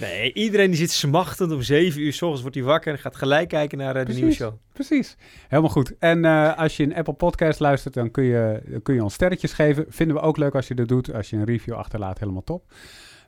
Nee, 0.00 0.32
iedereen 0.32 0.66
die 0.70 0.78
zit 0.78 0.90
smachtend 0.90 1.52
om 1.52 1.62
zeven 1.62 2.00
uur 2.00 2.12
s 2.12 2.22
ochtends 2.22 2.40
wordt 2.42 2.56
hij 2.56 2.64
wakker 2.64 2.92
en 2.92 2.98
gaat 2.98 3.16
gelijk 3.16 3.48
kijken 3.48 3.78
naar 3.78 3.96
eh, 3.96 4.06
de 4.06 4.12
nieuwe 4.12 4.32
show. 4.32 4.52
Precies. 4.72 5.16
Helemaal 5.48 5.70
goed. 5.70 5.94
En 5.98 6.24
eh, 6.24 6.58
als 6.58 6.76
je 6.76 6.82
een 6.82 6.94
Apple 6.94 7.12
Podcast 7.14 7.60
luistert, 7.60 7.94
dan 7.94 8.10
kun 8.10 8.24
je, 8.24 8.62
dan 8.66 8.82
kun 8.82 8.94
je 8.94 9.02
ons 9.02 9.14
sterretjes 9.14 9.52
geven. 9.52 9.84
Vinden 10.08 10.26
we 10.26 10.32
ook 10.32 10.44
leuk 10.44 10.54
als 10.54 10.68
je 10.68 10.74
dat 10.74 10.88
doet. 10.88 11.14
Als 11.14 11.30
je 11.30 11.36
een 11.36 11.44
review 11.44 11.74
achterlaat, 11.74 12.18
helemaal 12.18 12.44
top. 12.44 12.64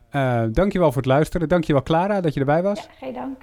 Eh 0.09 0.43
dankjewel 0.51 0.87
voor 0.87 1.01
het 1.01 1.11
luisteren. 1.11 1.49
Dankjewel 1.49 1.83
Clara 1.83 2.21
dat 2.21 2.33
je 2.33 2.39
erbij 2.39 2.63
was. 2.63 2.79
Ja, 2.79 2.89
geen 2.99 3.13
dank. 3.13 3.41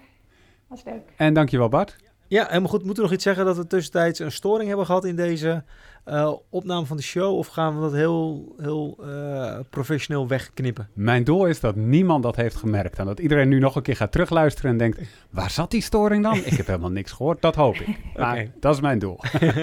Was 0.66 0.84
leuk. 0.84 1.02
En 1.16 1.34
dankjewel 1.34 1.68
Bart. 1.68 1.96
Ja, 2.26 2.46
helemaal 2.46 2.68
goed. 2.68 2.84
Moeten 2.84 2.96
we 2.96 3.02
nog 3.02 3.12
iets 3.12 3.22
zeggen 3.24 3.44
dat 3.44 3.56
we 3.56 3.66
tussentijds 3.66 4.18
een 4.18 4.32
storing 4.32 4.68
hebben 4.68 4.86
gehad 4.86 5.04
in 5.04 5.16
deze 5.16 5.64
eh, 6.04 6.32
opname 6.50 6.86
van 6.86 6.96
de 6.96 7.02
show? 7.02 7.36
Of 7.36 7.46
gaan 7.46 7.74
we 7.74 7.80
dat 7.80 7.92
heel, 7.92 8.54
heel 8.58 8.98
eh, 9.00 9.58
professioneel 9.70 10.28
wegknippen? 10.28 10.88
Mijn 10.92 11.24
doel 11.24 11.46
is 11.46 11.60
dat 11.60 11.76
niemand 11.76 12.22
dat 12.22 12.36
heeft 12.36 12.56
gemerkt. 12.56 12.98
En 12.98 13.06
dat 13.06 13.20
iedereen 13.20 13.48
nu 13.48 13.58
nog 13.58 13.76
een 13.76 13.82
keer 13.82 13.96
gaat 13.96 14.12
terugluisteren 14.12 14.70
en 14.70 14.76
denkt... 14.76 15.00
Waar 15.30 15.50
zat 15.50 15.70
die 15.70 15.82
storing 15.82 16.22
dan? 16.22 16.36
Ik 16.36 16.56
heb 16.56 16.66
helemaal 16.66 16.90
niks 16.90 17.12
gehoord. 17.12 17.42
Dat 17.42 17.54
hoop 17.54 17.74
ik. 17.74 17.98
Maar 18.16 18.38
Oké. 18.38 18.50
dat 18.60 18.74
is 18.74 18.80
mijn 18.80 18.98
doel. 18.98 19.20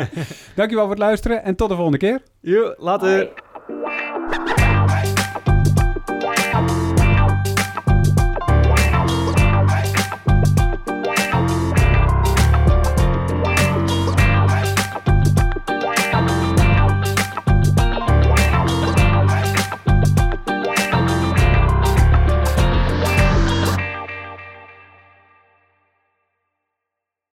dankjewel 0.55 0.83
voor 0.83 0.93
het 0.93 0.99
luisteren 0.99 1.43
en 1.43 1.55
tot 1.55 1.69
de 1.69 1.75
volgende 1.75 1.97
keer. 1.97 2.21
Jo, 2.39 2.73
later. 2.77 3.43
Wow. 3.67 4.14